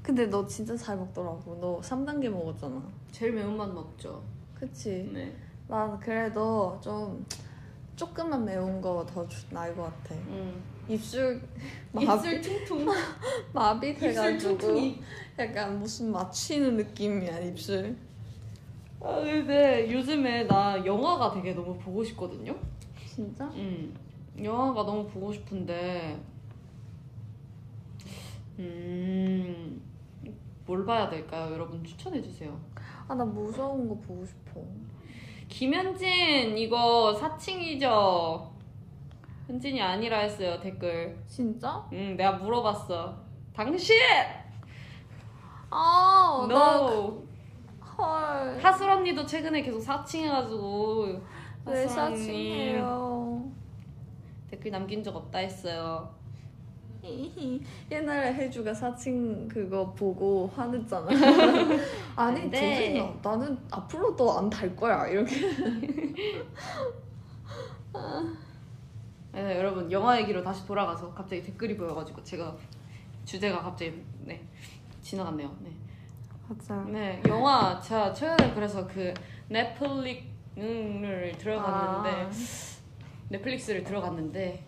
근데 0.03 0.27
너 0.27 0.47
진짜 0.47 0.75
잘 0.75 0.97
먹더라고. 0.97 1.59
너 1.61 1.81
3단계 1.83 2.31
먹었잖아. 2.31 2.83
제일 3.11 3.33
매운맛 3.33 3.73
먹죠. 3.75 4.23
그치? 4.55 5.11
네. 5.13 5.37
난 5.73 5.99
그래도 5.99 6.79
좀 6.83 7.25
조금만 7.97 8.45
매운 8.45 8.79
거 8.83 9.07
더 9.07 9.27
나을 9.51 9.75
것 9.75 9.85
같아. 9.85 10.15
음. 10.15 10.63
입술 10.87 11.41
마비, 11.93 12.05
입술 12.05 12.43
퉁퉁. 12.43 12.87
마비 13.55 13.89
입술 13.91 14.09
돼가지고 14.13 14.59
퉁퉁이. 14.59 15.01
약간 15.39 15.79
무슨 15.79 16.13
맞추는 16.13 16.77
느낌이야 16.77 17.39
입술. 17.39 17.97
아 19.01 19.15
근데 19.23 19.91
요즘에 19.91 20.45
나 20.47 20.85
영화가 20.85 21.33
되게 21.33 21.55
너무 21.55 21.79
보고 21.79 22.05
싶거든요. 22.05 22.55
진짜? 23.07 23.47
음. 23.55 23.95
영화가 24.43 24.83
너무 24.85 25.09
보고 25.09 25.33
싶은데 25.33 26.21
음. 28.59 29.81
뭘 30.67 30.85
봐야 30.85 31.09
될까요? 31.09 31.51
여러분 31.55 31.83
추천해 31.83 32.21
주세요. 32.21 32.61
아 33.09 33.15
나 33.15 33.25
무서운 33.25 33.89
거 33.89 33.95
보고 33.97 34.25
싶어. 34.27 34.61
김현진 35.53 36.57
이거 36.57 37.13
사칭이죠. 37.13 38.51
현진이 39.47 39.83
아니라 39.83 40.21
했어요 40.21 40.59
댓글. 40.59 41.23
진짜? 41.27 41.87
응 41.93 42.17
내가 42.17 42.33
물어봤어. 42.33 43.15
당신 43.55 43.97
아, 45.71 46.47
나 46.49 46.77
no. 46.79 47.23
헐. 47.99 48.59
하슬 48.63 48.89
언니도 48.89 49.27
최근에 49.27 49.61
계속 49.61 49.81
사칭해가지고 49.81 51.21
왜 51.67 51.85
하슬 51.85 52.01
언니 52.01 52.17
사칭해요? 52.17 53.53
댓글 54.51 54.71
남긴 54.71 55.03
적 55.03 55.15
없다 55.15 55.39
했어요. 55.41 56.15
옛날에 57.91 58.33
혜주가 58.35 58.73
사칭 58.73 59.49
그거 59.49 59.93
보고 59.93 60.49
화냈잖아. 60.55 61.09
아니 62.17 62.49
나, 62.99 63.31
나는 63.31 63.59
앞으로 63.71 64.15
도 64.15 64.31
안 64.39 64.49
달 64.49 64.75
거야 64.77 65.07
이렇게. 65.09 65.35
네, 69.33 69.57
여러분 69.59 69.91
영화 69.91 70.21
얘기로 70.21 70.43
다시 70.43 70.67
돌아가서 70.67 71.13
갑자기 71.13 71.43
댓글이 71.43 71.77
보여가지고 71.77 72.23
제가 72.23 72.55
주제가 73.25 73.63
갑자기 73.63 74.03
네 74.21 74.47
지나갔네요. 75.01 75.57
네, 75.61 75.71
맞아. 76.49 76.85
네 76.85 77.21
영화 77.27 77.81
제가 77.81 78.13
최근에 78.13 78.55
그래서 78.55 78.87
그 78.87 79.13
넷플릭 79.49 80.31
넷플릭스를 80.55 81.33
들어갔는데 81.39 82.31
넷플릭스를 83.31 83.83
들어갔는데 83.85 84.63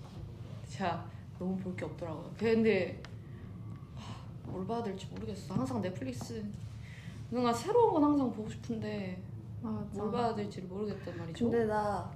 제가 0.66 1.04
너무 1.38 1.56
볼 1.56 1.74
게 1.76 1.84
없더라고요. 1.84 2.30
근데 2.38 3.02
하, 3.96 4.50
뭘 4.50 4.66
봐야 4.66 4.82
될지 4.82 5.06
모르겠어. 5.06 5.54
항상 5.54 5.80
넷플릭스 5.82 6.44
뭔가 7.30 7.52
새로운 7.52 7.92
건 7.94 8.04
항상 8.04 8.30
보고 8.32 8.48
싶은데 8.48 9.20
뭘 9.60 9.82
맞아. 9.88 10.10
봐야 10.10 10.34
될지 10.34 10.60
를 10.60 10.68
모르겠단 10.68 11.16
말이죠. 11.18 11.50
근데 11.50 11.64
나 11.66 12.10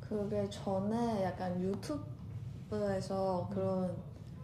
그게 0.00 0.48
전에 0.48 1.24
약간 1.24 1.60
유튜브에서 2.70 3.48
그런 3.52 3.94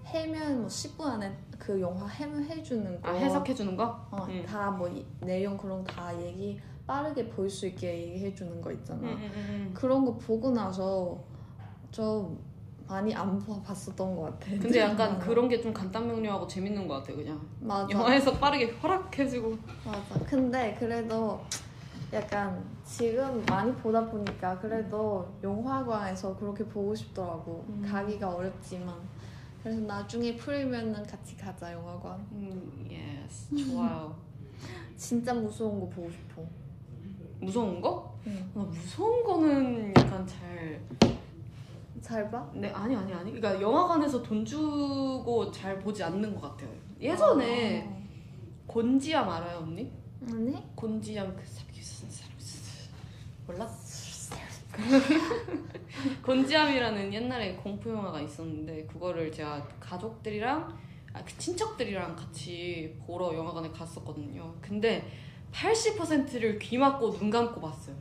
해면 0.06 0.60
뭐 0.60 0.66
10분 0.68 1.00
안에 1.06 1.36
그 1.58 1.80
영화 1.80 2.06
해면 2.06 2.44
해주는 2.44 3.00
거. 3.00 3.08
아 3.08 3.12
해석해 3.12 3.54
주는 3.54 3.76
거? 3.76 3.84
어, 4.10 4.26
응. 4.28 4.44
다뭐 4.44 4.88
내용 5.20 5.56
그런 5.56 5.84
거 5.84 5.92
다 5.92 6.20
얘기 6.22 6.60
빠르게 6.86 7.28
볼 7.28 7.48
수 7.48 7.66
있게 7.68 8.08
얘기해 8.08 8.34
주는 8.34 8.60
거 8.60 8.72
있잖아. 8.72 9.00
응, 9.02 9.18
응, 9.22 9.30
응. 9.36 9.70
그런 9.74 10.04
거 10.04 10.16
보고 10.16 10.50
나서 10.50 11.22
좀 11.92 12.38
많이 12.90 13.14
안 13.14 13.38
봐- 13.38 13.62
봤었던 13.62 14.16
것 14.16 14.22
같아. 14.22 14.50
근데 14.60 14.80
약간 14.80 15.18
그런 15.18 15.48
게 15.48 15.60
좀 15.60 15.72
간단 15.72 16.06
명료하고 16.08 16.46
재밌는 16.46 16.88
것 16.88 16.94
같아 16.94 17.14
그냥 17.14 17.40
맞아. 17.60 17.88
영화에서 17.90 18.32
빠르게 18.38 18.70
허락해주고 18.72 19.56
맞아. 19.84 20.24
근데 20.26 20.74
그래도 20.78 21.40
약간 22.12 22.64
지금 22.84 23.44
많이 23.48 23.72
보다 23.74 24.04
보니까 24.10 24.58
그래도 24.58 25.28
영화관에서 25.42 26.34
그렇게 26.36 26.64
보고 26.64 26.94
싶더라고. 26.94 27.64
음. 27.68 27.86
가기가 27.88 28.34
어렵지만. 28.34 28.94
그래서 29.62 29.78
나중에 29.82 30.36
풀리면은 30.36 31.06
같이 31.06 31.36
가자 31.36 31.72
영화관. 31.72 32.18
음, 32.32 32.88
yes 32.90 33.54
좋아요 33.56 34.16
진짜 34.96 35.32
무서운 35.34 35.78
거 35.80 35.88
보고 35.90 36.10
싶어. 36.10 36.42
무서운 37.40 37.80
거? 37.80 38.18
응. 38.26 38.50
나 38.54 38.62
무서운 38.62 39.22
거는 39.22 39.92
약간 39.96 40.26
잘 40.26 40.80
잘 42.10 42.28
봐? 42.28 42.50
네, 42.52 42.68
아니 42.70 42.96
아니 42.96 43.12
아니. 43.12 43.32
그러니까 43.32 43.60
영화관에서 43.60 44.20
돈 44.20 44.44
주고 44.44 45.50
잘 45.52 45.78
보지 45.78 46.02
않는 46.02 46.34
것 46.34 46.40
같아요. 46.40 46.68
예전에 47.00 48.04
곤지암 48.66 49.28
알아요, 49.28 49.58
언니? 49.58 49.92
아. 50.26 50.32
아니? 50.32 50.74
곤지암 50.74 51.36
그 51.36 51.46
사람 51.46 51.70
몰라? 53.46 53.68
곤지암이라는 56.24 57.12
옛날에 57.12 57.54
공포 57.56 57.90
영화가 57.90 58.20
있었는데 58.20 58.86
그거를 58.86 59.32
제가 59.32 59.66
가족들이랑 59.80 60.78
아, 61.12 61.24
그 61.24 61.36
친척들이랑 61.36 62.14
같이 62.14 62.96
보러 63.04 63.34
영화관에 63.34 63.70
갔었거든요. 63.70 64.54
근데 64.60 65.10
80%를 65.52 66.58
귀 66.60 66.78
막고 66.78 67.12
눈 67.12 67.30
감고 67.30 67.60
봤어요. 67.60 67.96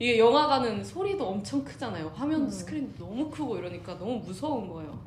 이게 0.00 0.18
영화관은 0.18 0.82
소리도 0.82 1.28
엄청 1.28 1.62
크잖아요. 1.62 2.10
화면 2.14 2.40
음. 2.44 2.50
스크린도 2.50 3.04
너무 3.04 3.28
크고 3.30 3.58
이러니까 3.58 3.98
너무 3.98 4.16
무서운 4.16 4.66
거예요. 4.66 4.98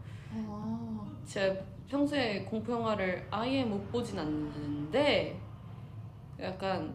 아. 0.48 1.04
제가 1.26 1.56
평소에 1.90 2.44
공포 2.44 2.74
영화를 2.74 3.26
아예 3.32 3.64
못 3.64 3.92
보진 3.92 4.20
않는데 4.20 5.36
약간 6.40 6.94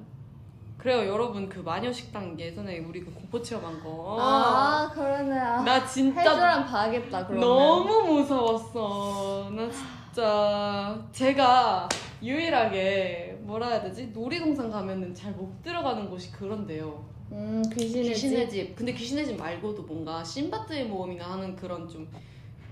그래요 0.76 1.12
여러분 1.12 1.49
그 1.49 1.59
마녀 1.59 1.92
식당 1.92 2.38
예전에 2.38 2.78
우리 2.78 3.01
그 3.05 3.12
공포 3.12 3.42
체험한 3.42 3.82
거. 3.82 4.16
아, 4.20 4.88
그러네. 4.94 5.36
아, 5.36 5.62
나 5.64 5.84
진짜 5.84 6.20
해주랑 6.20 6.66
봐야겠다, 6.66 7.26
그러면. 7.26 7.40
너무 7.49 8.12
무서웠어. 8.14 9.51
나 9.51 9.68
진짜 9.68 11.05
제가 11.11 11.88
유일하게 12.22 13.38
뭐라 13.42 13.66
해야 13.70 13.82
되지 13.82 14.09
놀이동산 14.14 14.70
가면은 14.70 15.12
잘 15.12 15.32
못 15.32 15.61
들어가는 15.64 16.09
곳이 16.09 16.30
그런데요. 16.30 17.17
음, 17.32 17.62
귀신의, 17.74 18.12
귀신의 18.12 18.50
집. 18.50 18.68
집. 18.68 18.76
근데 18.76 18.92
귀신의 18.92 19.26
집 19.26 19.36
말고도 19.36 19.82
뭔가 19.82 20.24
신바트의 20.24 20.86
모험이나 20.86 21.32
하는 21.32 21.54
그런 21.56 21.88
좀 21.88 22.08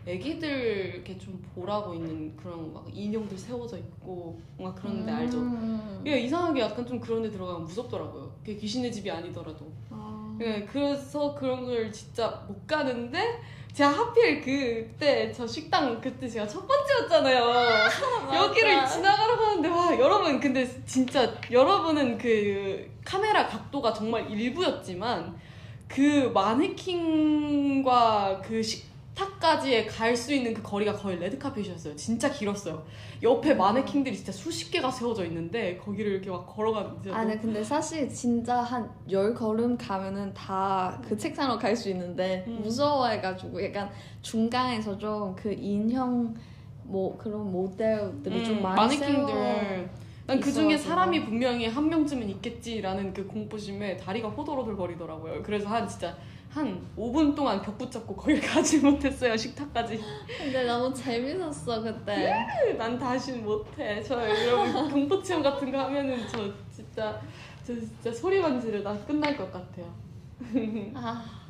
애기들 0.06 0.94
이렇게 0.94 1.18
좀 1.18 1.42
보라고 1.54 1.92
있는 1.92 2.36
그런 2.36 2.72
막 2.72 2.86
인형들 2.92 3.36
세워져 3.36 3.76
있고 3.78 4.40
뭔가 4.56 4.80
그런 4.80 5.04
데 5.04 5.10
알죠? 5.10 5.38
음. 5.38 6.00
이게 6.06 6.20
이상하게 6.20 6.60
약간 6.60 6.86
좀 6.86 7.00
그런 7.00 7.22
데 7.22 7.30
들어가면 7.30 7.64
무섭더라고요. 7.64 8.32
그게 8.40 8.56
귀신의 8.56 8.92
집이 8.92 9.10
아니더라도. 9.10 9.66
아. 9.90 10.38
예, 10.40 10.64
그래서 10.64 11.34
그런 11.34 11.64
걸 11.64 11.90
진짜 11.90 12.44
못 12.46 12.66
가는데 12.66 13.40
제가 13.76 13.90
하필 13.90 14.40
그때 14.40 15.30
저 15.30 15.46
식당 15.46 16.00
그때 16.00 16.26
제가 16.26 16.48
첫 16.48 16.66
번째였잖아요. 16.66 17.44
여기를 18.34 18.86
지나가러 18.86 19.36
가는데 19.36 19.68
와 19.68 19.98
여러분 19.98 20.40
근데 20.40 20.66
진짜 20.86 21.30
여러분은 21.50 22.16
그 22.16 22.90
카메라 23.04 23.46
각도가 23.46 23.92
정말 23.92 24.30
일부였지만 24.30 25.38
그 25.88 26.30
마네킹과 26.32 28.40
그 28.42 28.62
식 28.62 28.86
탁까지의 29.16 29.86
갈 29.86 30.14
수 30.16 30.32
있는 30.34 30.52
그 30.54 30.62
거리가 30.62 30.92
거의 30.92 31.18
레드카펫이었어요. 31.18 31.96
진짜 31.96 32.30
길었어요. 32.30 32.84
옆에 33.22 33.54
마네킹들이 33.54 34.14
진짜 34.14 34.30
수십 34.30 34.70
개가 34.70 34.90
세워져 34.90 35.24
있는데 35.24 35.78
거기를 35.78 36.12
이렇게 36.12 36.30
막 36.30 36.46
걸어가는데 36.46 37.10
아니 37.12 37.30
네, 37.34 37.38
근데 37.40 37.64
사실 37.64 38.08
진짜 38.10 38.60
한 38.60 38.88
열 39.10 39.34
걸음 39.34 39.76
가면은 39.78 40.32
다 40.34 41.00
그 41.08 41.16
책상으로 41.16 41.58
갈 41.58 41.74
수 41.74 41.88
있는데 41.90 42.44
음. 42.46 42.60
무서워해가지고 42.62 43.64
약간 43.64 43.90
중간에서 44.22 44.96
좀 44.98 45.34
그 45.36 45.52
인형 45.52 46.34
뭐 46.84 47.16
그런 47.16 47.50
모델들이 47.50 48.44
좀 48.44 48.62
많이 48.62 48.96
음, 48.96 49.00
마네킹들 49.00 49.90
난 50.26 50.40
그 50.40 50.52
중에. 50.52 50.76
사람이 50.76 51.24
분명히 51.24 51.66
한 51.68 51.88
명쯤은 51.88 52.28
있겠지라는 52.30 53.14
그 53.14 53.26
공포심에 53.26 53.96
다리가 53.96 54.28
호들호들 54.28 54.76
거리더라고요. 54.76 55.42
그래서 55.42 55.68
한 55.68 55.86
진짜 55.88 56.16
한 56.48 56.80
5분 56.96 57.34
동안 57.34 57.60
벽 57.60 57.76
붙잡고 57.76 58.14
거길 58.16 58.40
가지 58.40 58.78
못했어요 58.78 59.36
식탁까지. 59.36 60.00
근데 60.38 60.64
너무 60.64 60.94
재밌었어 60.94 61.82
그때 61.82 62.32
난 62.78 62.98
다시 62.98 63.32
못해. 63.32 64.02
저 64.02 64.16
여러분 64.28 64.90
공포 64.90 65.22
체험 65.22 65.42
같은 65.42 65.70
거 65.70 65.78
하면은 65.84 66.26
저 66.28 66.50
진짜 66.70 67.20
저 67.64 67.74
진짜 67.74 68.12
소리만 68.12 68.60
지르다 68.60 68.96
끝날 69.06 69.36
것 69.36 69.52
같아요. 69.52 69.92
아 70.94 71.46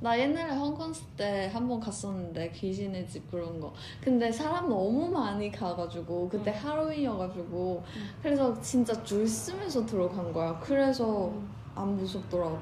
나 0.00 0.16
옛날에 0.16 0.54
홍콩 0.54 0.92
있을 0.92 1.04
때한 1.16 1.68
번 1.68 1.80
갔었는데 1.80 2.52
귀신의 2.52 3.08
집 3.08 3.28
그런 3.30 3.58
거 3.58 3.72
근데 4.00 4.30
사람 4.30 4.68
너무 4.68 5.08
많이 5.10 5.50
가가지고 5.50 6.28
그때 6.28 6.52
음. 6.52 6.56
하루이여가지고 6.56 7.82
음. 7.84 8.10
그래서 8.22 8.60
진짜 8.60 9.02
줄 9.02 9.26
쓰면서 9.26 9.84
들어간 9.84 10.32
거야 10.32 10.56
그래서 10.60 11.28
음. 11.30 11.50
안 11.74 11.96
무섭더라고 11.96 12.58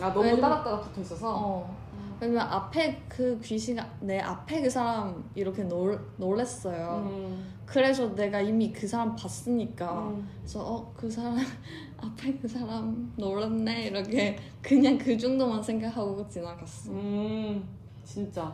아 0.00 0.08
너무 0.12 0.20
왜냐면- 0.20 0.40
따닥따닥 0.40 0.82
붙어 0.84 1.00
있어서. 1.00 1.34
어. 1.36 1.76
왜냐면 2.20 2.42
앞에 2.48 3.02
그 3.08 3.38
귀신이 3.40 3.80
내 4.00 4.18
앞에 4.18 4.60
그 4.62 4.68
사람 4.70 5.24
이렇게 5.36 5.62
놀, 5.64 5.98
놀랬어요. 6.16 7.04
음. 7.06 7.54
그래서 7.64 8.12
내가 8.14 8.40
이미 8.40 8.72
그 8.72 8.88
사람 8.88 9.14
봤으니까 9.14 10.08
음. 10.08 10.28
그래서 10.40 10.60
어 10.64 10.92
그 10.96 11.08
사람 11.10 11.36
앞에 11.98 12.36
그 12.38 12.48
사람 12.48 13.12
놀랐네 13.16 13.86
이렇게 13.86 14.36
그냥 14.62 14.98
그 14.98 15.16
정도만 15.16 15.62
생각하고 15.62 16.26
지나갔어. 16.28 16.90
음 16.92 17.68
진짜 18.04 18.52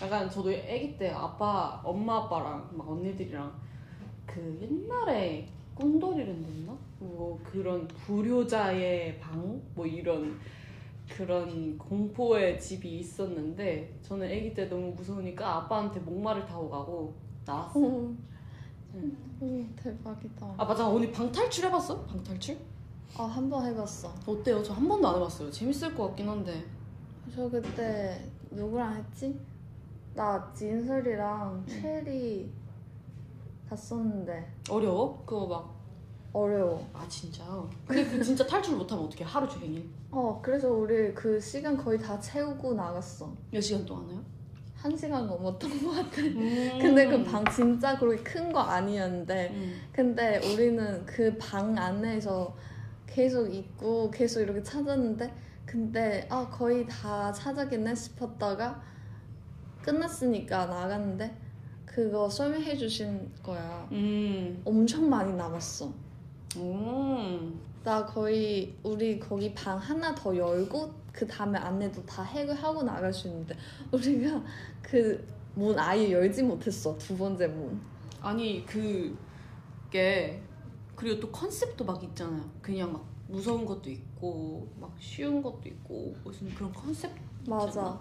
약간 0.00 0.28
저도 0.30 0.50
아기 0.50 0.96
때 0.96 1.10
아빠 1.10 1.80
엄마 1.84 2.18
아빠랑 2.18 2.68
막 2.72 2.88
언니들이랑 2.88 3.52
그 4.26 4.58
옛날에 4.62 5.48
꿈돌이랜드였나 5.74 6.72
뭐 7.00 7.40
그런 7.42 7.88
불효자의 7.88 9.18
방 9.18 9.60
뭐 9.74 9.84
이런 9.86 10.38
그런 11.16 11.76
공포의 11.78 12.58
집이 12.60 12.98
있었는데 12.98 13.98
저는 14.02 14.26
아기 14.26 14.54
때 14.54 14.66
너무 14.66 14.92
무서우니까 14.92 15.56
아빠한테 15.56 16.00
목마를 16.00 16.44
타고 16.46 16.68
가고 16.70 17.14
나왔어. 17.44 17.80
요 17.80 17.84
오, 17.84 18.14
응. 18.94 19.16
오 19.40 19.64
대박이다. 19.76 20.54
아 20.56 20.64
맞아 20.64 20.88
언니 20.88 21.10
방탈출 21.12 21.64
해봤어? 21.66 22.04
방탈출? 22.06 22.56
아 23.18 23.24
한 23.24 23.50
번 23.50 23.66
해봤어. 23.66 24.12
어때요? 24.26 24.62
저 24.62 24.72
한 24.74 24.88
번도 24.88 25.06
안 25.08 25.16
해봤어요. 25.16 25.50
재밌을 25.50 25.94
것 25.94 26.08
같긴 26.08 26.28
한데. 26.28 26.64
저 27.34 27.48
그때 27.50 28.26
누구랑 28.50 28.96
했지? 28.96 29.38
나 30.14 30.50
진설이랑 30.54 31.64
체리 31.66 32.50
갔었는데 33.68 34.52
어려워? 34.70 35.22
그거 35.26 35.46
막 35.46 35.74
어려워. 36.32 36.86
아 36.92 37.06
진짜? 37.08 37.44
근데 37.86 38.04
그 38.04 38.22
진짜 38.22 38.46
탈출 38.46 38.76
못하면 38.76 39.04
어떻게 39.04 39.24
하루 39.24 39.48
종일? 39.48 39.88
어 40.12 40.40
그래서 40.42 40.70
우리 40.70 41.14
그 41.14 41.40
시간 41.40 41.76
거의 41.76 41.98
다 41.98 42.18
채우고 42.20 42.74
나갔어. 42.74 43.34
몇 43.50 43.60
시간 43.60 43.84
동안 43.86 44.10
해요? 44.10 44.22
한 44.76 44.96
시간 44.96 45.26
넘었던 45.26 45.84
것 45.84 45.90
같아. 45.92 46.10
근데 46.22 46.78
근데 46.80 47.06
그 47.06 47.24
방 47.24 47.44
진짜 47.50 47.96
그렇게 47.98 48.22
큰 48.22 48.52
거 48.52 48.60
아니었는데 48.60 49.50
음. 49.54 49.80
근데 49.92 50.38
우리는 50.52 51.04
그 51.06 51.36
방 51.38 51.76
안에서 51.78 52.54
계속 53.06 53.46
있고 53.54 54.10
계속 54.10 54.40
이렇게 54.40 54.62
찾았는데 54.62 55.32
근데 55.64 56.26
아 56.30 56.48
거의 56.50 56.86
다 56.86 57.32
찾았겠네 57.32 57.94
싶었다가 57.94 58.82
끝났으니까 59.82 60.66
나갔는데 60.66 61.34
그거 61.86 62.28
설명해 62.28 62.76
주신 62.76 63.30
거야 63.42 63.88
음. 63.92 64.60
엄청 64.64 65.08
많이 65.08 65.32
남았어 65.34 65.86
음. 65.86 67.21
나 67.84 68.04
거의 68.06 68.74
우리 68.82 69.18
거기 69.18 69.52
방 69.54 69.76
하나 69.78 70.14
더 70.14 70.36
열고 70.36 70.92
그 71.12 71.26
다음에 71.26 71.58
안내도 71.58 72.04
다 72.06 72.22
해결하고 72.22 72.82
나갈 72.82 73.12
수 73.12 73.28
있는데 73.28 73.56
우리가 73.92 74.42
그 74.82 75.32
문 75.54 75.78
아예 75.78 76.10
열지 76.10 76.42
못했어 76.42 76.96
두 76.96 77.16
번째 77.16 77.46
문. 77.48 77.80
아니 78.22 78.64
그게 78.64 80.40
그리고 80.96 81.20
또 81.20 81.30
컨셉도 81.30 81.84
막 81.84 82.02
있잖아요. 82.02 82.42
그냥 82.62 82.92
막 82.92 83.04
무서운 83.28 83.64
것도 83.66 83.90
있고 83.90 84.66
막 84.80 84.94
쉬운 84.98 85.42
것도 85.42 85.62
있고 85.66 86.14
무슨 86.24 86.54
그런 86.54 86.72
컨셉 86.72 87.10
맞아. 87.46 87.98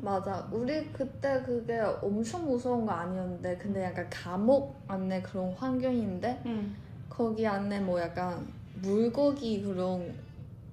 맞아. 0.00 0.48
우리 0.50 0.84
그때 0.92 1.40
그게 1.42 1.78
엄청 1.78 2.46
무서운 2.46 2.84
거 2.84 2.92
아니었는데 2.92 3.56
근데 3.58 3.84
약간 3.84 4.08
감옥 4.10 4.82
안에 4.88 5.22
그런 5.22 5.52
환경인데 5.52 6.42
응. 6.46 6.74
거기 7.08 7.46
안에 7.46 7.78
뭐 7.80 8.00
약간 8.00 8.44
물고기 8.82 9.62
그런 9.62 10.12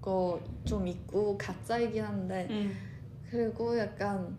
거 0.01 0.39
좀 0.65 0.85
있고 0.87 1.35
가짜이긴 1.37 2.03
한데 2.03 2.47
응. 2.51 2.71
그리고 3.29 3.75
약간 3.77 4.37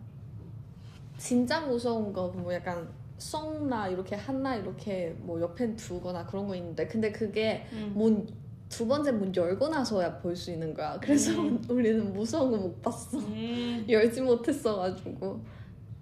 진짜 1.17 1.59
무서운 1.59 2.13
거뭐 2.13 2.53
약간 2.53 2.87
썽나 3.17 3.89
이렇게 3.89 4.15
하나 4.15 4.55
이렇게 4.55 5.13
뭐 5.19 5.39
옆에 5.41 5.75
두거나 5.75 6.25
그런 6.25 6.47
거 6.47 6.55
있는데 6.55 6.87
근데 6.87 7.11
그게 7.11 7.65
응. 7.73 7.91
문두 7.95 8.87
번째 8.87 9.11
문 9.11 9.35
열고 9.35 9.67
나서야 9.67 10.19
볼 10.19 10.35
수 10.35 10.51
있는 10.51 10.73
거야. 10.73 10.97
그래서 11.01 11.31
음. 11.41 11.61
우리는 11.69 12.13
무서운 12.13 12.51
거 12.51 12.57
못 12.57 12.81
봤어. 12.81 13.17
음. 13.19 13.85
열지 13.89 14.21
못했어가지고. 14.21 15.39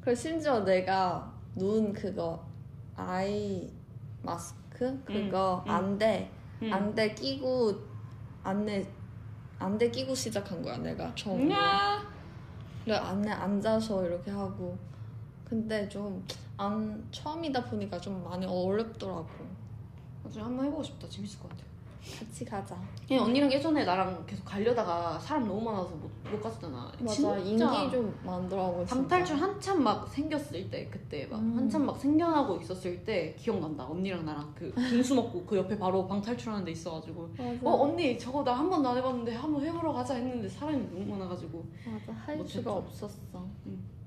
그리고 0.01 0.15
심지어 0.15 0.63
내가 0.63 1.33
눈 1.55 1.91
그거 1.91 2.45
아이 2.95 3.67
마스크 4.21 5.01
그거 5.05 5.63
음. 5.65 5.71
안대 5.71 6.29
응. 6.61 6.73
안대 6.73 7.13
끼고 7.15 7.73
안내 8.43 8.85
안대 9.59 9.89
끼고 9.91 10.13
시작한 10.15 10.61
거야 10.61 10.77
내가 10.77 11.13
처음으로. 11.15 11.49
그래 12.83 12.95
안에 12.95 13.29
앉아서 13.31 14.05
이렇게 14.05 14.31
하고 14.31 14.77
근데 15.45 15.87
좀 15.89 16.23
안 16.61 17.07
처음이다 17.09 17.63
보니까 17.69 17.97
좀 18.01 18.21
많이 18.21 18.45
어렵더라고 18.45 19.29
나중에 20.25 20.43
한번 20.43 20.65
해보고 20.65 20.83
싶다. 20.83 21.07
재밌을 21.07 21.39
것 21.39 21.47
같아. 21.47 21.63
같이 22.19 22.45
가자 22.45 22.75
그냥 23.07 23.25
언니랑 23.25 23.51
예전에 23.51 23.83
나랑 23.83 24.25
계속 24.25 24.43
가려다가 24.45 25.19
사람 25.19 25.47
너무 25.47 25.61
많아서 25.61 25.89
못, 25.95 26.09
못 26.31 26.41
갔었잖아. 26.41 26.91
맞아 26.99 27.13
진짜 27.13 27.37
인기 27.39 27.91
좀 27.91 28.19
많더라고. 28.23 28.85
방탈출 28.85 29.35
한참 29.35 29.83
막 29.83 30.07
생겼을 30.07 30.69
때 30.69 30.87
그때 30.89 31.25
막 31.27 31.39
음. 31.39 31.57
한참 31.57 31.85
막 31.85 31.97
생겨나고 31.99 32.57
있었을 32.61 33.03
때 33.03 33.35
기억난다. 33.37 33.85
언니랑 33.85 34.25
나랑 34.25 34.53
그 34.55 34.71
빙수 34.73 35.15
먹고 35.15 35.45
그 35.45 35.57
옆에 35.57 35.77
바로 35.77 36.07
방탈출하는 36.07 36.65
데 36.65 36.71
있어가지고 36.71 37.29
맞아 37.37 37.59
어 37.63 37.83
언니 37.83 38.17
저거 38.17 38.43
나 38.43 38.53
한 38.59 38.69
번도 38.69 38.89
안 38.89 38.97
해봤는데 38.97 39.35
한번 39.35 39.63
해보러 39.65 39.93
가자 39.93 40.15
했는데 40.15 40.47
사람이 40.49 40.77
너무 40.91 41.05
많아가지고 41.17 41.65
맞아 41.85 42.13
할. 42.25 42.45
수가 42.47 42.73
없었어 42.73 43.47
음. 43.65 43.98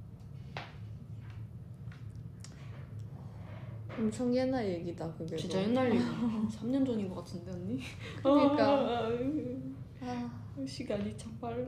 엄청 3.99 4.35
옛날 4.35 4.67
얘기다 4.67 5.13
그게 5.13 5.37
진짜 5.37 5.59
너. 5.59 5.65
옛날 5.65 5.95
얘기 5.95 6.03
3년 6.05 6.87
전인 6.87 7.09
것 7.09 7.17
같은데 7.17 7.53
언니? 7.53 7.81
그러니까. 8.23 9.09
아, 10.03 10.31
아, 10.61 10.67
시간이 10.67 11.17
참 11.17 11.37
빨라 11.41 11.67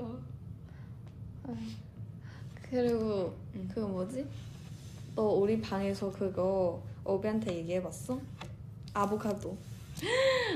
그리고 2.71 3.33
응. 3.55 3.69
그거 3.73 3.87
뭐지 3.87 4.27
너 5.15 5.23
우리 5.23 5.61
방에서 5.61 6.11
그거 6.11 6.83
어비한테 7.05 7.55
얘기해봤어? 7.59 8.19
아보카도 8.95 9.57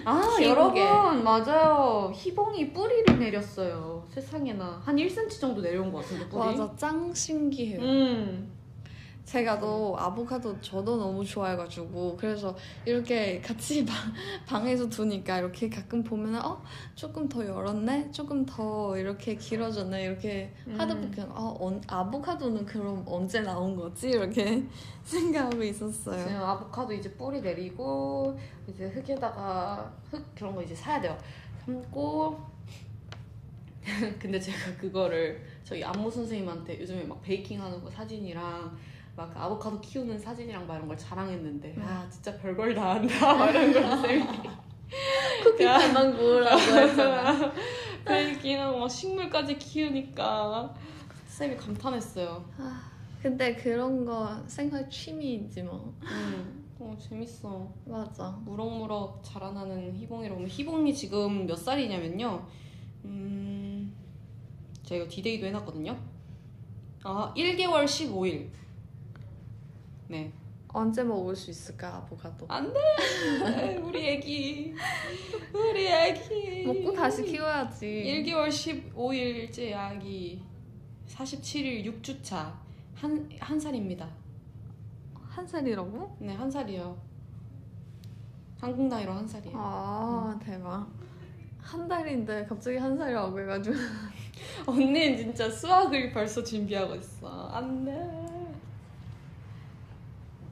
아. 0.04 0.36
여러분 0.42 1.22
맞아요 1.22 2.10
희봉이 2.14 2.72
뿌리를 2.72 3.18
내렸어요 3.18 4.06
세상에나 4.10 4.82
한 4.84 4.96
1cm 4.96 5.40
정도 5.40 5.60
내려온 5.60 5.92
것 5.92 6.02
같은데 6.02 6.28
뿌리 6.28 6.40
맞아 6.40 6.74
짱 6.76 7.12
신기해요 7.14 7.80
음. 7.80 8.57
제가 9.28 9.58
또 9.58 9.94
아보카도 9.98 10.58
저도 10.62 10.96
너무 10.96 11.22
좋아해가지고 11.22 12.16
그래서 12.16 12.56
이렇게 12.86 13.38
같이 13.42 13.84
방, 13.84 13.94
방에서 14.46 14.88
두니까 14.88 15.40
이렇게 15.40 15.68
가끔 15.68 16.02
보면 16.02 16.36
어 16.42 16.62
조금 16.94 17.28
더 17.28 17.46
열었네 17.46 18.10
조금 18.10 18.46
더 18.46 18.96
이렇게 18.96 19.34
길어졌네 19.34 20.02
이렇게 20.02 20.50
하다 20.78 20.94
음. 20.94 21.10
보면 21.12 21.30
아 21.30 21.54
언- 21.60 21.82
아보카도는 21.86 22.64
그럼 22.64 23.04
언제 23.06 23.42
나온 23.42 23.76
거지 23.76 24.08
이렇게 24.08 24.64
생각하고 25.04 25.62
있었어요. 25.62 26.26
지금 26.26 26.40
아보카도 26.42 26.94
이제 26.94 27.12
뿌리 27.12 27.42
내리고 27.42 28.38
이제 28.66 28.86
흙에다가 28.86 29.92
흙 30.10 30.24
그런 30.34 30.54
거 30.54 30.62
이제 30.62 30.74
사야 30.74 31.02
돼요. 31.02 31.18
삶고 31.66 32.38
근데 34.18 34.40
제가 34.40 34.74
그거를 34.80 35.42
저희 35.64 35.84
안무 35.84 36.10
선생님한테 36.10 36.80
요즘에 36.80 37.04
막 37.04 37.20
베이킹 37.20 37.60
하는 37.60 37.82
거 37.84 37.90
사진이랑 37.90 38.74
막 39.18 39.34
그 39.34 39.38
아보카도 39.40 39.80
키우는 39.80 40.16
사진이랑 40.16 40.64
막 40.66 40.76
이런 40.76 40.86
걸 40.86 40.96
자랑했는데 40.96 41.74
음. 41.76 41.82
아 41.82 42.08
진짜 42.08 42.36
별걸 42.38 42.72
다 42.72 42.94
한다 42.94 43.34
막 43.34 43.50
이런 43.50 43.72
걸 43.72 43.82
쌤이 43.82 44.24
쿠키만 45.42 46.16
구우라고 46.16 46.60
했잖아. 46.60 47.52
베이킹하고 48.06 48.78
막 48.78 48.88
식물까지 48.88 49.58
키우니까 49.58 50.72
쌤이 51.26 51.56
감탄했어요. 51.56 52.44
아, 52.58 52.90
근데 53.20 53.56
그런 53.56 54.04
거 54.04 54.40
생활 54.46 54.88
취미이지 54.88 55.62
뭐. 55.62 55.92
음, 56.02 56.64
어 56.78 56.96
재밌어. 56.98 57.68
맞아. 57.86 58.30
무럭무럭 58.44 59.20
자라나는 59.24 59.96
희봉이라고 59.96 60.36
하면 60.38 60.48
희봉이 60.48 60.94
지금 60.94 61.44
몇 61.44 61.56
살이냐면요. 61.56 62.46
음, 63.04 63.92
제가 64.84 65.02
이거 65.02 65.10
디데이도 65.10 65.46
해놨거든요. 65.46 65.98
아, 67.02 67.34
1개월 67.36 67.84
15일. 67.84 68.48
네. 70.08 70.32
언제 70.68 71.02
먹을 71.02 71.34
수 71.34 71.50
있을까 71.50 71.96
아보카도? 71.96 72.46
안 72.48 72.72
돼! 72.72 73.76
우리 73.82 74.08
애기. 74.08 74.74
우리 75.52 75.86
애기. 75.86 76.64
먹고 76.66 76.92
다시 76.92 77.24
키워야지. 77.24 77.86
1개월 77.86 78.48
15일째 78.48 79.74
아기. 79.74 80.42
47일 81.06 82.02
6주차. 82.02 82.52
한, 82.94 83.28
한 83.38 83.58
살입니다. 83.60 84.08
한 85.28 85.46
살이라고? 85.46 86.16
네, 86.20 86.34
한 86.34 86.50
살이요. 86.50 87.00
한국 88.60 88.88
나이로 88.88 89.12
한 89.12 89.26
살이에요. 89.26 89.56
아 89.56 90.38
대박. 90.42 90.86
한 91.58 91.86
달인데 91.86 92.44
갑자기 92.46 92.76
한 92.76 92.96
살이라고 92.96 93.40
해가지고. 93.40 93.76
언니는 94.66 95.16
진짜 95.16 95.48
수확을 95.48 96.12
벌써 96.12 96.42
준비하고 96.42 96.94
있어. 96.96 97.48
안 97.48 97.84
돼. 97.84 98.27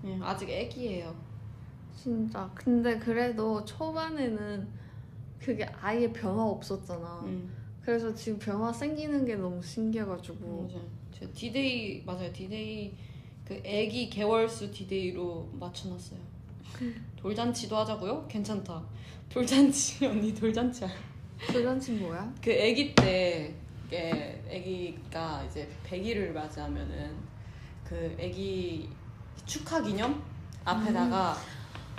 예, 0.07 0.19
아직 0.23 0.49
애기예요. 0.49 1.15
진짜. 1.95 2.51
근데 2.55 2.99
그래도 2.99 3.65
초반에는 3.65 4.69
그게 5.41 5.65
아예 5.81 6.13
변화 6.13 6.45
없었잖아. 6.45 7.21
음, 7.25 7.53
그래서 7.83 8.15
지금 8.15 8.39
변화 8.39 8.73
생기는 8.73 9.25
게 9.25 9.37
너무 9.37 9.63
신기해가지고. 9.63 10.69
맞아요. 10.69 10.87
제가 11.13 11.33
디데이 11.33 12.03
맞아요. 12.05 12.33
디데이 12.33 12.93
그 13.45 13.61
애기 13.65 14.11
개월수 14.11 14.71
디데이로 14.71 15.49
맞춰놨어요. 15.55 16.19
돌잔치도 17.17 17.77
하자고요? 17.77 18.27
괜찮다. 18.29 18.83
돌잔치 19.29 20.05
언니 20.07 20.35
돌잔치 20.35 20.85
알- 20.85 20.91
돌잔치 21.53 21.93
뭐야? 21.93 22.33
그 22.43 22.51
아기 22.53 22.95
때 22.95 23.55
아기가 24.51 25.45
이제 25.45 25.69
100일을 25.87 26.33
맞이하면은 26.33 27.15
그 27.85 28.17
아기 28.21 28.89
축하 29.47 29.80
기념 29.80 30.22
앞에다가 30.64 31.36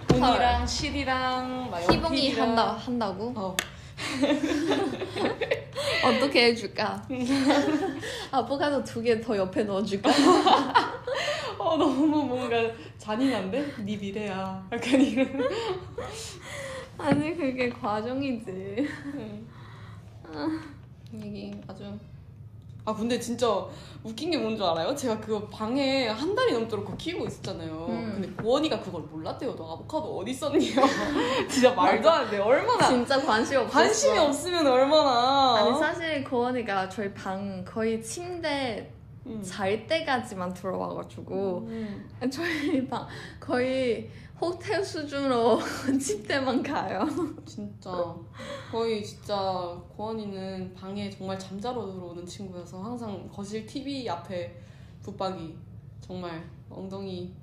돈이랑 0.07 0.67
실이랑 0.67 1.69
막 1.71 1.79
희봉이 1.81 2.03
연필이랑 2.03 2.49
한다 2.49 2.73
한다고? 2.73 3.33
어 3.35 3.55
어떻게 6.05 6.45
해줄까? 6.47 7.01
아보카도 8.31 8.83
두 8.83 9.01
개 9.01 9.19
더 9.21 9.35
옆에 9.37 9.63
넣어줄까? 9.63 10.09
어, 11.57 11.75
너무 11.77 12.05
뭔가 12.23 12.57
잔인한데? 12.97 13.73
네 13.83 13.97
미래야. 13.97 14.67
약간 14.71 15.01
이런. 15.01 15.41
아니 16.97 17.35
그게 17.35 17.69
과정이지. 17.69 18.87
얘기 21.15 21.51
아주. 21.67 21.97
아 22.87 22.93
근데 22.95 23.19
진짜 23.19 23.45
웃긴 24.01 24.31
게 24.31 24.37
뭔 24.41 24.55
줄 24.55 24.65
알아요? 24.65 24.95
제가 24.95 25.19
그거 25.19 25.45
방에 25.47 26.07
한 26.07 26.33
달이 26.33 26.53
넘도록 26.53 26.85
그거 26.85 26.95
키우고 26.97 27.25
있었잖아요. 27.27 27.85
음. 27.89 28.11
근데 28.21 28.41
고원이가 28.41 28.79
그걸 28.79 29.01
몰랐대요. 29.01 29.53
너 29.57 29.73
아보카도 29.73 30.19
어디 30.19 30.31
있었니요? 30.31 30.81
진짜 31.51 31.73
말도 31.73 32.09
안 32.09 32.29
돼. 32.31 32.37
얼마나 32.37 32.87
진짜 32.87 33.21
관심 33.21 33.57
없어. 33.59 33.73
관심이 33.73 34.17
없으면 34.17 34.65
얼마나. 34.65 35.55
아니 35.57 35.77
사실 35.77 36.23
고원이가 36.23 36.87
저희 36.87 37.13
방 37.13 37.65
거의 37.65 38.01
침대 38.01 38.89
음. 39.25 39.43
잘 39.43 39.85
때까지만 39.85 40.53
들어와가지고 40.53 41.67
음. 41.67 42.09
저희 42.31 42.87
방 42.87 43.05
거의 43.41 44.09
호텔 44.39 44.83
수준으로 44.83 45.59
침대만 45.99 46.61
가요. 46.61 47.05
진짜 47.45 48.15
거의 48.71 49.03
진짜 49.03 49.35
고원이는 49.95 50.73
방에 50.75 51.09
정말 51.09 51.37
잠자러 51.39 51.85
들어오는 51.91 52.25
친구여서 52.25 52.81
항상 52.81 53.27
거실 53.29 53.65
TV 53.65 54.07
앞에 54.09 54.61
붙박이 55.01 55.57
정말 56.01 56.47
엉덩이 56.69 57.33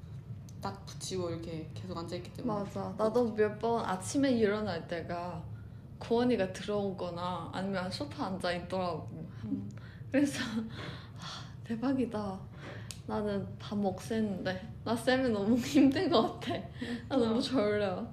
딱 0.60 0.86
붙이고 0.86 1.30
이렇게 1.30 1.68
계속 1.74 1.96
앉아있기 1.98 2.32
때문에 2.32 2.60
맞아. 2.64 2.94
나도 2.96 3.34
몇 3.34 3.58
번 3.58 3.84
아침에 3.84 4.30
일어날 4.32 4.86
때가 4.86 5.42
고원이가 5.98 6.52
들어오거나 6.52 7.50
아니면 7.52 7.90
소파 7.90 8.26
앉아 8.26 8.52
있더라고. 8.52 9.08
음. 9.44 9.68
그래서 10.10 10.40
아, 11.18 11.44
대박이다. 11.64 12.38
나는 13.06 13.46
밥 13.58 13.76
먹었는데 13.78 14.68
나 14.84 14.96
쌤이 14.96 15.28
너무 15.28 15.56
힘든 15.60 16.08
것 16.10 16.40
같아. 16.40 16.54
나 17.08 17.16
너무 17.16 17.40
졸려. 17.40 18.04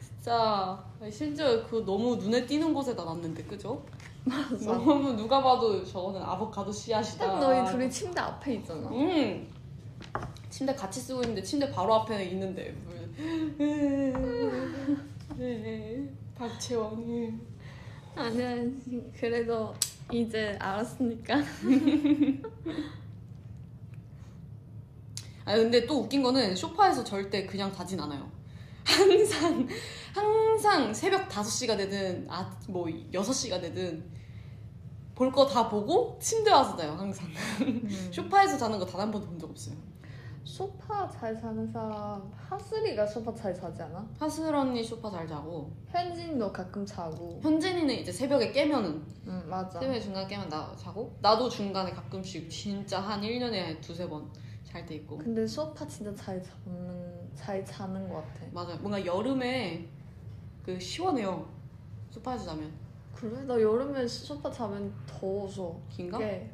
진짜 0.00 0.82
심지어 1.10 1.64
그 1.66 1.84
너무 1.86 2.16
눈에 2.16 2.44
띄는 2.46 2.72
곳에다 2.74 3.04
놨는데 3.04 3.44
그죠? 3.44 3.84
맞아. 4.24 4.72
너무 4.72 5.12
누가 5.14 5.42
봐도 5.42 5.84
저거는 5.84 6.20
아보카도 6.22 6.70
씨앗이다 6.72 7.38
너희 7.38 7.70
둘이 7.70 7.90
침대 7.90 8.20
앞에 8.20 8.54
있잖아. 8.56 8.88
음 8.90 9.48
침대 10.50 10.74
같이 10.74 11.00
쓰고 11.00 11.20
있는데 11.22 11.42
침대 11.42 11.70
바로 11.70 11.94
앞에 11.94 12.24
있는데 12.24 12.74
네, 15.36 16.08
박채원이 16.34 17.32
아니야. 18.16 18.56
그래도 19.18 19.74
이제 20.12 20.56
알았으니까. 20.60 21.36
아 25.48 25.56
근데 25.56 25.86
또 25.86 26.00
웃긴 26.00 26.22
거는 26.22 26.54
소파에서 26.54 27.02
절대 27.02 27.46
그냥 27.46 27.72
자진 27.72 27.98
않아요. 28.00 28.30
항상 28.84 29.66
항상 30.14 30.92
새벽 30.94 31.28
5시가 31.28 31.76
되든 31.76 32.26
아 32.28 32.50
뭐 32.68 32.86
6시가 32.86 33.60
되든 33.60 34.04
볼 35.14 35.32
거 35.32 35.46
다 35.46 35.68
보고 35.68 36.18
침대 36.20 36.50
와서 36.50 36.76
자요 36.76 36.92
항상. 36.92 37.26
소파에서 38.12 38.56
자는 38.58 38.78
거 38.78 38.84
단 38.86 39.00
한 39.00 39.10
번도 39.10 39.26
본 39.26 39.38
적 39.38 39.50
없어요. 39.50 39.74
소파 40.44 41.06
잘 41.10 41.38
자는 41.38 41.66
사람 41.70 42.30
하슬이가 42.48 43.04
소파 43.06 43.34
잘 43.34 43.54
자지 43.54 43.82
않아? 43.82 44.08
하슬 44.18 44.54
언니 44.54 44.82
소파 44.82 45.10
잘 45.10 45.26
자고 45.28 45.70
현진도 45.88 46.50
가끔 46.52 46.86
자고. 46.86 47.38
현진이는 47.42 47.94
이제 47.94 48.10
새벽에 48.12 48.52
깨면은 48.52 49.02
응 49.26 49.42
맞아. 49.48 49.78
새벽에 49.80 50.00
중간에 50.00 50.26
깨면 50.26 50.48
나 50.48 50.74
자고 50.76 51.14
나도 51.20 51.48
중간에 51.50 51.90
가끔씩 51.90 52.48
진짜 52.50 52.98
한 53.00 53.20
1년에 53.20 53.80
두세 53.82 54.08
번 54.08 54.30
잘때 54.68 54.96
있고 54.96 55.16
근데 55.18 55.46
소파 55.46 55.86
진짜 55.86 56.14
잘 56.14 56.42
자는 56.42 57.28
잘 57.34 57.64
자는 57.64 58.08
것 58.08 58.16
같아. 58.16 58.46
맞아요 58.52 58.76
뭔가 58.78 59.04
여름에 59.04 59.88
그 60.64 60.78
시원해요 60.78 61.48
소파에서 62.10 62.44
자면 62.46 62.70
그래? 63.14 63.42
나 63.44 63.60
여름에 63.60 64.06
소파 64.06 64.50
자면 64.50 64.92
더워서. 65.06 65.80
긴가? 65.88 66.18
이게 66.22 66.50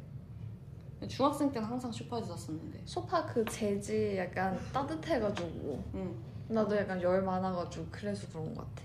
중학생 1.07 1.51
때는 1.51 1.67
항상 1.67 1.91
소파에서 1.91 2.35
잤었는데 2.35 2.81
소파 2.85 3.25
그 3.25 3.45
재질 3.45 4.17
약간 4.17 4.57
따뜻해가지고 4.73 5.83
응. 5.93 6.15
나도 6.47 6.75
약간 6.75 6.99
열 7.01 7.21
많아가지고 7.21 7.85
그래서 7.91 8.27
그런 8.29 8.53
것 8.55 8.61
같아. 8.75 8.84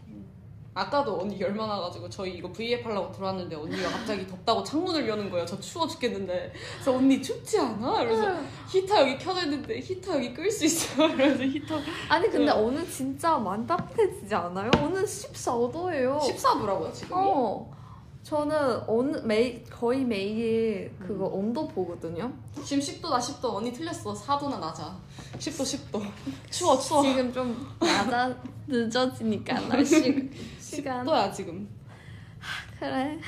아까도 0.73 1.21
언니 1.21 1.41
열 1.41 1.53
많아가지고 1.55 2.09
저희 2.09 2.35
이거 2.37 2.51
V앱 2.53 2.87
하려고 2.87 3.11
들어왔는데 3.13 3.57
언니가 3.57 3.89
갑자기 3.89 4.25
덥다고 4.27 4.63
창문을 4.63 5.09
여는 5.09 5.29
거예요 5.29 5.45
저 5.45 5.59
추워 5.59 5.87
죽겠는데 5.89 6.53
그래서 6.75 6.97
언니 6.97 7.21
춥지 7.21 7.59
않아? 7.59 8.05
그래서 8.05 8.37
히터 8.69 9.01
여기 9.01 9.19
켜져 9.19 9.45
있는데 9.45 9.81
히터 9.81 10.17
여기 10.17 10.33
끌 10.33 10.51
수 10.51 10.65
있어 10.65 11.09
그래서 11.11 11.43
히터 11.43 11.77
아니 12.09 12.29
근데 12.31 12.53
응. 12.53 12.65
오늘 12.67 12.89
진짜 12.89 13.37
많이 13.37 13.67
따뜻해지지 13.67 14.33
않아요? 14.35 14.71
오늘 14.81 15.05
14도예요. 15.05 16.21
14도라고요 16.21 16.95
지금이? 16.95 17.15
어. 17.17 17.81
저는 18.23 18.83
어느 18.87 19.17
매 19.25 19.63
거의 19.65 20.05
매일 20.05 20.95
그거 20.99 21.25
온도 21.25 21.67
보거든요. 21.67 22.31
지금 22.63 22.83
10도다 22.83 23.19
10도 23.19 23.55
언니 23.55 23.73
틀렸어 23.73 24.13
4도나 24.13 24.61
낮아 24.61 24.95
10도 25.39 25.91
10도 25.91 26.03
추워 26.51 26.79
추워 26.79 27.03
지금 27.03 27.33
좀 27.33 27.67
낮아 27.81 28.37
늦어지니까 28.67 29.59
날씨 29.69 30.31
시간 30.71 31.05
10도야 31.07 31.33
지금 31.33 31.69
그래. 32.79 33.19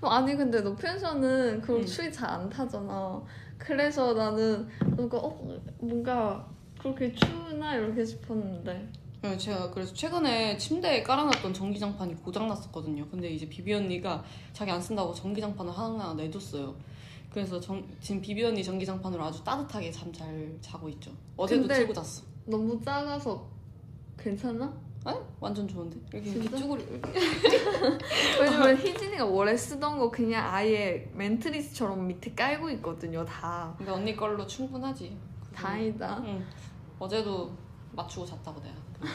뭐 0.00 0.10
아니 0.10 0.34
근데 0.36 0.60
너 0.62 0.74
펜션은 0.74 1.60
그럼 1.60 1.80
응. 1.80 1.86
추위 1.86 2.10
잘 2.12 2.28
안 2.28 2.48
타잖아. 2.50 3.22
그래서 3.56 4.12
나는 4.14 4.68
뭔가 4.96 5.18
어 5.18 5.60
뭔가 5.80 6.46
그렇게 6.78 7.12
추우나 7.14 7.74
이렇게 7.76 8.04
싶었는데. 8.04 8.88
네, 9.22 9.36
제가 9.36 9.70
그래서 9.70 9.92
최근에 9.92 10.56
침대에 10.58 11.02
깔아놨던 11.02 11.52
전기장판이 11.52 12.14
고장났었거든요. 12.22 13.08
근데 13.08 13.28
이제 13.30 13.48
비비 13.48 13.72
언니가 13.74 14.22
자기 14.52 14.70
안 14.70 14.80
쓴다고 14.80 15.12
전기장판을 15.12 15.76
하나 15.76 16.14
내줬어요. 16.14 16.74
그래서 17.30 17.60
정- 17.60 17.84
지금 18.00 18.20
비비 18.20 18.44
언니 18.44 18.62
전기장판으로 18.64 19.22
아주 19.24 19.42
따뜻하게 19.44 19.90
잠 19.90 20.12
잘 20.12 20.56
자고 20.60 20.88
있죠. 20.90 21.10
어제도 21.36 21.66
틀고 21.66 21.92
잤어. 21.92 22.22
너무 22.46 22.80
작아서 22.82 23.46
괜찮아? 24.16 24.64
아 24.64 24.87
완전 25.40 25.68
좋은데? 25.68 25.96
이렇게 26.12 26.30
진짜? 26.30 26.56
쭈구리 26.56 26.82
이렇게. 26.84 27.20
왜냐면 28.40 28.76
희진이가 28.76 29.24
원래 29.24 29.56
쓰던 29.56 29.98
거 29.98 30.10
그냥 30.10 30.44
아예 30.52 31.08
멘트리스처럼 31.14 32.06
밑에 32.06 32.34
깔고 32.34 32.68
있거든요. 32.70 33.24
다. 33.24 33.72
근데 33.78 33.92
언니 33.92 34.16
걸로 34.16 34.46
충분하지. 34.46 35.16
다행이다. 35.54 36.22
응. 36.24 36.44
어제도 36.98 37.52
맞추고 37.92 38.26
잤다고 38.26 38.60
내가. 38.60 38.74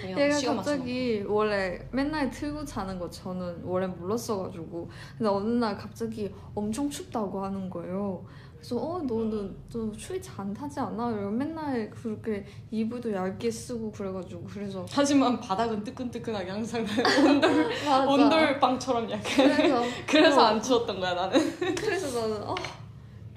그냥 0.00 0.20
얘가 0.20 0.34
시간. 0.34 0.56
갑자기 0.56 1.22
원래 1.26 1.88
맨날 1.92 2.28
틀고 2.30 2.64
자는 2.64 2.98
거 2.98 3.08
저는 3.08 3.62
원래 3.64 3.86
몰랐어가지고 3.86 4.90
근데 5.16 5.28
어느 5.30 5.48
날 5.50 5.76
갑자기 5.76 6.34
엄청 6.54 6.90
춥다고 6.90 7.44
하는 7.44 7.70
거예요. 7.70 8.24
그래서 8.58 8.76
어 8.76 8.98
너는 9.02 9.54
너 9.72 9.92
추위 9.92 10.20
잘 10.20 10.38
안 10.40 10.52
타지 10.54 10.78
않아? 10.80 11.08
맨날 11.30 11.90
그렇게 11.90 12.44
이불도 12.70 13.12
얇게 13.12 13.50
쓰고 13.50 13.90
그래가지고 13.92 14.44
그래서 14.44 14.84
하지만 14.90 15.40
바닥은 15.40 15.82
뜨끈뜨끈하게 15.84 16.50
항상 16.50 16.84
온돌 17.26 17.68
맞아. 17.84 18.04
온돌방처럼 18.06 19.10
약간. 19.10 19.22
그래서 19.22 19.82
그래서 20.06 20.40
어, 20.40 20.44
안 20.46 20.62
추웠던 20.62 21.00
거야 21.00 21.14
나는. 21.14 21.56
그래서 21.76 22.20
나는 22.20 22.42
어 22.48 22.54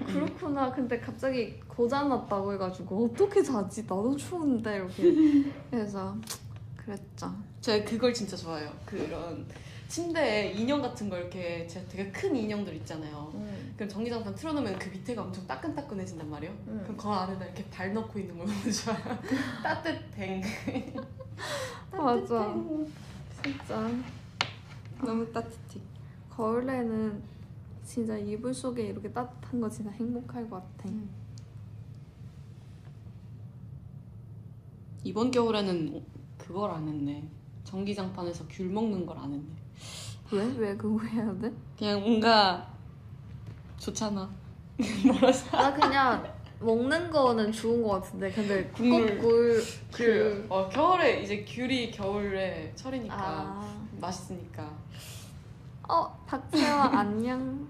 그렇구나. 0.06 0.72
근데 0.72 1.00
갑자기 1.00 1.60
고장 1.68 2.10
났다고 2.10 2.54
해가지고 2.54 3.06
어떻게 3.12 3.42
자지? 3.44 3.82
나도 3.84 4.16
추운데 4.16 4.76
이렇게 4.76 5.44
그래서 5.70 6.16
그랬죠. 6.76 7.32
제가 7.62 7.86
그걸 7.86 8.14
진짜 8.14 8.36
좋아해요. 8.38 8.72
그런 8.86 9.46
침대에 9.92 10.54
인형 10.54 10.82
같은 10.82 11.10
거 11.10 11.18
이렇게 11.18 11.68
제가 11.68 11.86
되게 11.90 12.10
큰 12.14 12.34
인형들 12.34 12.74
있잖아요. 12.78 13.30
응. 13.34 13.74
그럼 13.76 13.90
전기장판 13.90 14.34
틀어놓으면 14.34 14.80
그 14.80 14.88
밑에가 14.88 15.22
엄청 15.22 15.46
따끈따끈해진단 15.46 16.30
말이에요. 16.30 16.56
응. 16.68 16.80
그럼 16.84 16.96
그 16.96 17.10
안에다 17.10 17.44
이렇게 17.44 17.66
발 17.70 17.94
넣고 17.94 18.18
있는 18.18 18.38
거 18.38 18.46
너무 18.46 18.72
좋아요. 18.72 19.20
따뜻행. 19.62 20.42
맞아. 21.92 22.56
진짜 23.44 23.90
너무 25.04 25.30
따뜻해. 25.34 25.82
겨울에는 26.34 27.22
진짜 27.84 28.18
이불 28.18 28.54
속에 28.54 28.84
이렇게 28.84 29.12
따뜻한 29.12 29.60
거 29.60 29.70
진짜 29.70 29.92
행복할 29.92 30.50
것 30.50 30.56
같아. 30.78 30.90
이번 35.04 35.32
겨울에는 35.32 36.02
그걸 36.38 36.72
안 36.72 36.88
했네. 36.88 37.28
전기장판에서 37.66 38.46
귤 38.48 38.70
먹는 38.70 39.06
걸 39.06 39.18
안 39.18 39.34
했네. 39.34 39.61
왜? 40.32 40.46
왜 40.58 40.76
그거 40.78 41.04
해야 41.06 41.32
돼? 41.40 41.52
그냥 41.78 42.02
뭔가 42.02 42.68
좋잖아. 43.78 44.30
뭐라서 45.06 45.58
나 45.58 45.74
그냥 45.74 46.34
먹는 46.60 47.10
거는 47.12 47.52
좋은 47.52 47.84
것 47.84 48.02
같은데 48.02 48.32
근데 48.32 48.66
국물. 48.70 49.18
꿀 49.18 49.62
귤. 49.94 50.46
어, 50.50 50.70
겨울에 50.70 51.22
이제 51.22 51.44
귤이 51.44 51.92
겨울에 51.92 52.72
철이니까 52.76 53.16
아. 53.18 53.86
맛있으니까. 54.00 54.70
어 55.90 56.18
박채원 56.26 56.94
안녕. 56.96 57.68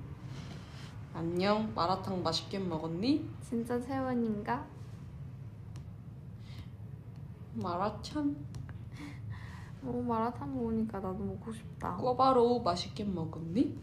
안녕. 1.13 1.71
마라탕 1.73 2.21
맛있게 2.21 2.59
먹었니? 2.59 3.27
진짜 3.41 3.79
채원인가? 3.81 4.63
마라 7.55 7.97
탕. 9.81 9.89
어 9.89 10.01
마라탕 10.01 10.55
먹으니까 10.55 10.99
나도 10.99 11.23
먹고 11.23 11.51
싶다. 11.51 11.97
꿔바로우 11.97 12.61
맛있게 12.61 13.03
먹었니? 13.03 13.77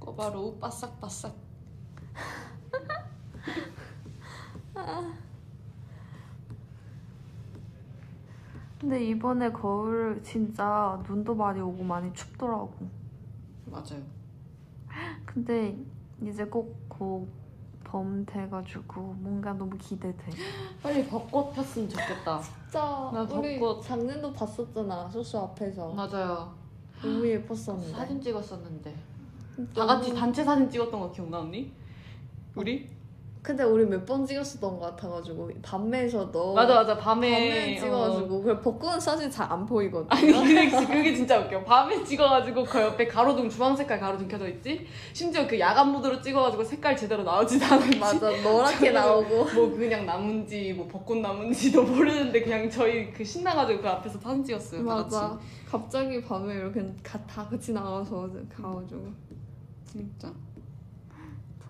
꿔바로우 0.00 0.58
바싹바싹. 0.58 1.34
근데 8.80 9.04
이번에 9.04 9.52
거울 9.52 10.22
진짜 10.22 11.02
눈도 11.06 11.34
많이 11.34 11.60
오고 11.60 11.84
많이 11.84 12.10
춥더라고. 12.14 12.88
맞아요. 13.66 14.02
근데 15.26 15.78
이제 16.22 16.46
꼭곧 16.46 17.28
봄 17.90 18.24
돼가지고 18.24 19.00
뭔가 19.18 19.52
너무 19.52 19.76
기대돼. 19.76 20.30
빨리 20.80 21.04
벚꽃 21.08 21.52
폈으면 21.52 21.88
좋겠다. 21.88 22.40
진짜 22.70 22.80
나 23.12 23.26
우리 23.32 23.58
벚꽃. 23.58 23.82
작년도 23.82 24.32
봤었잖아 24.32 25.08
소수 25.10 25.36
앞에서 25.38 25.92
맞아요. 25.92 26.54
너무 27.02 27.26
예뻤었는데. 27.26 27.90
사진 27.92 28.20
찍었었는데 28.20 28.94
다 29.74 29.86
같이 29.86 30.14
단체 30.14 30.44
사진 30.44 30.70
찍었던 30.70 31.00
거 31.00 31.10
기억나 31.10 31.40
언니? 31.40 31.72
우리? 32.54 32.88
근데 33.42 33.64
우리 33.64 33.86
몇 33.86 34.04
번 34.04 34.26
찍었었던 34.26 34.78
것 34.78 34.80
같아가지고 34.80 35.50
밤에서도 35.62 36.52
맞아 36.54 36.74
맞아 36.74 36.98
밤에 36.98 37.30
밤에 37.30 37.76
어. 37.76 37.80
찍어가지고 37.80 38.42
그 38.42 38.60
벚꽃은 38.60 39.00
사실 39.00 39.30
잘 39.30 39.50
안 39.50 39.64
보이거든. 39.64 40.06
아니 40.10 40.30
그게, 40.30 40.70
그게 40.70 41.14
진짜 41.14 41.40
웃겨 41.40 41.64
밤에 41.64 42.04
찍어가지고 42.04 42.64
그 42.64 42.80
옆에 42.80 43.06
가로등 43.06 43.48
주황 43.48 43.74
색깔 43.74 43.98
가로등 43.98 44.28
켜져 44.28 44.46
있지 44.48 44.86
심지어 45.14 45.46
그 45.46 45.58
야간 45.58 45.90
모드로 45.90 46.20
찍어가지고 46.20 46.62
색깔 46.62 46.94
제대로 46.96 47.22
나오지도 47.22 47.64
않았지 47.64 47.98
맞아 47.98 48.30
노랗게 48.42 48.90
나오고. 48.92 49.44
뭐 49.54 49.70
그냥 49.74 50.04
나무인지 50.04 50.74
뭐 50.74 50.86
벚꽃 50.86 51.18
나무인지도 51.18 51.82
모르는데 51.82 52.42
그냥 52.42 52.68
저희 52.68 53.10
그 53.10 53.24
신나가지고 53.24 53.80
그 53.80 53.88
앞에서 53.88 54.18
사진 54.20 54.44
찍었어요 54.44 54.84
다 54.86 54.94
맞아. 54.96 55.38
갑자기 55.68 56.20
밤에 56.22 56.54
이렇게 56.56 56.80
가, 57.02 57.18
다 57.26 57.46
같이 57.48 57.72
나가서 57.72 58.28
가가지고 58.54 59.08
진짜 59.90 60.30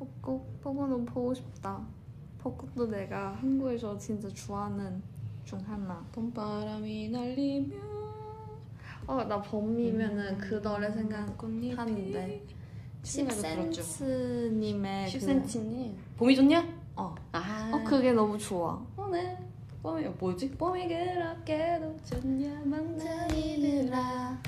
벚꽃 0.00 0.60
벚꽃 0.62 0.88
너무 0.88 1.04
보고 1.04 1.34
싶다. 1.34 1.78
벚꽃도 2.38 2.86
내가 2.86 3.32
한국에서 3.34 3.98
진짜 3.98 4.28
좋아하는 4.30 5.02
중 5.44 5.58
하나. 5.66 6.02
봄바람이 6.12 7.10
날리며 7.10 7.76
어 9.06 9.24
나 9.24 9.40
봄이면은 9.42 10.38
그 10.38 10.62
노래 10.62 10.90
생각 10.90 11.36
꽃잎이 11.36 11.72
하는데 11.74 12.42
친구도 13.02 13.40
들었죠 13.42 13.82
10cm님의 13.82 15.06
10cm님 15.08 15.94
봄이 16.16 16.36
좋냐? 16.36 16.66
어. 16.96 17.14
아 17.32 17.70
어 17.74 17.84
그게 17.84 18.12
너무 18.12 18.38
좋아. 18.38 18.80
오늘 18.96 19.36
봄이 19.82 20.04
뭐지? 20.18 20.50
봄이 20.52 20.86
그렇게도 20.88 21.96
좋냐 22.04 22.62
만나이들아 22.64 24.38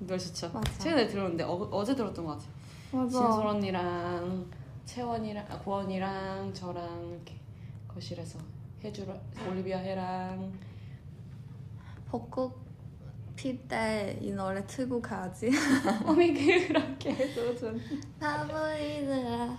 노래 0.00 0.18
좋죠? 0.18 0.50
맞아. 0.52 0.78
최근에 0.78 1.06
들었는데 1.06 1.44
어, 1.44 1.52
어제 1.70 1.94
들었던 1.94 2.24
것 2.26 2.32
같아요 2.32 2.50
맞아. 2.92 3.18
진솔 3.18 3.46
언니랑 3.46 4.46
채원이랑 4.84 5.46
아, 5.48 5.58
고원이랑 5.58 6.52
저랑 6.52 7.08
이렇게 7.10 7.34
거실에서 7.88 8.38
해주라 8.82 9.14
올리비아 9.48 9.78
해랑 9.78 10.52
벚꽃 12.08 12.62
필때이 13.36 14.30
노래 14.32 14.64
틀고 14.66 15.00
가지. 15.00 15.50
봄이 16.04 16.32
그렇게도 16.68 17.56
좋냐 17.56 17.80
바보이들아. 18.20 19.56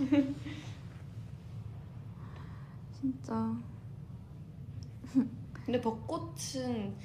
진짜. 3.02 3.56
근데 5.66 5.82
벚꽃은 5.82 6.96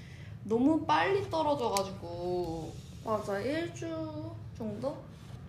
너무 0.44 0.84
빨리 0.84 1.28
떨어져가지고 1.28 2.72
맞아 3.04 3.40
일주 3.40 4.30
정도? 4.56 4.96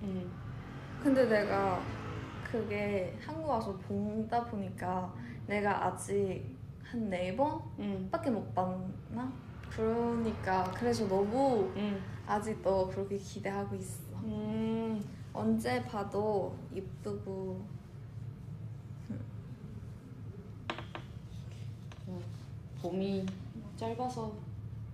음. 0.01 0.31
근데 1.03 1.25
내가 1.25 1.81
그게 2.51 3.15
한국 3.23 3.47
와서 3.49 3.75
보다 3.77 4.43
보니까 4.45 5.13
내가 5.47 5.85
아직 5.85 6.43
한 6.83 7.09
네 7.09 7.35
번밖에 7.35 8.29
음. 8.31 8.33
못 8.33 8.55
봤나? 8.55 9.31
그러니까 9.69 10.63
그래서 10.71 11.07
너무 11.07 11.71
음. 11.75 12.01
아직도 12.25 12.87
그렇게 12.87 13.15
기대하고 13.17 13.75
있어. 13.75 14.17
음. 14.23 15.03
언제 15.31 15.83
봐도 15.85 16.55
이쁘고 16.73 17.61
봄이 22.81 23.25
짧아서 23.75 24.33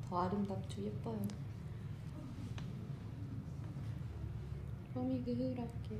더 0.09 0.21
아름답죠 0.23 0.81
예뻐요 0.83 1.19
봄이 4.93 5.23
그렇게 5.23 5.99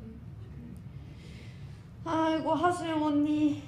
아이고 2.07 2.53
하수영 2.53 3.03
언니 3.03 3.63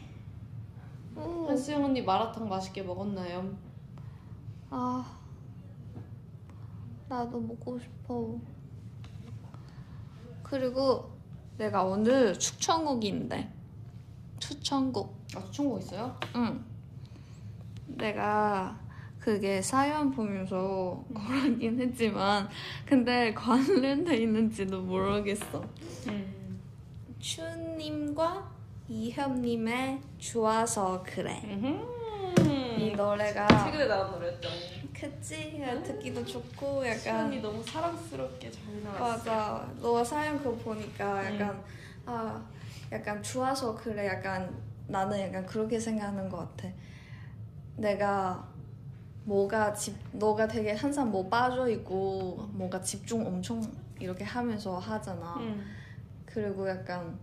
하수영 1.16 1.86
언니 1.86 2.04
마라탕 2.04 2.48
맛있게 2.48 2.84
먹었나요? 2.84 3.58
아 4.70 5.18
나도 7.10 7.40
먹고 7.40 7.80
싶어. 7.80 8.40
그리고 10.44 11.10
내가 11.58 11.84
오늘 11.84 12.38
추천곡인데 12.38 13.52
추천곡. 14.40 15.18
아 15.36 15.44
추천곡 15.46 15.82
있어요? 15.82 16.16
응. 16.36 16.64
내가 17.88 18.80
그게 19.18 19.62
사연 19.64 20.12
보면서 20.12 21.04
고르긴 21.14 21.80
했지만 21.82 22.48
근데 22.86 23.34
관련돼 23.34 24.18
있는지도 24.18 24.84
모르겠어. 24.84 25.64
음. 26.10 26.37
추님과 27.28 28.50
이협님의 28.88 30.00
좋아서 30.18 31.04
그래. 31.06 31.42
이이 32.78 32.94
노래가 32.96 33.66
최근에 33.66 33.86
나온 33.86 34.12
노래였죠. 34.14 34.48
그치? 34.94 35.62
듣기도 35.86 36.26
좋고 36.26 36.88
약간 36.88 37.42
너무 37.42 37.62
사랑스럽게 37.62 38.50
잘 38.50 38.82
나왔어 38.82 39.18
맞아. 39.18 39.74
너가 39.82 40.06
사연 40.06 40.38
그거 40.38 40.56
보니까 40.56 41.26
약간 41.26 41.62
아 42.06 42.42
약간 42.94 43.22
좋아서 43.22 43.76
그래. 43.76 44.08
약간 44.08 44.50
나는 44.88 45.20
약간 45.20 45.46
그렇게 45.46 45.78
생각하는 45.78 46.30
것 46.30 46.38
같아. 46.38 46.70
내가 47.76 48.48
뭐가 49.26 49.74
집 49.74 49.98
너가 50.14 50.48
되게 50.48 50.72
항상 50.72 51.12
뭐 51.12 51.28
빠져 51.28 51.68
있고 51.68 52.48
뭔가 52.54 52.82
집중 52.82 53.28
엄청 53.28 53.62
이렇게 54.00 54.24
하면서 54.24 54.80
하잖아. 54.80 55.36
음. 55.40 55.77
그리고 56.38 56.70
약간 56.70 57.18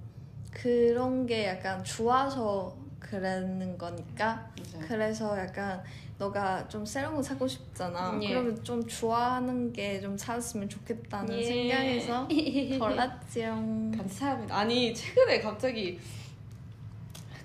그런 0.50 1.24
게 1.24 1.46
약간 1.46 1.84
좋아서 1.84 2.76
그러는 2.98 3.78
거니까 3.78 4.50
맞아요. 4.74 4.88
그래서 4.88 5.38
약간 5.38 5.80
너가 6.18 6.66
좀 6.66 6.84
새로운 6.84 7.14
거 7.14 7.22
사고 7.22 7.46
싶잖아. 7.46 8.18
예. 8.20 8.28
그러면 8.30 8.64
좀 8.64 8.84
좋아하는 8.84 9.72
게 9.72 10.00
좀 10.00 10.16
찾았으면 10.16 10.68
좋겠다는 10.68 11.32
예. 11.32 11.44
생각에서 11.44 12.26
골랐지요. 12.80 13.50
감사합니다 13.96 14.56
아니 14.58 14.92
최근에 14.92 15.40
갑자기 15.40 16.00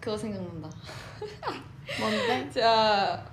그거 0.01 0.17
생각난다 0.17 0.67
뭔데? 1.99 2.49
제가 2.51 3.28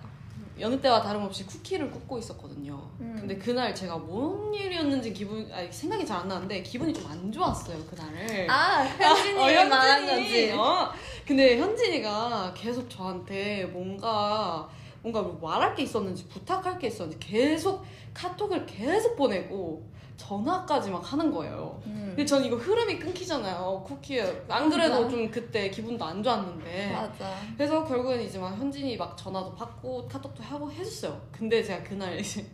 여느 0.59 0.81
때와 0.81 1.03
다름없이 1.03 1.45
쿠키를 1.45 1.91
굽고 1.91 2.19
있었거든요. 2.19 2.81
음. 3.01 3.17
근데 3.19 3.37
그날 3.37 3.75
제가 3.75 3.97
뭔 3.99 4.53
일이었는지 4.55 5.13
기분 5.13 5.51
아니 5.53 5.71
생각이 5.71 6.05
잘 6.07 6.17
안 6.17 6.29
나는데 6.29 6.63
기분이 6.63 6.95
좀 6.95 7.07
안 7.11 7.31
좋았어요 7.31 7.79
그날을. 7.85 8.51
아 8.51 8.83
현진이 8.85 9.39
어, 9.39 9.65
말한 9.69 10.07
거지. 10.07 10.53
어. 10.53 10.91
근데 11.27 11.59
현진이가 11.59 12.55
계속 12.57 12.89
저한테 12.89 13.67
뭔가 13.67 14.69
뭔가 15.03 15.23
뭐 15.23 15.39
말할 15.41 15.75
게 15.75 15.83
있었는지 15.83 16.27
부탁할 16.29 16.79
게 16.79 16.87
있었는지 16.89 17.19
계속 17.21 17.85
카톡을 18.15 18.65
계속 18.67 19.15
보내고 19.17 19.87
전화까지 20.17 20.91
막 20.91 21.12
하는 21.12 21.31
거예요. 21.31 21.81
음. 21.87 22.05
근데 22.09 22.25
전 22.25 22.45
이거 22.45 22.57
흐름이 22.57 22.99
끊기잖아요. 22.99 23.85
쿠키 23.87 24.21
안 24.49 24.71
그래도 24.71 25.03
맞아. 25.03 25.09
좀 25.09 25.31
그때 25.31 25.71
기분도 25.71 26.05
안 26.05 26.23
좋았는데. 26.23 26.93
맞아. 26.93 27.37
그래서 27.57 27.85
결국엔 27.85 28.23
이제 28.23 28.39
막 28.39 28.57
현진이 28.57 28.97
막 28.97 29.17
전화도 29.17 29.55
받고 29.55 30.09
카톡도 30.09 30.43
하고 30.43 30.71
해줬어요. 30.71 31.21
근데 31.31 31.62
제가 31.62 31.83
그날 31.83 32.19
이제 32.21 32.45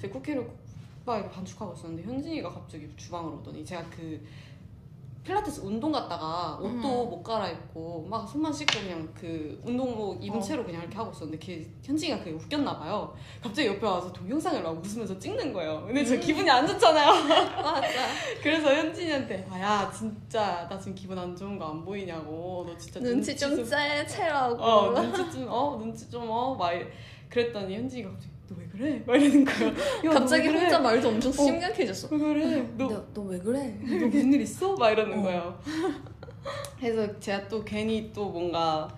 제 0.00 0.08
쿠키를 0.08 0.48
막 1.04 1.16
이렇게 1.16 1.30
반죽하고 1.30 1.72
있었는데 1.74 2.02
현진이가 2.02 2.50
갑자기 2.50 2.88
주방으로 2.96 3.38
오더니 3.38 3.64
제가 3.64 3.84
그 3.90 4.22
필라테스 5.24 5.60
운동 5.60 5.92
갔다가 5.92 6.56
옷도 6.56 6.66
음. 7.04 7.10
못 7.10 7.22
갈아입고 7.22 8.06
막 8.08 8.26
손만 8.28 8.52
씻고 8.52 8.80
그냥 8.80 9.08
그 9.14 9.60
운동복 9.64 10.24
입은 10.24 10.38
어. 10.38 10.42
채로 10.42 10.64
그냥 10.64 10.82
이렇게 10.82 10.96
하고 10.96 11.10
있었는데 11.12 11.38
걔, 11.38 11.66
현진이가 11.82 12.18
그게 12.18 12.32
웃겼나 12.32 12.78
봐요. 12.78 13.14
갑자기 13.42 13.68
옆에 13.68 13.86
와서 13.86 14.12
동영상을 14.12 14.62
막 14.62 14.70
웃으면서 14.82 15.18
찍는 15.18 15.52
거예요. 15.52 15.84
근데 15.86 16.04
저 16.04 16.14
음. 16.14 16.20
기분이 16.20 16.48
안 16.50 16.66
좋잖아요. 16.66 17.08
맞아. 17.62 17.88
그래서 18.42 18.74
현진이한테 18.74 19.46
아야 19.50 19.90
진짜 19.94 20.66
나 20.68 20.78
지금 20.78 20.94
기분 20.94 21.18
안 21.18 21.36
좋은 21.36 21.58
거 21.58 21.68
안 21.68 21.84
보이냐고 21.84 22.64
너 22.66 22.76
진짜 22.78 23.00
눈치 23.00 23.36
좀 23.36 23.62
째, 23.64 24.06
채라고. 24.06 24.54
어 24.62 24.90
눈치 24.94 25.30
좀어 25.30 25.76
눈치 25.78 26.10
좀어막 26.10 26.72
그랬더니 27.28 27.76
현진이가 27.76 28.10
갑자기 28.10 28.32
그래? 28.78 29.02
막 29.06 29.16
이러는 29.16 29.44
거야. 29.44 29.68
야, 30.06 30.10
갑자기 30.10 30.48
그래? 30.48 30.60
혼자 30.60 30.78
말도 30.78 31.08
엄청 31.08 31.32
심각해졌어. 31.32 32.08
왜 32.12 32.18
그래? 32.18 32.68
너, 32.76 32.88
너 33.12 33.22
왜 33.22 33.38
그래? 33.38 33.76
너 33.82 34.06
무슨 34.06 34.32
일 34.32 34.40
있어? 34.42 34.74
막 34.76 34.90
이러는 34.90 35.18
어. 35.18 35.22
거예요. 35.22 35.60
그래서 36.80 37.20
제가 37.20 37.48
또 37.48 37.64
괜히 37.64 38.10
또 38.14 38.30
뭔가 38.30 38.88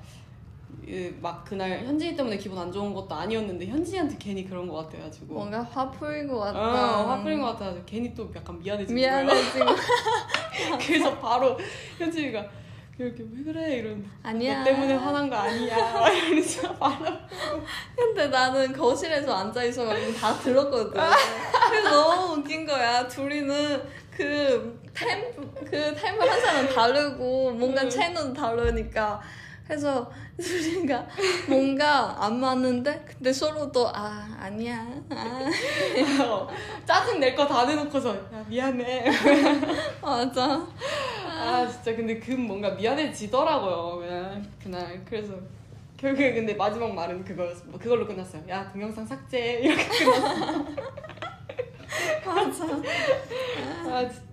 그막 0.85 1.45
그날 1.45 1.85
현진이 1.85 2.17
때문에 2.17 2.37
기분 2.37 2.59
안 2.59 2.71
좋은 2.73 2.93
것도 2.93 3.15
아니었는데 3.15 3.67
현진이한테 3.67 4.17
괜히 4.19 4.45
그런 4.49 4.69
것 4.69 4.75
같아가지고 4.89 5.35
뭔가 5.35 5.63
화 5.63 5.91
풀린 5.91 6.29
것 6.29 6.37
어, 6.37 6.41
같다. 6.45 6.59
화 7.09 7.23
풀린 7.23 7.41
것 7.41 7.47
같아가지고 7.53 7.85
괜히 7.87 8.15
또 8.15 8.31
약간 8.35 8.59
미안해진 8.61 8.95
거예요. 8.97 9.09
미안해 9.25 9.51
지금. 9.53 9.67
그래서 10.81 11.19
바로 11.19 11.57
현진이가 11.99 12.45
이렇게 13.05 13.25
왜 13.33 13.43
그래 13.45 13.77
이런 13.79 14.05
아니야. 14.23 14.59
너 14.59 14.65
때문에 14.65 14.95
화난 14.95 15.31
거 15.31 15.37
아니야 15.37 15.75
이러면서 16.13 16.73
말하고 16.75 17.17
근데 17.97 18.27
나는 18.29 18.73
거실에서 18.73 19.33
앉아 19.35 19.65
있어가지고 19.65 20.13
다 20.15 20.35
들었거든. 20.39 21.01
그래서 21.71 21.91
너무 21.91 22.35
웃긴 22.41 22.67
거야. 22.67 23.09
둘이는 23.09 23.83
그 24.11 24.79
타임 24.93 25.25
그한 25.65 26.41
사람 26.41 26.69
다르고 26.69 27.53
뭔가 27.53 27.83
응. 27.85 27.89
채널도 27.89 28.35
다르니까. 28.35 29.21
그래서 29.71 30.11
둘이가 30.37 31.07
뭔가 31.49 32.17
안 32.25 32.41
맞는데 32.41 33.05
근데 33.07 33.33
서로 33.33 33.71
또아 33.71 34.27
아니야. 34.41 34.85
아. 35.11 35.49
어, 36.25 36.49
짜증 36.85 37.21
낼 37.21 37.37
거 37.37 37.47
다 37.47 37.65
내놓고서 37.67 38.17
야 38.17 38.45
미안해. 38.49 39.05
맞아. 40.03 40.67
아 41.25 41.69
진짜 41.71 41.95
근데 41.95 42.19
그 42.19 42.33
뭔가 42.33 42.71
미안해지더라고요. 42.71 43.99
그냥 44.01 44.45
그날. 44.61 45.01
그래서 45.09 45.35
결국에 45.97 46.35
근데 46.35 46.55
마지막 46.55 46.93
말은 46.93 47.25
그거였어. 47.25 47.63
뭐 47.67 47.79
그걸로 47.79 48.05
끝났어요. 48.09 48.43
야 48.49 48.69
동영상 48.73 49.07
삭제. 49.07 49.61
이렇게 49.63 49.87
끝났어. 50.05 50.65
맞아. 52.27 52.65
아 53.89 54.09
진짜 54.09 54.30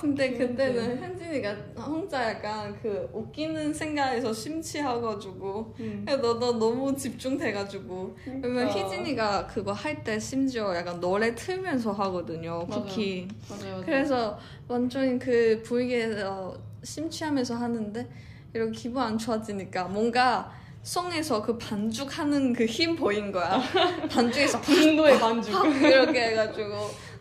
근데 0.00 0.32
그때는 0.32 0.98
현진이가 1.00 1.54
혼자 1.78 2.30
약간 2.30 2.76
그 2.82 3.08
웃기는 3.12 3.72
생각에서 3.72 4.32
심취해가지고 4.32 5.74
음. 5.80 6.04
너, 6.06 6.38
너 6.38 6.52
너무 6.58 6.94
집중돼가지고 6.96 8.16
왜냐면 8.26 8.42
그러니까. 8.42 8.74
희진이가 8.74 9.46
그거 9.46 9.72
할 9.72 10.02
때 10.04 10.18
심지어 10.18 10.74
약간 10.74 10.98
노래 11.00 11.34
틀면서 11.34 11.92
하거든요 11.92 12.64
맞아요. 12.68 12.82
쿠키. 12.84 13.28
맞아요 13.48 13.70
맞아요. 13.72 13.82
그래서 13.84 14.38
완전 14.68 15.18
그 15.18 15.62
분위기에서 15.64 16.54
심취하면서 16.82 17.54
하는데 17.54 18.08
이렇게 18.54 18.72
기분 18.72 19.02
안 19.02 19.18
좋아지니까 19.18 19.84
뭔가 19.88 20.50
송에서 20.82 21.42
그 21.42 21.58
반죽하는 21.58 22.54
그 22.54 22.66
힘 22.66 22.96
보인 22.96 23.30
거야. 23.30 23.60
반죽에서 24.10 24.60
분노의 24.62 25.18
반죽. 25.20 25.52
팍 25.52 25.66
이렇게 25.82 26.28
해가지고 26.28 26.68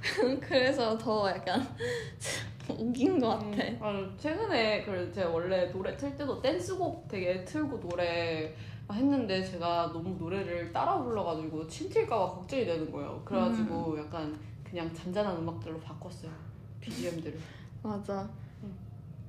그래서 0.41 0.97
더 0.97 1.29
약간 1.29 1.61
웃긴 2.69 3.19
것 3.19 3.29
같아 3.29 3.47
음, 3.47 3.79
아, 3.81 4.17
최근에 4.17 4.83
그 4.83 5.11
제가 5.13 5.29
원래 5.29 5.71
노래 5.71 5.95
틀 5.97 6.15
때도 6.15 6.41
댄스곡 6.41 7.07
되게 7.07 7.43
틀고 7.43 7.79
노래 7.79 8.53
했는데 8.91 9.43
제가 9.43 9.91
너무 9.93 10.15
노래를 10.17 10.71
따라 10.71 11.01
불러가지고 11.03 11.67
침 11.67 11.89
튈까봐 11.89 12.27
걱정이 12.27 12.65
되는 12.65 12.91
거예요. 12.91 13.21
그래가지고 13.25 13.99
약간 13.99 14.35
그냥 14.63 14.91
잔잔한 14.93 15.37
음악들로 15.37 15.79
바꿨어요. 15.79 16.31
BGM들을. 16.81 17.37
맞아 17.83 18.27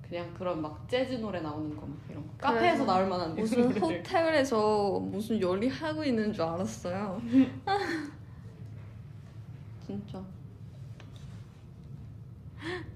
그냥 0.08 0.32
그런 0.34 0.60
막 0.62 0.88
재즈 0.88 1.14
노래 1.14 1.40
나오는 1.40 1.74
거 1.76 1.86
막 1.86 1.96
이런 2.10 2.26
거. 2.26 2.32
카페에서 2.38 2.84
나올 2.84 3.06
만한 3.06 3.34
무슨 3.34 3.62
노래들. 3.68 3.82
호텔에서 3.82 4.98
무슨 5.00 5.40
요리하고 5.40 6.04
있는 6.04 6.32
줄 6.32 6.42
알았어요 6.42 7.20
진짜 9.86 10.22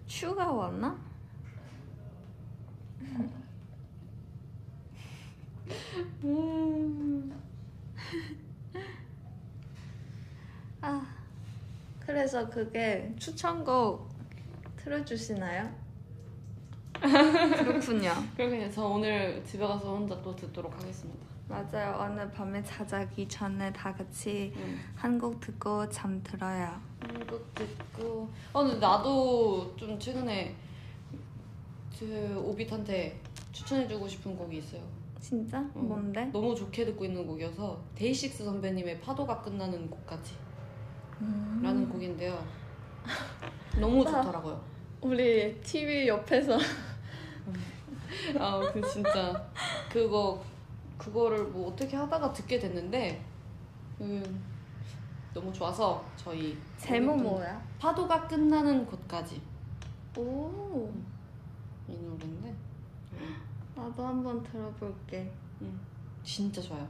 슈가 0.07 0.53
왔나? 0.53 0.97
음. 6.25 7.41
아 10.81 11.07
그래서 12.01 12.49
그게 12.49 13.15
추천곡 13.19 14.09
틀어주시나요? 14.77 15.85
그렇군요 17.01 18.13
그럼 18.37 18.51
그냥 18.51 18.71
저 18.71 18.87
오늘 18.87 19.43
집에 19.45 19.67
가서 19.67 19.97
혼자 19.97 20.21
또 20.23 20.35
듣도록 20.37 20.73
하겠습니다. 20.75 21.24
맞아요 21.49 21.99
오늘 22.01 22.31
밤에 22.31 22.63
자자기 22.63 23.29
전에 23.29 23.73
다 23.73 23.93
같이 23.93 24.53
음. 24.57 24.81
한곡 24.97 25.41
듣고 25.41 25.89
잠들어요 25.91 26.81
한곡 27.01 27.55
듣고 27.55 28.29
어 28.53 28.63
근데 28.63 28.79
나도 28.79 29.77
좀 29.77 29.99
최근에 29.99 30.55
그 31.99 32.43
오빛한테 32.45 33.21
추천해주고 33.53 34.09
싶은 34.09 34.37
곡이 34.37 34.59
있어요 34.59 34.83
진짜? 35.21 35.59
응. 35.77 35.89
뭔데? 35.89 36.25
너무 36.27 36.55
좋게 36.55 36.85
듣고 36.87 37.05
있는 37.05 37.27
곡이어서 37.27 37.81
데이식스 37.95 38.45
선배님의 38.45 39.01
파도가 39.01 39.41
끝나는 39.43 39.89
곡까지 39.91 40.35
음. 41.21 41.61
라는 41.63 41.89
곡인데요 41.89 42.43
너무 43.79 44.03
나- 44.03 44.23
좋더라고요 44.23 44.63
우리 45.03 45.61
TV 45.61 46.09
옆에서 46.09 46.59
아 48.39 48.61
그 48.73 48.81
진짜 48.91 49.51
그거 49.91 50.43
그거를 50.99 51.45
뭐 51.45 51.69
어떻게 51.73 51.97
하다가 51.97 52.33
듣게 52.33 52.59
됐는데 52.59 53.25
음, 54.01 54.45
너무 55.33 55.53
좋아서 55.53 56.05
저희 56.17 56.57
제목 56.79 57.21
뭐야? 57.23 57.63
파도가 57.79 58.27
끝나는 58.27 58.87
곳까지 58.87 59.41
오 60.17 60.91
이 61.87 61.93
노래인데 61.99 62.55
나도 63.75 64.07
한번 64.07 64.43
들어볼게 64.43 65.31
진짜 66.23 66.63
좋아요. 66.63 66.89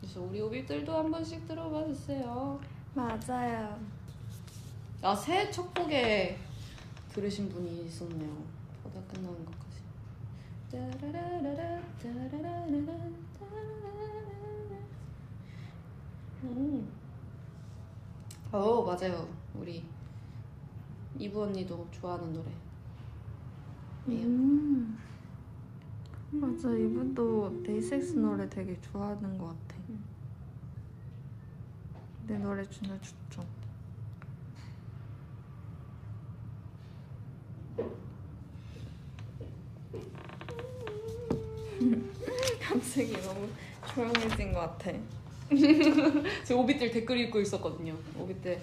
그래서 0.00 0.22
우리 0.22 0.40
오비들도 0.40 0.96
한 0.96 1.10
번씩 1.10 1.46
들어봐 1.46 1.84
주세요. 1.88 2.58
맞아요 2.94 3.78
아 5.02 5.14
새해 5.14 5.50
첫 5.50 5.72
곡에 5.74 6.38
들으신 7.10 7.48
분이 7.50 7.84
있었네요. 7.84 8.34
보다 8.82 8.98
끝나는 9.02 9.44
것 9.44 9.52
음. 16.44 16.88
어 18.50 18.82
맞아요. 18.82 19.28
우리 19.54 19.84
이브 21.18 21.42
언니도 21.42 21.86
좋아하는 21.90 22.32
노래. 22.32 22.50
음 24.08 24.98
맞아 26.32 26.70
이분도 26.74 27.62
DAY6 27.62 28.14
노래 28.14 28.48
되게 28.48 28.80
좋아하는 28.80 29.38
것 29.38 29.46
같아 29.46 29.76
음. 29.90 30.02
내 32.26 32.36
노래 32.38 32.68
진짜 32.68 32.98
좋죠 33.00 33.46
갑자기 42.60 43.12
너무 43.22 43.48
조용해진 43.94 44.52
것 44.52 44.60
같아 44.60 44.92
제 46.44 46.54
오비들 46.54 46.90
댓글 46.90 47.18
읽고 47.18 47.40
있었거든요. 47.40 47.94
오비들 48.18 48.60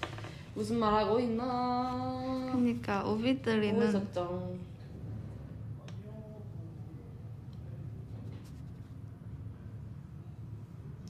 무슨 0.56 0.80
말 0.80 0.94
하고 0.94 1.20
있나? 1.20 2.50
그러니까 2.52 3.06
오비들이는 3.06 3.90
있었죠. 3.90 4.58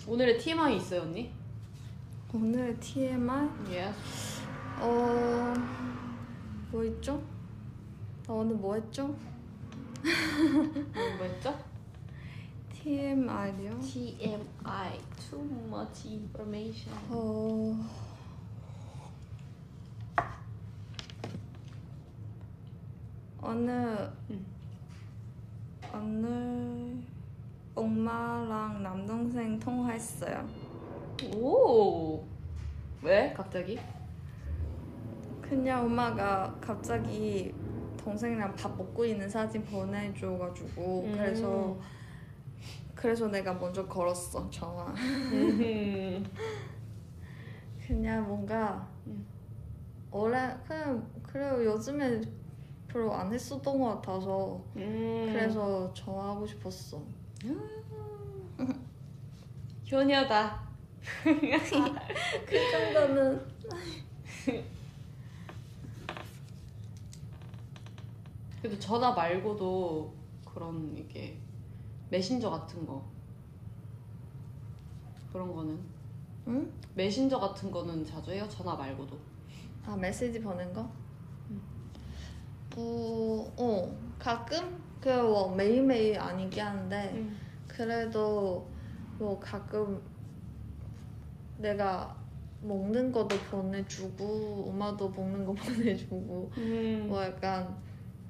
오늘의 0.07 0.37
TMI 0.39 0.77
있어요 0.77 1.01
언니? 1.01 1.31
오늘의 2.33 2.79
TMI 2.79 3.49
예. 3.71 3.93
어... 4.79 5.53
뭐 6.71 6.83
있죠? 6.83 7.21
나 8.27 8.33
오늘 8.33 8.55
뭐 8.55 8.75
했죠? 8.75 9.15
뭐였죠? 11.17 11.68
TMI요? 12.83 13.79
TMI 13.81 14.99
Too 15.29 15.43
much 15.67 16.07
information. 16.07 16.93
어... 17.09 17.75
오늘 23.41 24.11
응. 24.29 24.45
오늘 25.93 27.03
엄마랑 27.75 28.81
남동생 28.83 29.59
통화했어요. 29.59 30.47
오. 31.35 32.23
왜 33.01 33.33
갑자기? 33.33 33.77
그냥 35.41 35.85
엄마가 35.85 36.55
갑자기 36.61 37.53
동생이랑 37.97 38.55
밥 38.55 38.77
먹고 38.77 39.03
있는 39.03 39.27
사진 39.29 39.63
보내줘가지고 39.65 41.03
음. 41.05 41.11
그래서 41.13 41.77
그래서 42.99 43.29
내가 43.29 43.53
먼저 43.53 43.87
걸었어 43.87 44.49
전화. 44.49 44.87
음. 45.31 46.25
그냥 47.87 48.27
뭔가 48.27 48.85
음. 49.07 49.25
원래 50.11 50.53
그냥 50.67 51.09
그래요 51.23 51.63
요즘에 51.63 52.19
별로 52.89 53.13
안 53.13 53.31
했었던 53.31 53.79
것 53.79 53.95
같아서 53.95 54.61
음. 54.75 55.29
그래서 55.31 55.93
전화하고 55.93 56.45
싶었어. 56.45 57.01
효녀다. 59.89 60.61
그 61.23 62.71
정도는 62.71 63.47
그래도 68.61 68.77
전화 68.77 69.13
말고도 69.13 70.13
그런 70.43 70.97
이게 70.97 71.39
메신저 72.09 72.49
같은 72.49 72.85
거 72.85 73.03
그런 75.31 75.53
거는 75.53 75.79
응? 76.47 76.71
메신저 76.95 77.39
같은 77.39 77.69
거는 77.71 78.03
자주 78.05 78.31
해요? 78.31 78.47
전화 78.49 78.75
말고도. 78.75 79.17
아 79.85 79.95
메시지 79.95 80.39
보낸 80.41 80.73
거? 80.73 80.89
뭐, 82.75 83.51
어 83.57 83.95
가끔 84.17 84.81
그뭐 85.01 85.55
매일매일 85.55 86.19
아니긴 86.19 86.63
한데 86.63 87.25
그래도 87.67 88.67
뭐 89.17 89.39
가끔 89.39 90.01
내가 91.57 92.15
먹는 92.61 93.11
것도 93.11 93.37
보내주고 93.49 94.65
엄마도 94.69 95.09
먹는 95.09 95.45
거 95.45 95.53
보내주고 95.55 96.51
음. 96.57 97.05
뭐 97.07 97.23
약간 97.23 97.77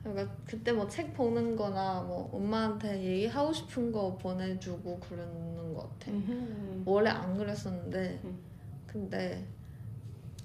약간 0.05 0.29
그때 0.45 0.71
뭐 0.71 0.87
책 0.87 1.13
보는 1.13 1.55
거나 1.55 2.01
뭐 2.01 2.29
엄마한테 2.33 3.03
얘기하고 3.03 3.51
싶은 3.51 3.91
거 3.91 4.15
보내주고 4.17 4.99
그러는 4.99 5.73
것 5.73 5.89
같아 5.99 6.11
음. 6.11 6.83
원래 6.85 7.09
안 7.09 7.37
그랬었는데 7.37 8.21
음. 8.23 8.39
근데 8.87 9.45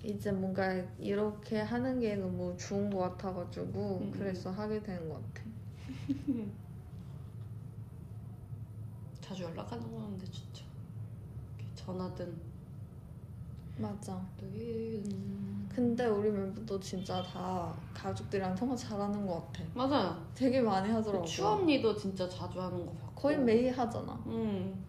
이제 0.02 0.30
뭔가 0.32 0.74
이렇게 0.98 1.60
하는 1.60 1.98
게 2.00 2.16
너무 2.16 2.54
좋은 2.58 2.90
것 2.90 2.98
같아가지고 2.98 3.98
음, 3.98 4.02
음. 4.02 4.10
그래서 4.12 4.50
하게 4.50 4.82
되는 4.82 5.08
것 5.08 5.14
같아 5.34 5.46
자주 9.22 9.44
연락하는 9.44 9.90
건데 9.90 10.26
진짜 10.30 10.62
전화든 11.74 12.36
맞아 13.78 14.20
음. 14.42 15.43
근데 15.74 16.06
우리 16.06 16.30
멤버도 16.30 16.78
진짜 16.78 17.20
다 17.22 17.74
가족들이랑 17.92 18.54
통화 18.54 18.76
잘하는 18.76 19.26
것 19.26 19.52
같아 19.52 19.64
맞아요. 19.74 20.24
되게 20.34 20.60
많이 20.60 20.88
그 20.88 20.94
하더라고 20.94 21.24
추 21.24 21.44
언니도 21.46 21.96
진짜 21.96 22.28
자주 22.28 22.60
하는 22.60 22.78
거 22.86 22.92
같고 22.92 23.14
거의 23.22 23.38
매일 23.38 23.76
하잖아 23.76 24.12
음. 24.26 24.84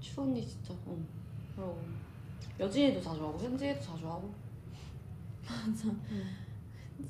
추 0.00 0.20
언니 0.22 0.44
진짜. 0.46 0.74
응. 0.88 1.06
그리고 1.54 1.78
여진이도 2.58 3.00
자주 3.00 3.22
하고 3.24 3.38
현지에도 3.38 3.80
자주 3.80 4.08
하고. 4.08 4.32
맞아 5.44 5.88
음. 5.88 6.36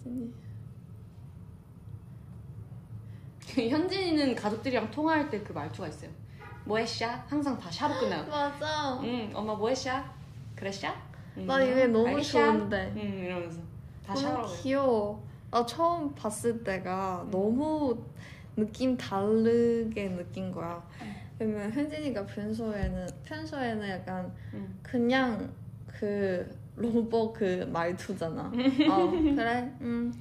진이 0.02 0.30
현진이는 3.70 4.34
가족들이랑 4.34 4.90
통화할 4.90 5.30
때 5.30 5.42
그 5.42 5.52
말투가 5.54 5.88
있어요. 5.88 6.10
뭐했샤? 6.66 7.24
항상 7.26 7.58
다 7.58 7.70
샤로 7.70 7.98
끝나요. 7.98 8.26
맞아 8.26 9.00
응, 9.02 9.30
엄마 9.34 9.54
뭐했샤? 9.54 10.04
그랬샤? 10.54 10.94
응, 11.38 11.46
나 11.46 11.62
이게 11.62 11.86
너무 11.86 12.08
알겠샤? 12.08 12.52
좋은데 12.52 12.92
응, 12.96 13.00
이러면서 13.24 13.60
다 14.06 14.14
너무 14.14 14.20
샤로. 14.26 14.46
귀여워 14.62 15.22
나 15.50 15.64
처음 15.64 16.14
봤을 16.14 16.62
때가 16.62 17.22
음. 17.26 17.30
너무 17.30 17.98
느낌 18.56 18.96
다르게 18.96 20.08
느낀 20.08 20.50
거야 20.52 20.82
왜냐면 21.38 21.70
현진이가 21.72 22.26
평소에는 22.26 23.06
평소에는 23.24 23.88
약간 23.88 24.32
응. 24.54 24.78
그냥 24.82 25.52
그 25.86 26.48
로봇 26.76 27.32
그 27.32 27.68
말투잖아. 27.72 28.42
어 28.42 28.50
그래, 29.34 29.72
음, 29.80 30.12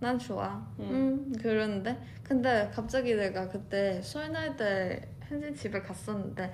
난 0.00 0.18
좋아. 0.18 0.64
응. 0.80 0.84
음, 0.90 1.32
그러는데 1.40 1.96
근데 2.24 2.68
갑자기 2.74 3.14
내가 3.14 3.48
그때 3.48 4.00
설날 4.02 4.56
때 4.56 5.00
현진 5.28 5.54
집에 5.54 5.80
갔었는데 5.80 6.52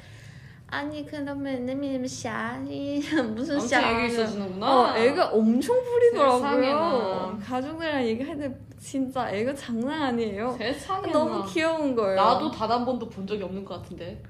아니 0.69 1.07
그러면 1.07 1.65
내미 1.65 2.07
샤이 2.09 3.01
무슨 3.35 3.61
샤? 3.61 3.81
애교 3.81 4.07
있어주는구나. 4.07 4.67
어, 4.93 4.97
애가 4.97 5.29
엄청 5.31 5.77
부리더라고요. 5.83 6.39
세상에나. 6.41 7.39
가족들이랑 7.45 8.05
얘기할 8.05 8.37
때 8.39 8.53
진짜 8.79 9.31
애가 9.31 9.55
장난 9.55 10.03
아니에요. 10.03 10.53
세상에 10.59 11.13
너무 11.13 11.45
귀여운 11.47 11.95
거예요. 11.95 12.17
나도 12.17 12.51
단 12.51 12.71
한 12.71 12.85
번도 12.85 13.09
본 13.09 13.27
적이 13.27 13.45
없는 13.45 13.65
것 13.65 13.81
같은데. 13.81 14.21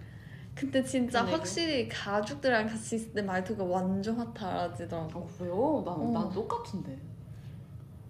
근데 0.55 0.83
진짜 0.83 1.21
그런 1.21 1.29
애교? 1.29 1.37
확실히 1.39 1.89
가족들이랑 1.89 2.67
같이 2.69 2.97
있을 2.97 3.13
때 3.15 3.23
말투가 3.23 3.65
완전 3.65 4.17
확 4.17 4.33
달라지더라고. 4.35 5.21
아 5.21 5.39
그래요? 5.39 5.83
난, 5.87 5.95
어. 5.95 6.11
난 6.13 6.31
똑같은데. 6.33 6.99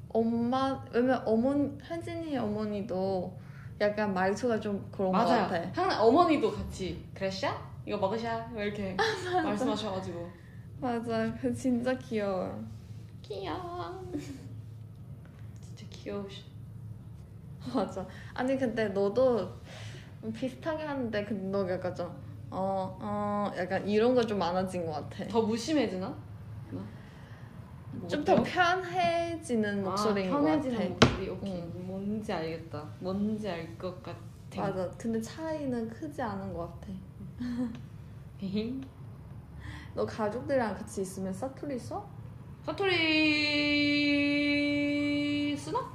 엄마 0.09 0.83
왜냐면 0.93 1.23
어머니 1.27 1.71
현진이 1.83 2.37
어머니도 2.39 3.33
약간 3.81 4.13
말투가 4.15 4.59
좀 4.59 4.85
그런 4.91 5.13
것 5.13 5.19
맞아요. 5.19 5.43
같아. 5.49 5.71
항상 5.75 6.03
어머니도 6.07 6.51
같이 6.51 7.05
그랬샤? 7.15 7.57
이거 7.87 7.97
먹으샤? 7.99 8.49
뭐 8.53 8.63
이렇게 8.63 8.97
말씀하셔가지고. 9.43 10.29
맞아, 10.81 11.33
그 11.41 11.55
진짜 11.55 11.97
귀여워. 11.97 12.63
귀여워. 13.23 14.03
진짜 15.61 15.87
귀여우시. 15.91 16.45
맞아. 17.75 18.07
아니 18.35 18.59
근데 18.59 18.89
너도 18.89 19.51
비슷하게 20.35 20.85
하는데 20.85 21.25
근데 21.25 21.49
너 21.49 21.69
약간 21.71 21.95
좀 21.95 22.07
어, 22.51 22.97
어, 23.01 23.51
약간 23.57 23.89
이런 23.89 24.15
거 24.15 24.23
좀 24.23 24.39
많아진 24.39 24.85
것 24.87 24.93
같아. 24.93 25.25
더 25.29 25.43
무심해지나? 25.43 26.27
좀더 28.09 28.43
편해지는 28.43 29.83
목소리인 29.83 30.29
아, 30.33 30.39
것 30.39 30.45
같아. 30.45 30.61
편해지는 30.61 30.91
목소리. 30.91 31.29
오케이. 31.31 31.53
응. 31.63 31.87
뭔지 31.87 32.33
알겠다. 32.33 32.85
뭔지 33.01 33.49
알 33.49 33.79
것 33.79 34.03
같아. 34.03 34.19
맞아. 34.57 34.89
근데 34.99 35.21
차이는 35.21 35.89
크지 35.89 36.21
않은 36.23 36.53
것 36.53 36.67
같아. 36.81 36.93
너 39.95 40.05
가족들이랑 40.07 40.75
같이 40.77 41.03
있으면 41.03 41.33
사투리 41.33 41.79
써? 41.79 42.05
사투리 42.65 42.97
쓰나? 45.57 45.89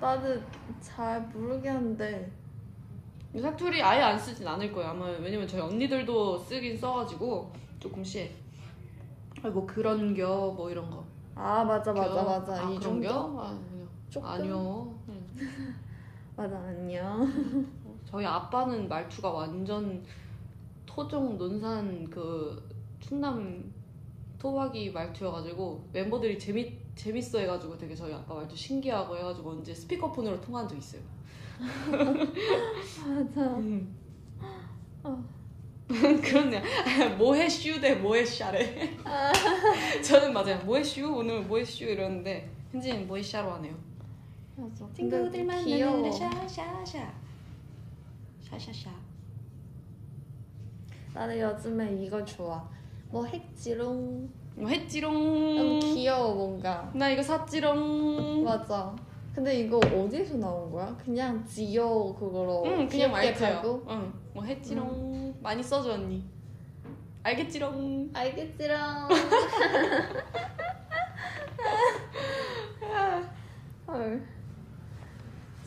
나는 0.00 0.42
잘 0.80 1.20
모르겠는데 1.28 2.30
사투리 3.40 3.82
아예 3.82 4.02
안 4.02 4.18
쓰진 4.18 4.46
않을 4.46 4.72
거예요. 4.72 4.90
아마 4.90 5.06
왜냐면 5.06 5.46
저희 5.48 5.60
언니들도 5.60 6.38
쓰긴 6.38 6.76
써가지고 6.76 7.52
조금씩. 7.78 8.34
아니 9.42 9.52
뭐 9.54 9.66
그런 9.66 10.14
겨 10.14 10.52
뭐 10.56 10.70
이런 10.70 10.90
거. 10.90 11.04
아 11.34 11.64
맞아 11.64 11.92
맞아 11.92 12.14
겨? 12.14 12.24
맞아 12.24 12.66
아, 12.66 12.70
이 12.70 12.78
그런겨? 12.78 13.08
정도? 13.08 13.40
아, 13.40 13.48
아니요. 13.48 13.88
조금? 14.10 14.28
아니요. 14.28 14.94
응. 15.08 15.26
맞아 16.36 16.56
안녕 16.58 17.22
저희 18.12 18.26
아빠는 18.26 18.88
말투가 18.90 19.30
완전 19.30 20.04
토종 20.84 21.38
논산 21.38 22.08
그 22.10 22.62
충남 23.00 23.72
토박이 24.38 24.90
말투여가지고 24.92 25.88
멤버들이 25.94 26.38
재밌 26.38 26.78
재밌어 26.94 27.38
해가지고 27.38 27.78
되게 27.78 27.94
저희 27.94 28.12
아빠 28.12 28.34
말투 28.34 28.54
신기하고 28.54 29.16
해가지고 29.16 29.52
언제 29.52 29.72
스피커폰으로 29.74 30.38
통화한 30.42 30.68
적 30.68 30.76
있어요. 30.76 31.00
맞아 31.90 33.56
어. 35.04 35.24
그렇네요. 35.88 36.62
뭐해 37.16 37.48
슈 37.48 37.80
대 37.80 37.94
뭐해 37.94 38.24
샤래. 38.26 38.94
저는 40.04 40.34
맞아요. 40.34 40.58
뭐해 40.66 40.84
슈 40.84 41.10
오늘 41.14 41.40
뭐해 41.44 41.64
슈 41.64 41.84
이러는데 41.84 42.50
현진이는 42.72 43.06
뭐해 43.06 43.22
샤로 43.22 43.52
하네요. 43.52 43.74
맞아 44.56 44.86
친구들 44.92 45.22
근데 45.24 45.42
만나는 45.44 45.64
귀여워 45.64 46.12
샤샤샤 46.12 47.22
샤샤샤. 48.58 48.90
나는 51.14 51.38
요즘에 51.40 51.94
이거 52.02 52.22
좋아 52.24 52.66
뭐 53.10 53.24
했지롱 53.26 54.28
뭐 54.56 54.68
했지롱. 54.68 55.56
너무 55.56 55.78
귀여워 55.94 56.34
뭔가 56.34 56.90
나 56.94 57.08
이거 57.10 57.22
샀지롱. 57.22 58.44
맞아 58.44 58.94
근데 59.34 59.60
이거 59.60 59.78
어디서 59.78 60.36
나온 60.36 60.70
거야? 60.70 60.94
그냥 61.02 61.42
지오 61.46 62.14
그거로 62.14 62.64
응, 62.66 62.70
그냥 62.86 62.88
귀엽게 62.88 63.08
말투야. 63.08 63.54
가고? 63.62 63.82
응, 63.88 64.12
뭐 64.34 64.44
했지롱. 64.44 65.36
많이 65.40 65.62
써줘 65.62 65.92
언니. 65.94 66.22
알겠지롱. 67.22 68.10
알겠지롱 68.12 68.76
헐 73.86 74.22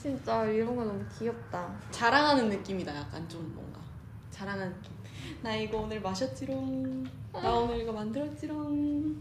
진짜 0.06 0.46
이런 0.46 0.76
거 0.76 0.86
너무 0.86 1.04
귀엽다 1.18 1.76
자랑하는 1.90 2.48
느낌이다. 2.50 2.96
약간 2.96 3.28
좀 3.28 3.52
뭔가 3.56 3.82
자랑하는 4.30 4.72
느낌. 4.76 4.94
나 5.42 5.56
이거 5.56 5.80
오늘 5.80 6.00
마셨지롱. 6.00 7.04
나 7.34 7.52
오늘 7.56 7.80
이거 7.80 7.92
만들었지롱. 7.92 9.20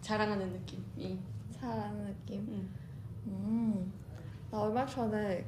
자랑하는 0.00 0.52
느낌이. 0.52 1.18
잘하는 1.50 2.04
느낌 2.06 2.46
응. 2.48 2.70
음, 3.26 3.92
나 4.52 4.60
얼마 4.60 4.86
전에 4.86 5.44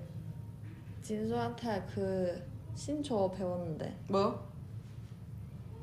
진수한테 1.00 1.86
그 1.94 2.44
신조어 2.74 3.30
배웠는데 3.30 3.96
뭐요? 4.08 4.44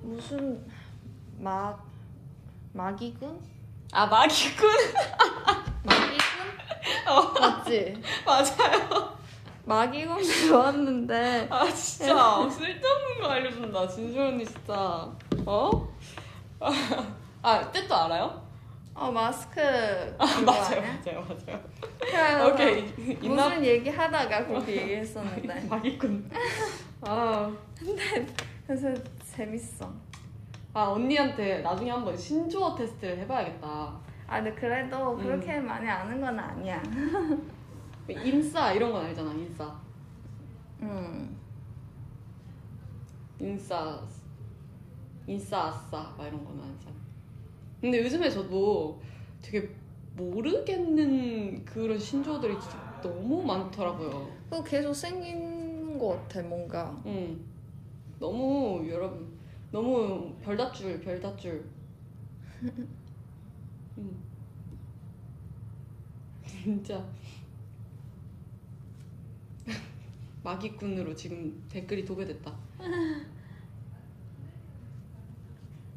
무슨 0.02 0.68
막 1.38 1.88
마기군? 2.74 3.40
아 3.94 4.06
마기꾼. 4.08 4.70
어. 7.10 7.22
맞지? 7.40 7.96
맞아요. 8.26 9.18
마기군 9.66 10.18
배웠는데 10.18 11.48
아 11.52 11.66
진짜 11.72 12.50
쓸데없는 12.50 13.22
거 13.22 13.28
알려준다. 13.28 13.88
진수 13.88 14.20
언니 14.20 14.46
진짜. 14.46 15.08
어? 15.46 15.88
아 17.42 17.72
뜻도 17.72 17.96
알아요? 17.96 18.50
어 18.94 19.10
마스크 19.12 19.62
아, 20.18 20.26
맞아요? 20.42 20.82
맞아요, 20.82 21.26
맞아요. 21.28 21.60
그래서 22.00 22.48
오케이. 22.48 22.94
인나 23.22 23.48
무슨 23.48 23.64
얘기 23.66 23.90
하다가 23.90 24.46
그렇게 24.48 24.76
얘기했었는데 24.82 25.62
마기꾼. 25.70 26.30
아, 27.02 27.50
그래서 28.68 28.88
재밌어. 29.36 29.90
아 30.74 30.84
언니한테 30.90 31.60
나중에 31.60 31.92
한번 31.92 32.18
신조어 32.18 32.76
테스트를 32.76 33.20
해봐야겠다. 33.20 33.98
아 34.30 34.42
근데 34.44 34.54
그래도 34.54 35.14
음. 35.16 35.24
그렇게 35.24 35.60
많이 35.60 35.90
아는 35.90 36.22
건 36.22 36.38
아니야. 36.38 36.82
인싸 38.08 38.74
이런 38.74 38.92
건 38.92 39.06
알잖아, 39.06 39.34
인싸. 39.34 39.76
음. 40.82 41.36
인싸, 43.40 44.00
인싸 45.26 45.66
아싸 45.66 46.14
막 46.16 46.28
이런 46.28 46.46
거는 46.46 46.64
알잖아. 46.64 46.96
근데 47.82 48.04
요즘에 48.04 48.30
저도 48.30 49.02
되게 49.42 49.68
모르겠는 50.16 51.66
그런 51.66 51.98
신조어들이 51.98 52.60
진짜 52.60 52.78
너무 53.02 53.44
많더라고요. 53.44 54.32
그거 54.50 54.64
계속 54.64 54.94
생기는 54.94 55.98
것 55.98 56.10
같아 56.10 56.44
뭔가. 56.44 57.02
응. 57.08 57.40
너무 58.20 58.88
여러분 58.88 59.28
너무 59.72 60.36
별다줄 60.44 61.00
별다줄. 61.00 61.66
응. 64.00 64.30
진짜 66.64 67.06
마기꾼으로 70.44 71.16
지금 71.16 71.64
댓글이 71.70 72.04
도배됐다. 72.06 72.54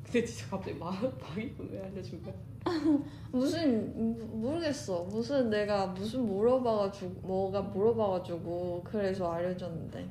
근데 0.04 0.24
진짜 0.24 0.50
갑자기 0.50 0.78
마, 0.78 0.90
마기꾼 0.90 1.70
왜 1.70 1.82
알려준 1.82 2.22
거야? 2.22 2.34
무슨 3.32 4.40
모르겠어. 4.40 5.04
무슨 5.04 5.50
내가 5.50 5.86
무슨 5.88 6.26
물어봐가지고 6.26 7.20
뭐가 7.22 7.62
물어봐가지고 7.62 8.82
그래서 8.84 9.32
알려줬는데 9.32 10.08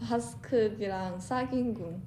바스크랑 0.00 1.18
싹인군. 1.18 2.02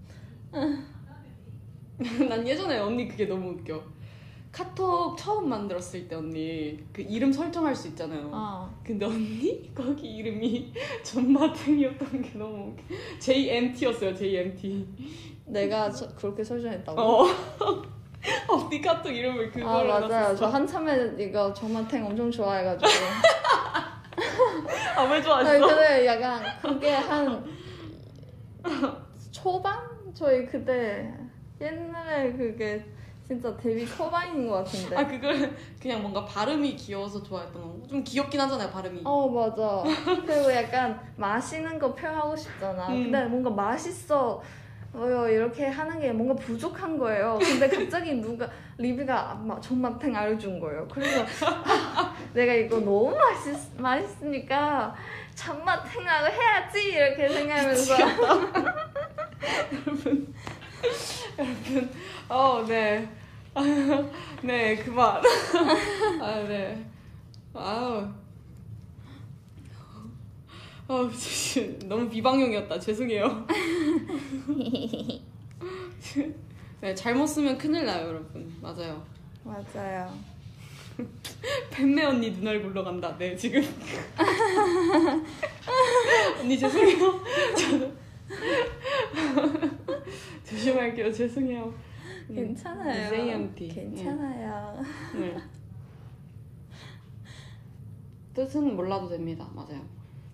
난 2.28 2.48
예전에 2.48 2.78
언니 2.80 3.08
그게 3.08 3.26
너무 3.26 3.52
웃겨. 3.52 3.93
카톡 4.54 5.18
처음 5.18 5.50
만들었을 5.50 6.08
때 6.08 6.16
언니 6.16 6.80
그 6.94 7.02
이름 7.02 7.34
설정할 7.34 7.76
수 7.76 7.88
있잖아요. 7.90 8.30
아 8.32 8.72
근데 8.86 9.04
언니 9.06 9.70
거기 9.74 10.08
이름이 10.18 10.72
전마탱이었던 11.04 12.22
게 12.22 12.38
너무 12.38 12.70
웃겨. 12.72 12.84
JMT였어요. 13.20 14.14
JMT. 14.14 14.88
내가 15.48 15.90
저- 15.92 16.08
그렇게 16.16 16.44
설정했다고. 16.44 17.02
어. 17.02 17.26
언니 18.48 18.80
카톡 18.80 19.10
이름을 19.10 19.48
아 19.48 19.52
그걸로 19.52 19.88
맞아요. 19.90 20.06
해놨었어. 20.06 20.36
저 20.36 20.46
한참에 20.48 21.14
이거 21.18 21.52
정마탱 21.54 22.06
엄청 22.06 22.30
좋아해가지고. 22.32 22.90
아왜 24.96 25.14
아니, 25.16 25.24
좋아했어? 25.24 25.68
근데 25.68 26.06
약간 26.06 26.44
그게 26.62 26.92
한 26.94 27.44
초반? 29.32 29.80
저희 30.14 30.46
그때 30.46 31.12
옛날에 31.60 32.32
그게 32.34 32.86
진짜 33.34 33.58
데뷔 33.58 33.86
초반인 33.86 34.48
것 34.48 34.64
같은데. 34.64 34.96
아 34.96 35.08
그걸 35.08 35.56
그냥 35.82 36.02
뭔가 36.02 36.24
발음이 36.24 36.76
귀여워서 36.76 37.24
좋아했던 37.24 37.82
거. 37.82 37.88
좀 37.88 38.04
귀엽긴 38.04 38.40
하잖아요 38.42 38.70
발음이. 38.70 39.02
어 39.04 39.28
맞아. 39.28 39.84
그리고 40.06 40.54
약간 40.54 41.00
마시는 41.16 41.80
거 41.80 41.94
표현하고 41.96 42.36
싶잖아. 42.36 42.90
음. 42.90 43.04
근데 43.04 43.26
뭔가 43.26 43.50
맛있어. 43.50 44.42
어, 44.96 45.28
이렇게 45.28 45.66
하는 45.66 46.00
게 46.00 46.12
뭔가 46.12 46.36
부족한 46.36 47.00
거예요. 47.00 47.40
근데 47.42 47.68
갑자기 47.68 48.14
누가 48.14 48.48
리비가 48.78 49.34
막 49.44 49.60
전마탱 49.60 50.16
알려준 50.16 50.60
거예요. 50.60 50.88
그래서 50.88 51.26
아, 51.48 52.16
내가 52.34 52.54
이거 52.54 52.80
너무 52.80 53.16
맛있 53.16 53.58
맛있으니까 53.76 54.94
전마탱하고 55.34 56.28
해야지 56.28 56.94
이렇게 56.94 57.28
생각하면서 57.28 57.96
어, 62.30 62.64
네. 62.68 63.08
네, 64.44 64.76
그만. 64.78 65.22
아, 66.22 66.44
네. 66.48 66.86
아우. 67.54 68.08
아우, 70.88 71.10
너무 71.86 72.10
비방용이었다. 72.10 72.80
죄송해요. 72.80 73.48
네, 76.82 76.96
잘못 76.96 77.28
쓰면 77.28 77.58
큰일 77.58 77.86
나요, 77.86 78.08
여러분. 78.08 78.54
맞아요. 78.62 79.06
맞아요. 79.44 80.14
뱀매 81.72 82.04
언니 82.04 82.32
눈 82.34 82.48
얼굴로 82.48 82.84
간다. 82.84 83.16
네, 83.18 83.36
지금. 83.36 83.64
언니 86.40 86.58
죄송해요. 86.58 87.22
저도. 87.58 87.94
조심할게요. 90.44 91.12
죄송해요. 91.14 91.93
음, 92.30 92.36
괜찮아요. 92.36 93.10
JMT. 93.10 93.68
괜찮아요. 93.70 94.82
네. 95.20 95.36
뜻은 98.34 98.76
몰라도 98.76 99.08
됩니다. 99.10 99.48
맞아요. 99.54 99.82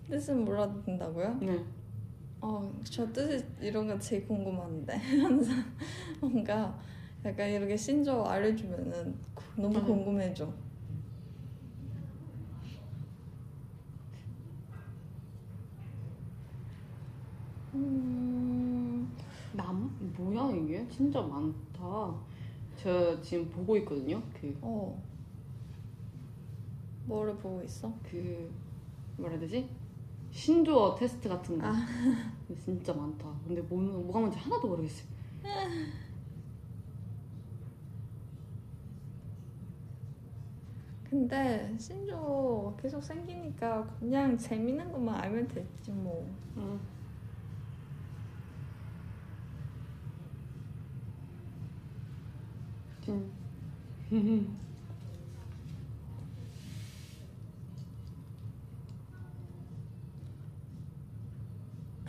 뜻은 0.08 0.44
몰라도 0.44 0.82
된다고요? 0.82 1.34
네. 1.42 1.64
어, 2.40 2.72
저 2.84 3.12
뜻이 3.12 3.44
이런 3.60 3.86
거 3.86 3.98
제일 3.98 4.26
궁금한데 4.26 4.96
항상 5.20 5.62
뭔가 6.20 6.78
약간 7.24 7.50
이렇게 7.50 7.76
신조 7.76 8.24
알려주면은 8.24 9.14
구- 9.34 9.60
너무 9.60 9.74
맞아. 9.74 9.86
궁금해져. 9.86 10.50
음, 17.74 19.16
남? 19.52 19.96
뭐야 20.20 20.54
이게? 20.56 20.86
진짜 20.88 21.22
많다. 21.22 22.14
저 22.76 23.20
지금 23.22 23.48
보고 23.50 23.76
있거든요. 23.78 24.22
그, 24.38 24.56
어, 24.60 25.02
뭐를 27.06 27.36
보고 27.36 27.62
있어? 27.62 27.92
그, 28.02 28.50
뭐라 29.16 29.32
해야 29.32 29.40
되지? 29.40 29.68
신조어 30.30 30.94
테스트 30.94 31.28
같은 31.28 31.58
거. 31.58 31.66
아. 31.66 31.74
진짜 32.64 32.92
많다. 32.92 33.32
근데 33.46 33.62
뭐, 33.62 33.80
뭐가 33.80 34.20
뭔지 34.20 34.38
하나도 34.38 34.68
모르겠어요. 34.68 35.08
근데 41.08 41.74
신조 41.76 42.76
계속 42.80 43.02
생기니까 43.02 43.84
그냥 43.98 44.36
재밌는 44.38 44.92
것만 44.92 45.16
알면 45.16 45.48
됐지 45.48 45.90
뭐. 45.90 46.24
응. 46.56 46.78
진. 53.04 53.30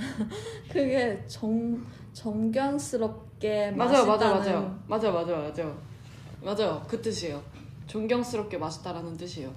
그게 0.72 1.24
정 1.28 1.86
정경스럽게 2.14 3.72
맞아요, 3.72 4.06
맞아요, 4.06 4.36
맞아요, 4.36 4.80
맞아요, 4.88 5.14
맞아요, 5.14 5.52
맞아요, 5.54 5.78
맞아요. 6.44 6.86
그 6.88 7.02
뜻이에요. 7.02 7.42
존경스럽게 7.88 8.58
맛있다라는 8.58 9.18
뜻이에요. 9.18 9.52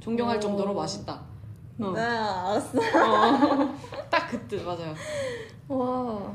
존경할 0.00 0.36
오. 0.36 0.40
정도로 0.40 0.74
맛있다. 0.74 1.20
어. 1.80 1.90
네, 1.92 2.00
알았어. 2.00 2.78
딱그 4.10 4.46
뜻 4.48 4.62
맞아요. 4.62 4.94
와. 5.68 6.34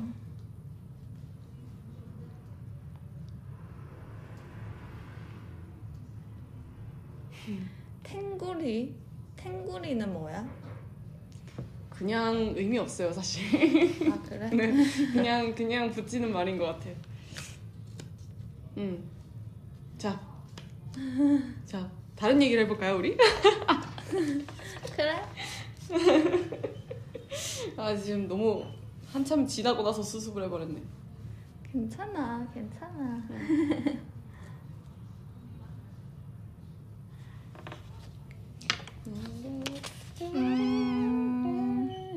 탱구리? 8.03 8.95
탱구리는 9.35 10.13
뭐야? 10.13 10.47
그냥 11.89 12.53
의미 12.55 12.77
없어요, 12.80 13.11
사실. 13.13 13.43
아 14.11 14.19
그래? 14.23 14.49
네, 14.53 14.73
그냥 15.13 15.53
그냥 15.53 15.91
붙이는 15.91 16.31
말인 16.31 16.57
것 16.57 16.65
같아. 16.65 16.89
음, 18.77 19.03
자, 19.97 20.19
자 21.65 21.91
다른 22.15 22.41
얘기를 22.41 22.63
해볼까요, 22.63 22.97
우리? 22.97 23.15
그래? 24.95 25.22
아 27.77 27.95
지금 27.95 28.27
너무 28.27 28.65
한참 29.05 29.45
지나고 29.45 29.84
나서 29.84 30.01
수습을 30.01 30.43
해버렸네. 30.45 30.81
괜찮아, 31.72 32.49
괜찮아. 32.51 33.23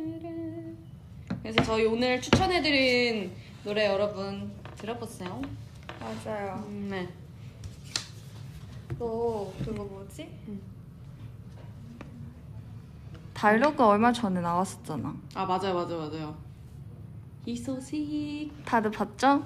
음, 0.05 0.77
그래서 1.43 1.63
저희 1.63 1.87
오늘 1.87 2.21
추천해드린 2.21 3.33
노래 3.65 3.87
여러분 3.87 4.53
들어보세요. 4.77 5.41
맞아요. 6.01 6.65
음, 6.69 6.89
네. 6.91 7.09
너 8.99 9.53
그거 9.65 9.85
뭐지? 9.85 10.29
응. 10.49 10.61
달려가 13.33 13.89
얼마 13.89 14.13
전에 14.13 14.41
나왔었잖아. 14.41 15.15
아 15.35 15.45
맞아요 15.45 15.75
맞아요 15.75 15.99
맞아요. 15.99 16.37
이 17.47 17.57
소식. 17.57 18.51
다들 18.65 18.91
봤죠? 18.91 19.45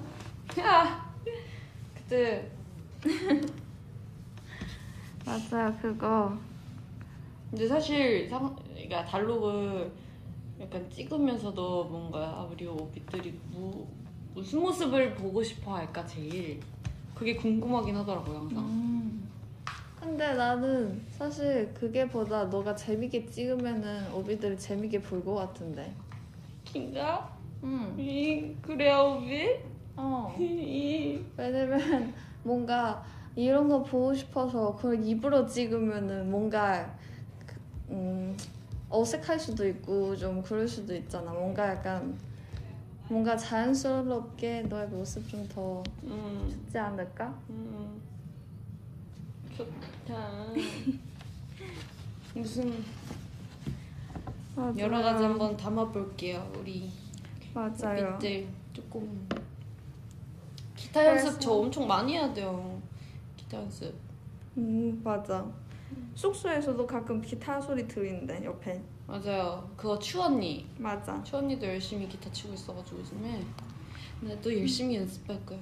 야 0.59 1.09
그때 1.95 2.49
맞아요, 5.25 5.75
그거. 5.81 6.37
근데 7.49 7.67
사실 7.67 8.27
상 8.29 8.55
그러니까 8.73 9.03
달록을 9.05 9.91
약간 10.61 10.89
찍으면서도 10.89 11.85
뭔가 11.85 12.19
아, 12.19 12.47
우리 12.51 12.67
오빛들이 12.67 13.39
무, 13.51 13.85
무슨 14.35 14.59
모습을 14.61 15.15
보고 15.15 15.41
싶어 15.43 15.75
할까 15.75 16.05
제일 16.05 16.59
그게 17.15 17.35
궁금하긴 17.35 17.95
하더라고요 17.95 18.37
항상. 18.39 18.59
음. 18.65 19.29
근데 19.99 20.33
나는 20.33 21.01
사실 21.11 21.73
그게 21.73 22.07
보다 22.07 22.45
너가 22.45 22.73
재밌게 22.75 23.25
찍으면은 23.25 24.13
오비들이 24.13 24.57
재밌게 24.57 25.01
볼 25.01 25.23
것 25.23 25.35
같은데. 25.35 25.91
진짜? 26.63 27.29
응. 27.63 27.95
이 27.97 28.55
그래요 28.61 29.17
오빛? 29.17 29.59
어. 29.97 30.33
이 30.39 31.19
왜냐면 31.35 32.13
뭔가 32.43 33.03
이런 33.35 33.67
거 33.67 33.81
보고 33.83 34.13
싶어서 34.13 34.75
그걸 34.75 35.03
입으로 35.05 35.45
찍으면은 35.45 36.29
뭔가 36.31 36.85
그, 36.85 36.98
음, 37.89 38.35
어색할 38.89 39.39
수도 39.39 39.67
있고 39.67 40.15
좀 40.15 40.41
그럴 40.41 40.67
수도 40.67 40.95
있잖아. 40.95 41.31
뭔가 41.31 41.69
약간 41.69 42.17
뭔가 43.09 43.35
자연스럽게 43.35 44.63
너의 44.63 44.87
모습 44.87 45.27
좀 45.29 45.47
더 45.49 45.83
음, 46.03 46.47
좋지 46.65 46.77
않을까? 46.77 47.33
음. 47.49 48.01
좋다. 49.55 50.45
무슨 52.35 52.83
여러 54.77 55.01
가지 55.01 55.23
한번 55.23 55.57
담아볼게요 55.57 56.51
우리 56.59 56.91
맞아요. 57.53 58.11
밑들 58.19 58.47
조금 58.73 59.27
기타 60.75 61.05
연습 61.05 61.39
저 61.41 61.51
엄청 61.53 61.87
많이 61.87 62.13
해야 62.13 62.31
돼요 62.33 62.79
기타 63.35 63.57
연습 63.57 63.93
음 64.57 65.01
맞아. 65.03 65.45
숙소에서도 66.19 66.85
가끔 66.85 67.21
기타 67.21 67.61
소리 67.61 67.87
들리는데 67.87 68.43
옆에. 68.43 68.83
맞아요. 69.07 69.71
그거 69.77 69.97
추 69.97 70.21
언니. 70.21 70.67
맞아. 70.77 71.23
추 71.23 71.37
언니도 71.37 71.65
열심히 71.65 72.09
기타 72.09 72.29
치고 72.29 72.53
있어가지고 72.55 72.99
요즘에. 72.99 73.41
나도 74.19 74.53
열심히 74.59 74.97
연습할 74.97 75.39
거야 75.45 75.57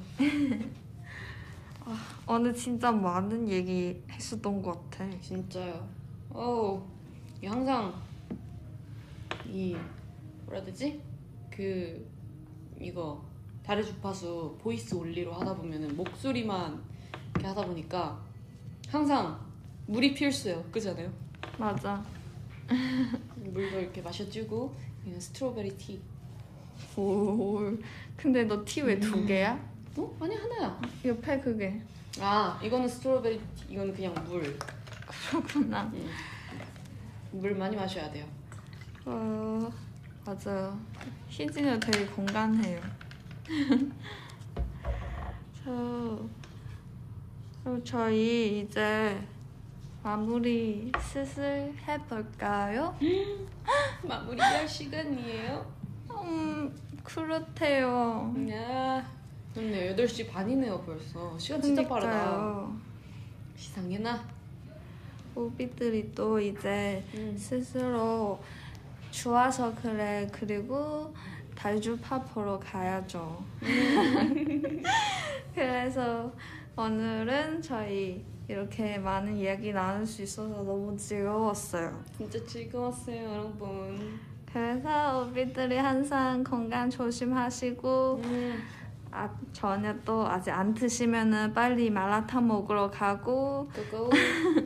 오늘 2.25 2.51
진짜 2.57 2.91
많은 2.91 3.47
얘기 3.47 4.01
했었던 4.09 4.63
것 4.63 4.89
같아. 4.89 5.07
진짜요? 5.19 5.87
어우 6.33 6.81
이 7.43 7.45
항상 7.45 7.93
이 9.45 9.77
뭐라 10.45 10.61
해야 10.61 10.65
되지? 10.65 10.99
그 11.51 12.03
이거 12.81 13.23
다른 13.61 13.83
주파수 13.83 14.57
voice 14.59 14.95
only로 14.95 15.33
하다 15.33 15.55
보면은 15.55 15.95
목소리만 15.95 16.83
이렇게 17.35 17.45
하다 17.45 17.63
보니까 17.67 18.19
항상 18.89 19.46
물이 19.87 20.13
필수예요 20.13 20.63
그잖아요 20.71 21.11
맞아. 21.57 22.03
물도 23.35 23.79
이렇게 23.79 24.01
마셔주고 24.01 24.75
그냥 25.03 25.19
strawberry 25.19 25.75
tea. 25.77 25.99
오. 26.97 27.59
근데 28.15 28.43
너 28.43 28.63
tea 28.65 28.81
왜 28.83 28.99
두 28.99 29.25
개야? 29.25 29.53
어? 29.95 30.17
아니 30.19 30.35
하나야. 30.35 30.79
옆에 31.05 31.39
그게. 31.39 31.81
아 32.19 32.59
이거는 32.61 32.87
strawberry 32.87 33.39
tea, 33.55 33.73
이거는 33.73 33.93
그냥 33.95 34.13
물. 34.25 34.57
그렇구나. 35.29 35.91
물 37.31 37.55
많이 37.55 37.75
마셔야 37.75 38.11
돼요. 38.11 38.25
어, 39.05 39.71
맞아요. 40.25 40.77
희진이가 41.29 41.79
되게 41.79 42.05
건강해요. 42.07 42.81
저, 45.63 46.19
그럼 47.63 47.83
저희 47.83 48.61
이제 48.61 49.17
마무리 50.03 50.91
슬슬 51.01 51.73
해볼까요? 51.87 52.95
마무리할 54.03 54.67
시간이에요. 54.67 55.65
음, 56.11 56.75
그렇대요. 57.03 58.33
야, 58.49 59.05
그렇네 59.53 59.95
8시 59.95 60.29
반이네요 60.31 60.81
벌써. 60.81 61.37
시간 61.37 61.61
진짜 61.61 61.87
빠르다. 61.87 62.09
그러니까요. 62.09 62.77
시상해나. 63.55 64.23
오비들이 65.35 66.13
또 66.15 66.39
이제 66.39 67.03
스스로 67.37 68.39
좋아서 69.11 69.73
그래 69.75 70.27
그리고 70.31 71.13
달주파 71.55 72.23
보러 72.23 72.59
가야죠. 72.59 73.43
그래서 75.53 76.31
오늘은 76.75 77.61
저희 77.61 78.25
이렇게 78.47 78.97
많은 78.97 79.35
이야기 79.35 79.73
나눌 79.73 80.05
수 80.05 80.21
있어서 80.21 80.63
너무 80.63 80.95
즐거웠어요. 80.97 82.01
진짜 82.17 82.43
즐거웠어요 82.45 83.29
여러분. 83.29 84.19
그래서 84.51 85.21
오비들이 85.21 85.77
항상 85.77 86.43
건강 86.43 86.89
조심하시고 86.89 88.21
음. 88.23 88.63
아, 89.11 89.29
저녁도 89.51 90.27
아직 90.27 90.51
안 90.51 90.73
드시면은 90.73 91.53
빨리 91.53 91.89
마라탕 91.89 92.47
먹으러 92.47 92.89
가고 92.89 93.69
그거 93.73 94.09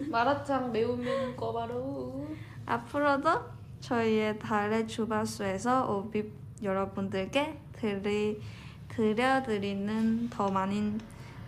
마라탕 0.10 0.72
매운면 0.72 1.36
꺼바로. 1.36 2.28
앞으로도 2.66 3.30
저희의 3.80 4.38
달의 4.38 4.88
주바수에서 4.88 5.92
오비 5.92 6.32
여러분들께 6.62 7.58
드리, 7.74 8.40
들려드리는 8.90 10.30
더 10.30 10.50
많은 10.50 11.00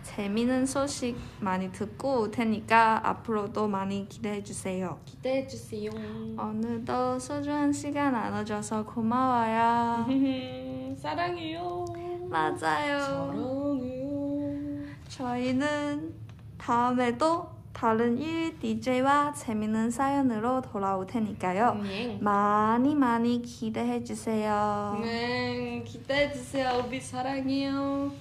재미있는 0.04 0.66
소식 0.66 1.16
많이 1.40 1.72
듣고 1.72 2.20
올 2.20 2.30
테니까 2.30 3.00
앞으로도 3.08 3.66
많이 3.66 4.06
기대해 4.08 4.42
주세요. 4.44 5.00
기대해 5.04 5.46
주세요. 5.46 5.90
오늘도 6.38 7.18
소중한 7.18 7.72
시간 7.72 8.12
나눠줘서 8.12 8.84
고마워요. 8.84 10.06
사랑해요. 11.00 11.84
맞아요. 12.28 13.00
사랑해요. 13.00 14.84
저희는 15.08 16.14
다음에도 16.58 17.48
다른 17.72 18.18
1 18.18 18.60
DJ와 18.60 19.32
재밌는 19.32 19.90
사연으로 19.90 20.60
돌아올 20.62 21.06
테니까요. 21.06 21.74
네. 21.82 22.18
많이 22.20 22.94
많이 22.94 23.42
기대해 23.42 24.04
주세요. 24.04 24.98
네, 25.02 25.82
기대해 25.84 26.32
주세요. 26.32 26.84
우리 26.86 27.00
사랑해요. 27.00 28.12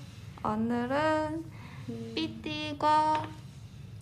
오늘은 0.43 1.52
삐띠과 1.87 3.27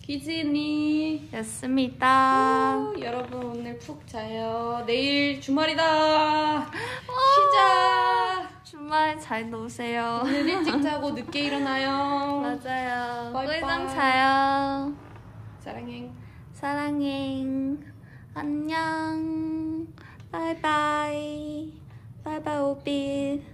기진이. 0.02 1.28
였습니다. 1.34 2.76
우, 2.76 3.00
여러분 3.00 3.42
오늘 3.44 3.78
푹 3.78 4.06
자요. 4.06 4.82
내일 4.86 5.40
주말이다. 5.40 6.64
쉬자. 6.70 8.50
주말 8.64 9.18
잘 9.20 9.48
노세요. 9.50 10.20
오늘 10.24 10.48
일찍 10.48 10.80
자고 10.82 11.10
늦게 11.12 11.40
일어나요. 11.46 12.40
맞아요. 12.40 13.32
꿀잠 13.32 13.88
자요. 13.88 14.92
사랑해. 15.60 16.10
사랑해. 16.52 17.44
안녕. 18.34 19.86
바이바이. 20.30 21.72
바이바이 22.24 22.58
오빛. 22.58 23.51